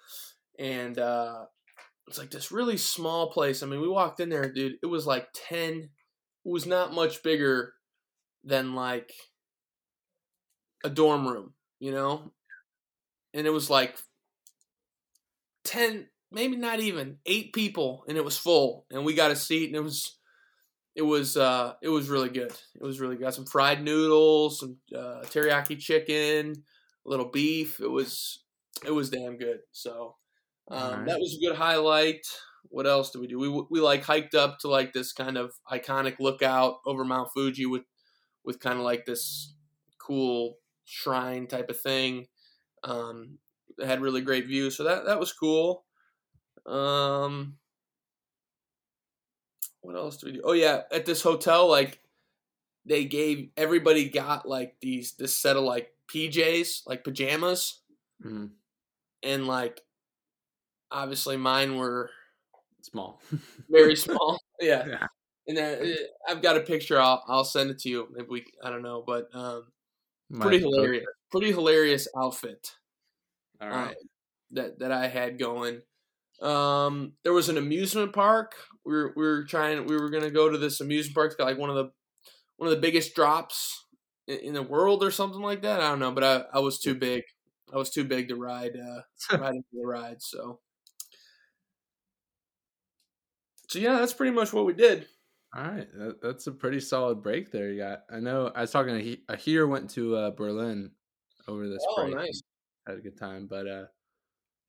and 0.59 0.97
uh, 0.99 1.45
it's 2.07 2.17
like 2.17 2.31
this 2.31 2.51
really 2.51 2.77
small 2.77 3.31
place. 3.31 3.61
I 3.63 3.65
mean, 3.65 3.81
we 3.81 3.87
walked 3.87 4.19
in 4.19 4.29
there, 4.29 4.51
dude. 4.51 4.75
It 4.81 4.87
was 4.87 5.05
like 5.05 5.27
ten. 5.33 5.89
It 6.45 6.49
was 6.49 6.65
not 6.65 6.93
much 6.93 7.23
bigger 7.23 7.73
than 8.43 8.75
like 8.75 9.11
a 10.83 10.89
dorm 10.89 11.27
room, 11.27 11.53
you 11.79 11.91
know, 11.91 12.31
and 13.33 13.45
it 13.45 13.51
was 13.51 13.69
like 13.69 13.97
10 15.63 16.07
maybe 16.31 16.55
not 16.55 16.79
even 16.79 17.17
eight 17.25 17.53
people 17.53 18.03
and 18.07 18.17
it 18.17 18.25
was 18.25 18.37
full 18.37 18.85
and 18.91 19.05
we 19.05 19.13
got 19.13 19.31
a 19.31 19.35
seat 19.35 19.67
and 19.67 19.75
it 19.75 19.83
was 19.83 20.17
it 20.95 21.01
was 21.01 21.37
uh 21.37 21.73
it 21.81 21.89
was 21.89 22.09
really 22.09 22.29
good 22.29 22.51
it 22.75 22.83
was 22.83 22.99
really 22.99 23.15
got 23.15 23.33
some 23.33 23.45
fried 23.45 23.83
noodles 23.83 24.59
some 24.59 24.77
uh, 24.95 25.21
teriyaki 25.25 25.77
chicken 25.77 26.53
a 27.05 27.09
little 27.09 27.29
beef 27.29 27.79
it 27.79 27.89
was 27.89 28.43
it 28.85 28.91
was 28.91 29.09
damn 29.09 29.37
good 29.37 29.59
so 29.71 30.15
um, 30.69 30.79
Alright. 30.93 31.05
that 31.05 31.19
was 31.19 31.35
a 31.37 31.45
good 31.45 31.55
highlight 31.55 32.25
what 32.69 32.85
else 32.87 33.11
did 33.11 33.19
we 33.21 33.27
do 33.27 33.39
we 33.39 33.49
we 33.69 33.79
like 33.79 34.03
hiked 34.03 34.35
up 34.35 34.59
to 34.59 34.67
like 34.67 34.93
this 34.93 35.13
kind 35.13 35.37
of 35.37 35.53
iconic 35.71 36.19
lookout 36.19 36.79
over 36.85 37.05
mount 37.05 37.29
fuji 37.33 37.65
with 37.65 37.83
with 38.43 38.59
kind 38.59 38.77
of 38.79 38.85
like 38.85 39.05
this 39.05 39.55
cool 39.99 40.57
shrine 40.85 41.47
type 41.47 41.69
of 41.69 41.79
thing 41.79 42.27
um 42.83 43.39
it 43.77 43.87
had 43.87 44.01
really 44.01 44.21
great 44.21 44.47
views, 44.47 44.75
so 44.77 44.83
that 44.85 45.05
that 45.05 45.19
was 45.19 45.33
cool. 45.33 45.85
Um, 46.65 47.57
what 49.81 49.95
else 49.95 50.17
do 50.17 50.27
we 50.27 50.33
do? 50.33 50.41
Oh 50.43 50.53
yeah, 50.53 50.83
at 50.91 51.05
this 51.05 51.21
hotel, 51.21 51.67
like 51.69 51.99
they 52.85 53.05
gave 53.05 53.51
everybody 53.57 54.09
got 54.09 54.47
like 54.47 54.77
these 54.81 55.13
this 55.13 55.35
set 55.35 55.57
of 55.57 55.63
like 55.63 55.93
PJs, 56.07 56.83
like 56.87 57.03
pajamas, 57.03 57.81
Mhm. 58.23 58.57
and 59.23 59.47
like 59.47 59.81
obviously 60.91 61.37
mine 61.37 61.77
were 61.77 62.09
Small. 62.81 63.21
very 63.69 63.95
small. 64.07 64.39
yeah, 64.61 64.85
Yeah. 64.87 65.07
and 65.47 65.57
then, 65.57 65.81
uh, 65.91 66.31
I've 66.31 66.41
got 66.41 66.57
a 66.57 66.61
picture. 66.61 66.99
I'll 66.99 67.23
I'll 67.27 67.43
send 67.45 67.69
it 67.69 67.79
to 67.79 67.89
you. 67.89 68.07
Maybe 68.13 68.27
we 68.29 68.45
I 68.63 68.69
don't 68.69 68.81
know, 68.83 69.03
but 69.05 69.27
um, 69.33 69.65
pretty 70.39 70.59
to- 70.59 70.65
hilarious. 70.65 71.05
Pretty 71.31 71.51
hilarious 71.51 72.07
outfit. 72.17 72.71
All 73.61 73.67
right. 73.69 73.89
um, 73.89 73.93
that 74.51 74.79
that 74.79 74.91
I 74.93 75.07
had 75.07 75.37
going. 75.39 75.81
Um, 76.41 77.13
there 77.23 77.33
was 77.33 77.49
an 77.49 77.57
amusement 77.57 78.13
park. 78.13 78.55
We 78.85 78.93
were 78.93 79.13
we 79.17 79.23
were 79.25 79.43
trying. 79.43 79.85
We 79.87 79.97
were 79.97 80.09
gonna 80.09 80.31
go 80.31 80.49
to 80.49 80.57
this 80.57 80.79
amusement 80.79 81.15
park. 81.15 81.27
It's 81.27 81.35
got 81.35 81.45
like 81.45 81.57
one 81.57 81.69
of 81.69 81.75
the 81.75 81.91
one 82.57 82.69
of 82.69 82.75
the 82.75 82.81
biggest 82.81 83.13
drops 83.15 83.83
in, 84.27 84.37
in 84.39 84.53
the 84.53 84.63
world 84.63 85.03
or 85.03 85.11
something 85.11 85.41
like 85.41 85.63
that. 85.63 85.81
I 85.81 85.89
don't 85.89 85.99
know, 85.99 86.11
but 86.11 86.23
I, 86.23 86.43
I 86.53 86.59
was 86.59 86.79
too 86.79 86.95
big. 86.95 87.23
I 87.73 87.77
was 87.77 87.89
too 87.89 88.05
big 88.05 88.29
to 88.29 88.35
ride 88.37 88.77
uh, 88.77 89.37
ride 89.37 89.55
into 89.55 89.67
the 89.73 89.85
ride. 89.85 90.21
So 90.21 90.59
so 93.67 93.79
yeah, 93.79 93.93
that's 93.99 94.13
pretty 94.13 94.31
much 94.33 94.53
what 94.53 94.65
we 94.65 94.73
did. 94.73 95.07
All 95.55 95.63
right, 95.63 95.87
that, 95.97 96.21
that's 96.21 96.47
a 96.47 96.51
pretty 96.51 96.79
solid 96.79 97.23
break 97.23 97.51
there. 97.51 97.71
You 97.71 97.79
got. 97.79 98.03
I 98.11 98.19
know. 98.19 98.51
I 98.53 98.61
was 98.61 98.71
talking 98.71 98.93
to 98.95 99.01
he, 99.01 99.23
Aher 99.29 99.67
went 99.67 99.89
to 99.91 100.15
uh, 100.15 100.31
Berlin 100.31 100.91
over 101.47 101.67
this 101.67 101.85
Oh, 101.89 102.03
break. 102.03 102.15
nice. 102.15 102.41
Had 102.85 102.97
a 102.97 103.01
good 103.01 103.17
time, 103.17 103.47
but 103.47 103.67
uh, 103.67 103.85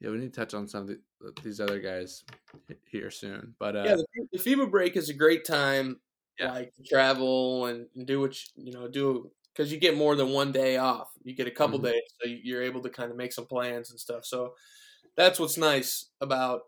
yeah, 0.01 0.11
we 0.11 0.19
need 0.19 0.33
to 0.33 0.41
touch 0.41 0.55
on 0.55 0.69
some 0.69 0.83
of 0.83 0.89
the, 0.89 1.01
these 1.43 1.61
other 1.61 1.81
guys 1.81 2.25
here 2.91 3.11
soon. 3.11 3.55
But 3.59 3.77
uh, 3.77 3.83
yeah, 3.85 3.97
the, 3.97 4.07
the 4.33 4.39
FIBA 4.39 4.71
break 4.71 4.97
is 4.97 5.09
a 5.09 5.15
great 5.15 5.45
time, 5.45 6.01
Yeah. 6.39 6.53
like 6.53 6.75
to 6.75 6.83
travel 6.85 7.67
and, 7.67 7.87
and 7.97 8.07
do 8.07 8.21
what 8.21 8.37
you, 8.57 8.67
you 8.67 8.73
know 8.73 8.89
do 8.89 9.31
because 9.53 9.73
you 9.73 9.79
get 9.79 9.97
more 9.97 10.15
than 10.15 10.31
one 10.31 10.53
day 10.53 10.77
off. 10.77 11.09
You 11.25 11.35
get 11.35 11.49
a 11.49 11.53
couple 11.53 11.81
Mhm. 11.81 11.85
days, 11.85 12.03
so 12.21 12.29
you're 12.29 12.63
able 12.63 12.81
to 12.83 12.91
kind 12.91 13.11
of 13.11 13.17
make 13.17 13.33
some 13.33 13.47
plans 13.47 13.91
and 13.91 13.99
stuff. 13.99 14.25
So 14.25 14.55
that's 15.17 15.41
what's 15.41 15.57
nice 15.59 16.11
about 16.21 16.63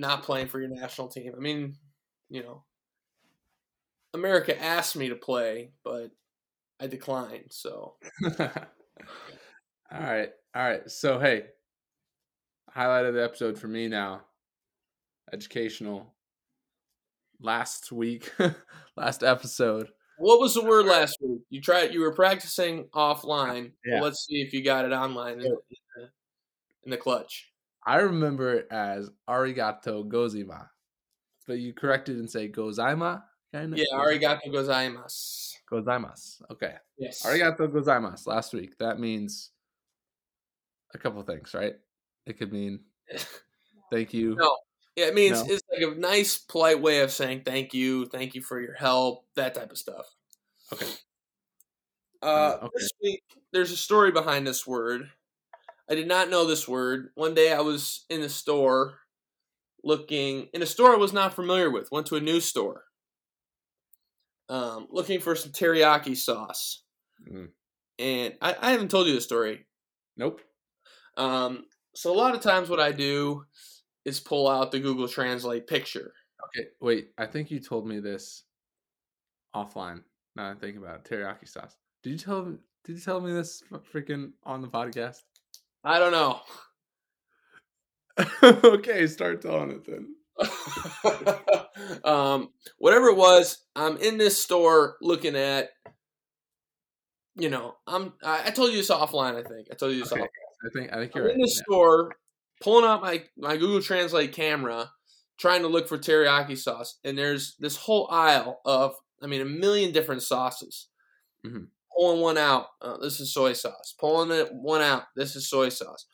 not 0.00 0.22
playing 0.22 0.48
for 0.48 0.58
your 0.60 0.70
national 0.70 1.08
team. 1.08 1.32
I 1.36 1.40
mean, 1.40 1.76
you 2.28 2.42
know, 2.42 2.64
America 4.14 4.60
asked 4.60 4.96
me 4.96 5.10
to 5.10 5.14
play, 5.16 5.70
but 5.84 6.10
I 6.80 6.86
declined. 6.86 7.46
So 7.50 7.94
all 8.38 8.40
right, 9.90 10.30
all 10.54 10.62
right. 10.64 10.90
So 10.90 11.18
hey, 11.20 11.44
highlight 12.70 13.04
of 13.06 13.14
the 13.14 13.22
episode 13.22 13.58
for 13.58 13.68
me 13.68 13.88
now. 13.88 14.22
Educational. 15.32 16.14
Last 17.42 17.90
week, 17.92 18.30
last 18.96 19.22
episode. 19.22 19.88
what 20.18 20.40
was 20.40 20.52
the 20.52 20.62
word 20.64 20.84
last 20.84 21.16
week? 21.22 21.40
You 21.48 21.60
tried. 21.62 21.94
You 21.94 22.00
were 22.00 22.12
practicing 22.12 22.84
offline. 22.94 23.72
Well, 23.86 23.94
Yeah. 23.94 24.00
let's 24.02 24.26
see 24.26 24.42
if 24.42 24.52
you 24.52 24.62
got 24.62 24.84
it 24.84 24.92
online 24.92 25.40
in, 25.40 25.46
in 25.46 25.56
the, 25.96 26.08
in 26.84 26.90
the 26.90 26.98
clutch. 26.98 27.49
I 27.86 27.96
remember 27.98 28.54
it 28.54 28.68
as 28.70 29.10
arigato 29.28 30.06
gozima, 30.06 30.68
but 31.46 31.58
you 31.58 31.72
corrected 31.72 32.16
and 32.18 32.30
say 32.30 32.48
gozaima. 32.48 33.22
Kind 33.52 33.72
of. 33.72 33.78
Yeah, 33.78 33.84
arigato 33.94 34.46
gozaimasu. 34.48 35.54
gozaimasu. 35.70 36.42
Okay, 36.52 36.74
Yes. 36.98 37.22
arigato 37.24 37.68
gozaimasu. 37.68 38.26
Last 38.26 38.52
week 38.52 38.76
that 38.78 38.98
means 39.00 39.50
a 40.94 40.98
couple 40.98 41.22
things, 41.22 41.52
right? 41.54 41.74
It 42.26 42.38
could 42.38 42.52
mean 42.52 42.80
thank 43.90 44.12
you. 44.14 44.34
No. 44.36 44.56
Yeah, 44.96 45.06
it 45.06 45.14
means 45.14 45.42
No. 45.44 45.54
it's 45.54 45.62
like 45.72 45.82
a 45.82 45.98
nice, 45.98 46.36
polite 46.38 46.80
way 46.80 47.00
of 47.00 47.10
saying 47.10 47.42
thank 47.44 47.72
you, 47.74 48.06
thank 48.06 48.34
you 48.34 48.42
for 48.42 48.60
your 48.60 48.74
help, 48.74 49.24
that 49.36 49.54
type 49.54 49.70
of 49.70 49.78
stuff. 49.78 50.06
Okay. 50.72 50.86
Uh, 52.22 52.26
Uh, 52.26 52.58
okay. 52.64 52.68
This 52.76 52.90
week, 53.02 53.22
there's 53.52 53.72
a 53.72 53.76
story 53.76 54.12
behind 54.12 54.46
this 54.46 54.66
word. 54.66 55.10
I 55.90 55.96
did 55.96 56.06
not 56.06 56.30
know 56.30 56.46
this 56.46 56.68
word. 56.68 57.08
One 57.14 57.34
day 57.34 57.52
I 57.52 57.60
was 57.60 58.04
in 58.08 58.22
a 58.22 58.28
store 58.28 58.94
looking, 59.82 60.48
in 60.54 60.62
a 60.62 60.66
store 60.66 60.92
I 60.92 60.98
was 60.98 61.12
not 61.12 61.34
familiar 61.34 61.70
with, 61.70 61.90
went 61.90 62.06
to 62.06 62.16
a 62.16 62.20
new 62.20 62.40
store, 62.40 62.84
um, 64.48 64.86
looking 64.90 65.20
for 65.20 65.34
some 65.34 65.50
teriyaki 65.50 66.16
sauce. 66.16 66.84
Mm. 67.30 67.48
And 67.98 68.34
I, 68.40 68.54
I 68.60 68.70
haven't 68.70 68.90
told 68.90 69.08
you 69.08 69.14
the 69.14 69.20
story. 69.20 69.66
Nope. 70.16 70.40
Um, 71.16 71.64
so 71.94 72.12
a 72.12 72.16
lot 72.16 72.34
of 72.34 72.40
times 72.40 72.68
what 72.68 72.80
I 72.80 72.92
do 72.92 73.44
is 74.04 74.20
pull 74.20 74.48
out 74.48 74.70
the 74.70 74.80
Google 74.80 75.08
Translate 75.08 75.66
picture. 75.66 76.12
Okay, 76.44 76.68
wait. 76.80 77.08
I 77.18 77.26
think 77.26 77.50
you 77.50 77.58
told 77.58 77.86
me 77.86 77.98
this 77.98 78.44
offline. 79.54 80.02
Now 80.36 80.48
that 80.48 80.56
I 80.56 80.60
think 80.60 80.76
about 80.76 81.00
it, 81.00 81.04
teriyaki 81.04 81.48
sauce. 81.48 81.76
Did 82.02 82.10
you 82.10 82.18
tell? 82.18 82.44
Did 82.84 82.94
you 82.94 83.00
tell 83.00 83.20
me 83.20 83.32
this 83.32 83.62
freaking 83.92 84.30
on 84.44 84.62
the 84.62 84.68
podcast? 84.68 85.18
I 85.84 85.98
don't 85.98 86.12
know. 86.12 86.40
okay, 88.42 89.06
start 89.06 89.42
telling 89.42 89.70
it 89.70 89.86
then. 89.86 90.14
um, 92.04 92.50
whatever 92.78 93.08
it 93.08 93.16
was, 93.16 93.58
I'm 93.76 93.96
in 93.98 94.18
this 94.18 94.38
store 94.42 94.96
looking 95.00 95.36
at. 95.36 95.70
You 97.36 97.48
know, 97.48 97.76
I'm. 97.86 98.12
I, 98.22 98.44
I 98.46 98.50
told 98.50 98.70
you 98.72 98.78
this 98.78 98.90
offline. 98.90 99.36
I 99.36 99.42
think 99.42 99.68
I 99.70 99.74
told 99.74 99.92
you 99.92 100.00
this 100.00 100.12
Okay, 100.12 100.22
offline. 100.22 100.28
I 100.66 100.68
think 100.74 100.92
I 100.92 100.96
think 100.96 101.12
I'm 101.14 101.18
you're 101.18 101.26
right. 101.26 101.34
in 101.34 101.40
the 101.40 101.48
yeah. 101.48 101.62
store, 101.62 102.12
pulling 102.60 102.84
out 102.84 103.02
my 103.02 103.24
my 103.36 103.56
Google 103.56 103.80
Translate 103.80 104.32
camera, 104.32 104.90
trying 105.38 105.62
to 105.62 105.68
look 105.68 105.88
for 105.88 105.98
teriyaki 105.98 106.56
sauce, 106.58 106.98
and 107.04 107.16
there's 107.16 107.56
this 107.58 107.76
whole 107.76 108.08
aisle 108.10 108.60
of, 108.66 108.94
I 109.22 109.26
mean, 109.26 109.40
a 109.40 109.46
million 109.46 109.92
different 109.92 110.22
sauces. 110.22 110.88
Mhm. 111.46 111.68
Pulling 112.00 112.22
one 112.22 112.38
out, 112.38 112.68
uh, 112.80 112.96
this 112.96 113.20
is 113.20 113.34
soy 113.34 113.52
sauce. 113.52 113.94
Pulling 114.00 114.30
it 114.30 114.48
one 114.52 114.80
out, 114.80 115.02
this 115.14 115.36
is 115.36 115.50
soy 115.50 115.68
sauce. 115.68 116.06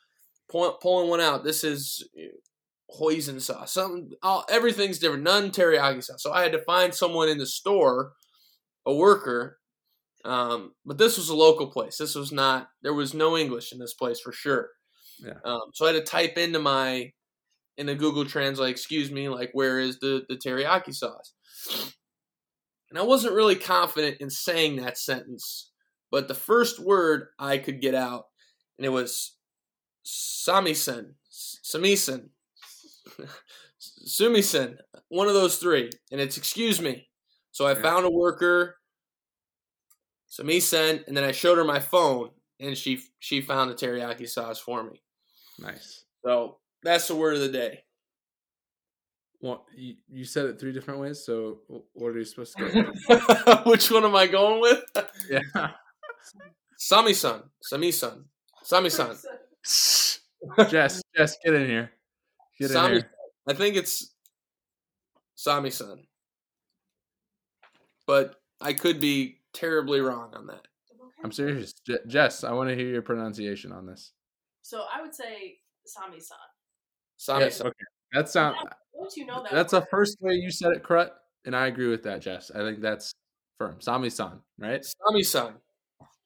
Pull, 0.51 0.73
pulling 0.83 1.09
one 1.09 1.21
out, 1.21 1.45
this 1.45 1.63
is 1.63 2.09
uh, 2.19 2.97
hoisin 2.99 3.41
sauce. 3.41 3.73
Something, 3.73 4.11
all, 4.21 4.45
everything's 4.51 4.99
different. 4.99 5.23
None 5.23 5.51
teriyaki 5.51 6.03
sauce. 6.03 6.25
So 6.25 6.33
I 6.33 6.43
had 6.43 6.53
to 6.53 6.63
find 6.63 6.93
someone 6.93 7.29
in 7.29 7.39
the 7.39 7.47
store, 7.47 8.15
a 8.85 8.93
worker. 8.93 9.59
Um, 10.25 10.73
but 10.85 10.99
this 10.99 11.17
was 11.17 11.29
a 11.29 11.37
local 11.37 11.69
place. 11.69 11.99
This 11.99 12.17
was 12.17 12.33
not. 12.33 12.69
There 12.83 12.95
was 12.95 13.15
no 13.15 13.37
English 13.37 13.73
in 13.73 13.79
this 13.79 13.95
place 13.95 14.19
for 14.19 14.33
sure. 14.33 14.71
Yeah. 15.25 15.35
Um, 15.45 15.71
so 15.73 15.87
I 15.87 15.93
had 15.93 16.05
to 16.05 16.11
type 16.11 16.37
into 16.37 16.59
my 16.59 17.13
in 17.77 17.87
the 17.87 17.95
Google 17.95 18.25
Translate, 18.25 18.71
excuse 18.71 19.13
me, 19.13 19.29
like 19.29 19.51
where 19.53 19.79
is 19.79 20.01
the 20.01 20.25
the 20.29 20.35
teriyaki 20.35 20.93
sauce? 20.93 21.33
And 22.91 22.99
I 22.99 23.03
wasn't 23.03 23.35
really 23.35 23.57
confident 23.57 24.17
in 24.21 24.31
saying 24.31 24.77
that 24.77 24.99
sentence, 24.99 25.71
but 26.11 26.29
the 26.29 26.35
first 26.35 26.79
word 26.79 27.29
I 27.39 27.59
could 27.59 27.81
get 27.81 27.95
out, 27.95 28.27
and 28.79 28.87
it 28.87 28.91
was 28.91 29.37
samisen, 30.05 31.15
samisen, 31.31 32.31
Sumisen, 34.07 34.79
one 35.09 35.29
of 35.29 35.35
those 35.35 35.59
three, 35.59 35.91
and 36.11 36.21
it's 36.21 36.37
excuse 36.37 36.81
me. 36.81 37.09
So 37.53 37.67
I 37.67 37.73
Yeah. 37.73 37.83
found 37.83 38.07
a 38.07 38.11
worker, 38.11 38.79
Sumisen, 40.29 41.07
and 41.07 41.17
then 41.17 41.25
I 41.25 41.33
showed 41.33 41.59
her 41.59 41.65
my 41.65 41.81
phone, 41.81 42.31
and 42.61 42.77
she 42.77 43.01
she 43.19 43.41
found 43.41 43.71
the 43.71 43.75
teriyaki 43.75 44.29
sauce 44.29 44.59
for 44.59 44.83
me. 44.83 45.03
Nice. 45.59 46.05
So 46.25 46.59
that's 46.83 47.09
the 47.09 47.17
word 47.17 47.35
of 47.35 47.41
the 47.41 47.49
day. 47.49 47.85
Well, 49.41 49.67
you, 49.77 49.97
you 50.09 50.25
said 50.25 50.47
it 50.47 50.59
three 50.59 50.73
different 50.73 50.99
ways. 51.01 51.25
So 51.25 51.61
what 51.93 52.09
are 52.09 52.19
you 52.19 52.25
supposed 52.25 52.57
to 52.57 52.65
go? 52.65 53.63
Which 53.67 53.91
one 53.91 54.05
am 54.05 54.17
I 54.17 54.27
going 54.27 54.61
with? 54.61 54.83
yeah. 55.31 55.73
Sami-san, 56.79 57.43
Sami-san, 57.63 58.25
Sami-san. 58.63 59.17
Jess, 60.71 61.03
Jess, 61.17 61.37
get 61.45 61.55
in 61.55 61.67
here. 61.67 61.91
Get 62.59 62.71
in 62.71 62.73
Sami. 62.75 62.95
here. 62.95 63.11
I 63.49 63.55
think 63.55 63.77
it's 63.77 64.15
Sami-san, 65.35 66.05
but 68.07 68.37
I 68.61 68.73
could 68.73 69.01
be 69.01 69.41
terribly 69.53 70.01
wrong 70.01 70.33
on 70.35 70.47
that. 70.49 70.67
I'm 71.25 71.33
serious. 71.33 71.73
Je- 71.87 71.99
Jess, 72.07 72.45
I 72.45 72.53
want 72.53 72.69
to 72.69 72.77
hear 72.77 72.87
your 72.89 73.03
pronunciation 73.03 73.73
on 73.73 73.87
this. 73.87 74.13
So 74.63 74.85
I 74.93 75.01
would 75.01 75.15
say 75.15 75.59
Sami-san. 75.87 76.37
Sami-san. 77.17 77.67
okay. 77.69 77.85
That 78.13 78.29
sound. 78.29 78.57
Don't 78.95 79.17
you 79.17 79.27
know 79.27 79.43
that? 79.43 79.53
That's 79.53 79.73
word? 79.73 79.83
the 79.83 79.87
first 79.91 80.19
way 80.21 80.35
you 80.35 80.51
said 80.51 80.73
it, 80.73 80.83
Crut, 80.83 81.15
and 81.45 81.57
I 81.57 81.67
agree 81.67 81.89
with 81.89 82.03
that, 82.05 82.21
Jess. 82.21 82.51
I 82.55 82.59
think 82.59 82.81
that's 82.81 83.13
firm. 83.59 83.81
Sami-san, 83.81 84.41
right? 84.59 84.85
Sami-san. 84.85 85.55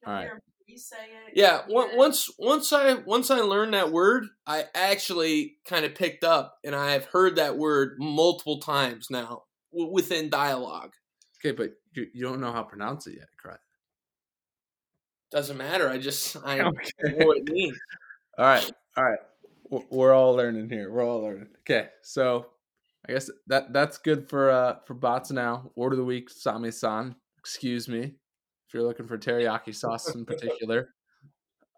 You'll 0.03 0.11
Alright. 0.12 0.26
hear 0.28 0.40
me 0.68 0.76
say 0.78 0.96
it. 1.28 1.32
Yeah, 1.36 1.62
you'll 1.68 1.78
on- 1.78 1.88
hear- 1.90 1.98
once 1.98 2.30
once 2.38 2.72
I 2.72 2.94
once 2.94 3.30
I 3.30 3.40
learned 3.40 3.74
that 3.74 3.92
word, 3.92 4.24
I 4.46 4.64
actually 4.74 5.57
kind 5.64 5.84
of 5.84 5.94
picked 5.94 6.24
up, 6.24 6.59
and 6.64 6.74
I've 6.74 7.07
heard 7.07 7.36
that 7.36 7.57
word 7.59 7.96
multiple 7.98 8.61
times 8.61 9.09
now 9.11 9.44
w- 9.72 9.92
within 9.92 10.30
dialogue. 10.30 10.92
Okay, 11.44 11.53
but 11.57 11.70
you, 11.92 12.07
you 12.14 12.22
don't 12.24 12.40
know 12.40 12.53
how 12.53 12.62
to 12.62 12.68
pronounce 12.68 13.07
it 13.07 13.14
yet, 13.16 13.28
correct? 13.42 13.62
Doesn't 15.30 15.57
matter. 15.57 15.88
I 15.88 15.98
just 15.98 16.36
I 16.44 16.59
know 16.59 16.72
what 17.26 17.38
it 17.38 17.48
means. 17.51 17.78
All 18.38 18.44
right, 18.46 18.70
all 18.96 19.05
right. 19.05 19.18
We're 19.90 20.12
all 20.12 20.34
learning 20.34 20.68
here. 20.68 20.90
We're 20.90 21.05
all 21.07 21.22
learning. 21.22 21.48
Okay, 21.61 21.88
so 22.03 22.46
I 23.09 23.12
guess 23.12 23.30
that 23.46 23.72
that's 23.72 23.98
good 23.98 24.28
for 24.28 24.51
uh 24.51 24.76
for 24.86 24.94
bots 24.94 25.30
now. 25.30 25.70
Order 25.76 25.94
of 25.94 25.98
the 25.98 26.05
week, 26.05 26.28
Sami-san. 26.30 27.14
Excuse 27.38 27.86
me, 27.88 28.14
if 28.70 28.74
you're 28.74 28.84
looking 28.84 29.08
for 29.08 29.18
teriyaki 29.18 29.74
sauce 29.74 30.14
in 30.14 30.24
particular. 30.26 30.90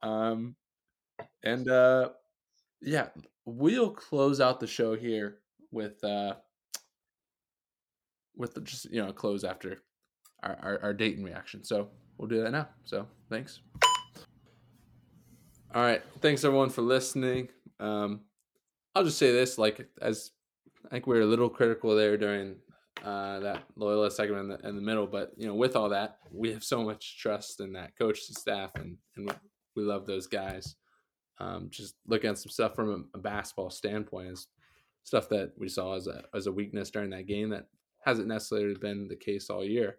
Um, 0.03 0.57
and 1.43 1.67
uh, 1.67 2.11
yeah, 2.83 3.07
we'll 3.47 3.91
close 3.91 4.43
out 4.43 4.61
the 4.61 4.67
show 4.67 4.95
here 4.95 5.39
with 5.71 6.05
uh 6.05 6.35
with 8.37 8.53
the, 8.53 8.61
just 8.61 8.91
you 8.91 9.03
know 9.03 9.11
close 9.11 9.43
after 9.43 9.79
our, 10.43 10.59
our 10.63 10.83
our 10.83 10.93
Dayton 10.93 11.25
reaction. 11.25 11.65
So 11.65 11.89
we'll 12.19 12.29
do 12.29 12.43
that 12.43 12.51
now. 12.51 12.69
So 12.85 13.07
thanks. 13.31 13.61
All 15.75 15.83
right. 15.83 16.03
Thanks 16.21 16.45
everyone 16.45 16.69
for 16.69 16.83
listening. 16.83 17.49
Um, 17.81 18.21
I'll 18.95 19.05
just 19.05 19.17
say 19.17 19.33
this, 19.33 19.57
like 19.57 19.89
as 20.03 20.33
I 20.85 20.91
think 20.91 21.07
we 21.07 21.17
were 21.17 21.23
a 21.23 21.27
little 21.27 21.49
critical 21.49 21.97
there 21.97 22.19
during 22.19 22.57
uh, 23.03 23.41
that 23.41 23.65
Loyola 23.77 24.11
segment 24.11 24.43
in 24.43 24.49
the, 24.49 24.69
in 24.69 24.77
the 24.77 24.83
middle, 24.83 25.07
but 25.07 25.33
you 25.37 25.47
know, 25.47 25.55
with 25.55 25.75
all 25.75 25.89
that, 25.89 26.19
we 26.31 26.53
have 26.53 26.63
so 26.63 26.83
much 26.83 27.19
trust 27.19 27.61
in 27.61 27.73
that 27.73 27.97
coach 27.99 28.21
and 28.29 28.37
staff, 28.37 28.71
and 28.77 28.97
and 29.17 29.29
we, 29.29 29.35
we 29.77 29.83
love 29.83 30.07
those 30.07 30.27
guys. 30.27 30.77
Um, 31.39 31.69
just 31.71 31.97
looking 32.07 32.31
at 32.31 32.39
some 32.39 32.51
stuff 32.51 32.75
from 32.77 33.09
a, 33.15 33.19
a 33.19 33.21
basketball 33.21 33.71
standpoint 33.71 34.29
is 34.29 34.47
stuff 35.03 35.29
that 35.31 35.53
we 35.59 35.69
saw 35.69 35.97
as 35.97 36.07
a 36.07 36.23
as 36.35 36.47
a 36.47 36.53
weakness 36.53 36.91
during 36.91 37.11
that 37.11 37.27
game 37.27 37.51
that 37.51 37.67
hasn't 38.05 38.29
necessarily 38.29 38.75
been 38.75 39.09
the 39.09 39.17
case 39.17 39.51
all 39.51 39.65
year, 39.65 39.97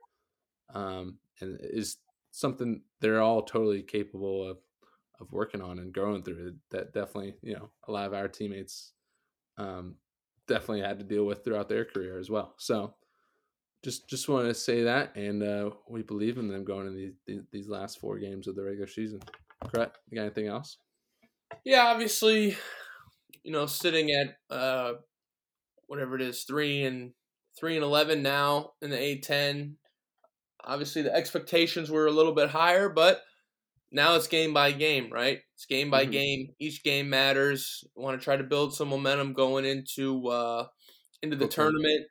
um, 0.73 1.17
and 1.41 1.59
is 1.61 1.97
something 2.31 2.81
they're 3.01 3.21
all 3.21 3.41
totally 3.41 3.81
capable 3.81 4.49
of 4.49 4.57
of 5.19 5.31
working 5.31 5.61
on 5.61 5.79
and 5.79 5.93
growing 5.93 6.23
through. 6.23 6.55
That 6.71 6.93
definitely 6.93 7.35
you 7.41 7.55
know 7.55 7.69
a 7.87 7.91
lot 7.91 8.07
of 8.07 8.13
our 8.13 8.29
teammates 8.29 8.93
um, 9.57 9.95
definitely 10.47 10.81
had 10.81 10.99
to 10.99 11.05
deal 11.05 11.25
with 11.25 11.43
throughout 11.43 11.69
their 11.69 11.85
career 11.85 12.19
as 12.19 12.29
well. 12.29 12.55
So 12.57 12.95
just 13.83 14.07
just 14.07 14.29
want 14.29 14.47
to 14.47 14.53
say 14.53 14.83
that 14.83 15.15
and 15.15 15.43
uh, 15.43 15.71
we 15.89 16.03
believe 16.03 16.37
in 16.37 16.47
them 16.47 16.63
going 16.63 16.87
in 16.87 16.95
these, 17.27 17.41
these 17.51 17.67
last 17.67 17.99
four 17.99 18.17
games 18.17 18.47
of 18.47 18.55
the 18.55 18.63
regular 18.63 18.87
season. 18.87 19.19
Correct? 19.65 19.97
You 20.09 20.17
got 20.17 20.23
anything 20.23 20.47
else? 20.47 20.77
Yeah, 21.65 21.85
obviously, 21.85 22.57
you 23.43 23.51
know, 23.51 23.65
sitting 23.65 24.11
at 24.11 24.37
uh 24.49 24.93
whatever 25.87 26.15
it 26.15 26.21
is, 26.21 26.43
three 26.43 26.83
and 26.83 27.11
three 27.59 27.75
and 27.75 27.83
eleven 27.83 28.23
now 28.23 28.71
in 28.81 28.89
the 28.89 28.99
A 28.99 29.19
ten. 29.19 29.77
Obviously 30.65 31.01
the 31.01 31.13
expectations 31.13 31.91
were 31.91 32.07
a 32.07 32.11
little 32.11 32.33
bit 32.33 32.49
higher, 32.49 32.89
but 32.89 33.21
now 33.93 34.15
it's 34.15 34.27
game 34.27 34.53
by 34.53 34.71
game, 34.73 35.11
right? 35.13 35.41
It's 35.55 35.65
game 35.65 35.91
by 35.91 36.05
Mhm. 36.05 36.11
game. 36.11 36.55
Each 36.59 36.83
game 36.83 37.09
matters. 37.09 37.83
Want 37.95 38.19
to 38.19 38.23
try 38.23 38.37
to 38.37 38.43
build 38.43 38.75
some 38.75 38.89
momentum 38.89 39.33
going 39.33 39.65
into 39.65 40.27
uh 40.29 40.67
into 41.23 41.37
the 41.37 41.47
Brooklyn. 41.47 41.47
tournament. 41.47 42.07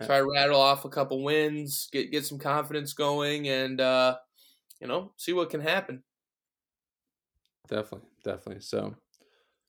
Yeah. 0.00 0.06
Try 0.06 0.18
to 0.18 0.26
rattle 0.26 0.60
off 0.60 0.84
a 0.86 0.90
couple 0.90 1.22
wins, 1.24 1.88
get 1.92 2.12
get 2.12 2.26
some 2.26 2.38
confidence 2.40 2.94
going 2.94 3.48
and 3.48 3.80
uh 3.80 4.18
you 4.80 4.88
know, 4.88 5.14
see 5.18 5.32
what 5.34 5.50
can 5.50 5.60
happen. 5.62 6.04
definitely 7.68 8.08
definitely 8.22 8.60
so 8.60 8.94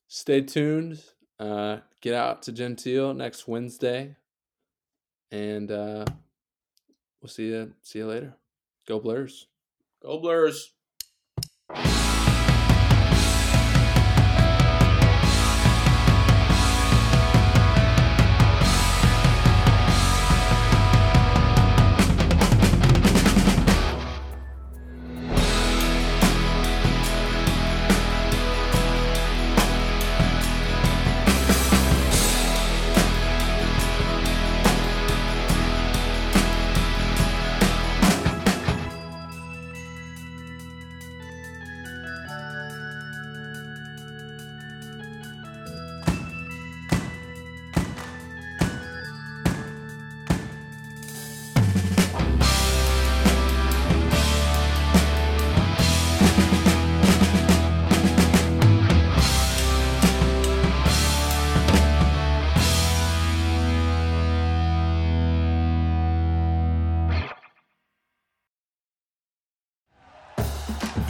stay 0.08 0.42
tuned 0.42 1.04
uh 1.40 1.80
get 2.02 2.14
out 2.16 2.44
to 2.44 2.52
gentile 2.52 3.14
next 3.14 3.48
wednesday 3.48 4.16
and 5.32 5.72
uh 5.72 6.06
we'll 7.22 7.30
see 7.30 7.48
you 7.50 7.74
see 7.82 8.00
you 8.00 8.08
later 8.08 8.36
go 8.88 9.00
blurs 9.00 9.48
Go 10.02 10.20
Blurs. 10.22 10.75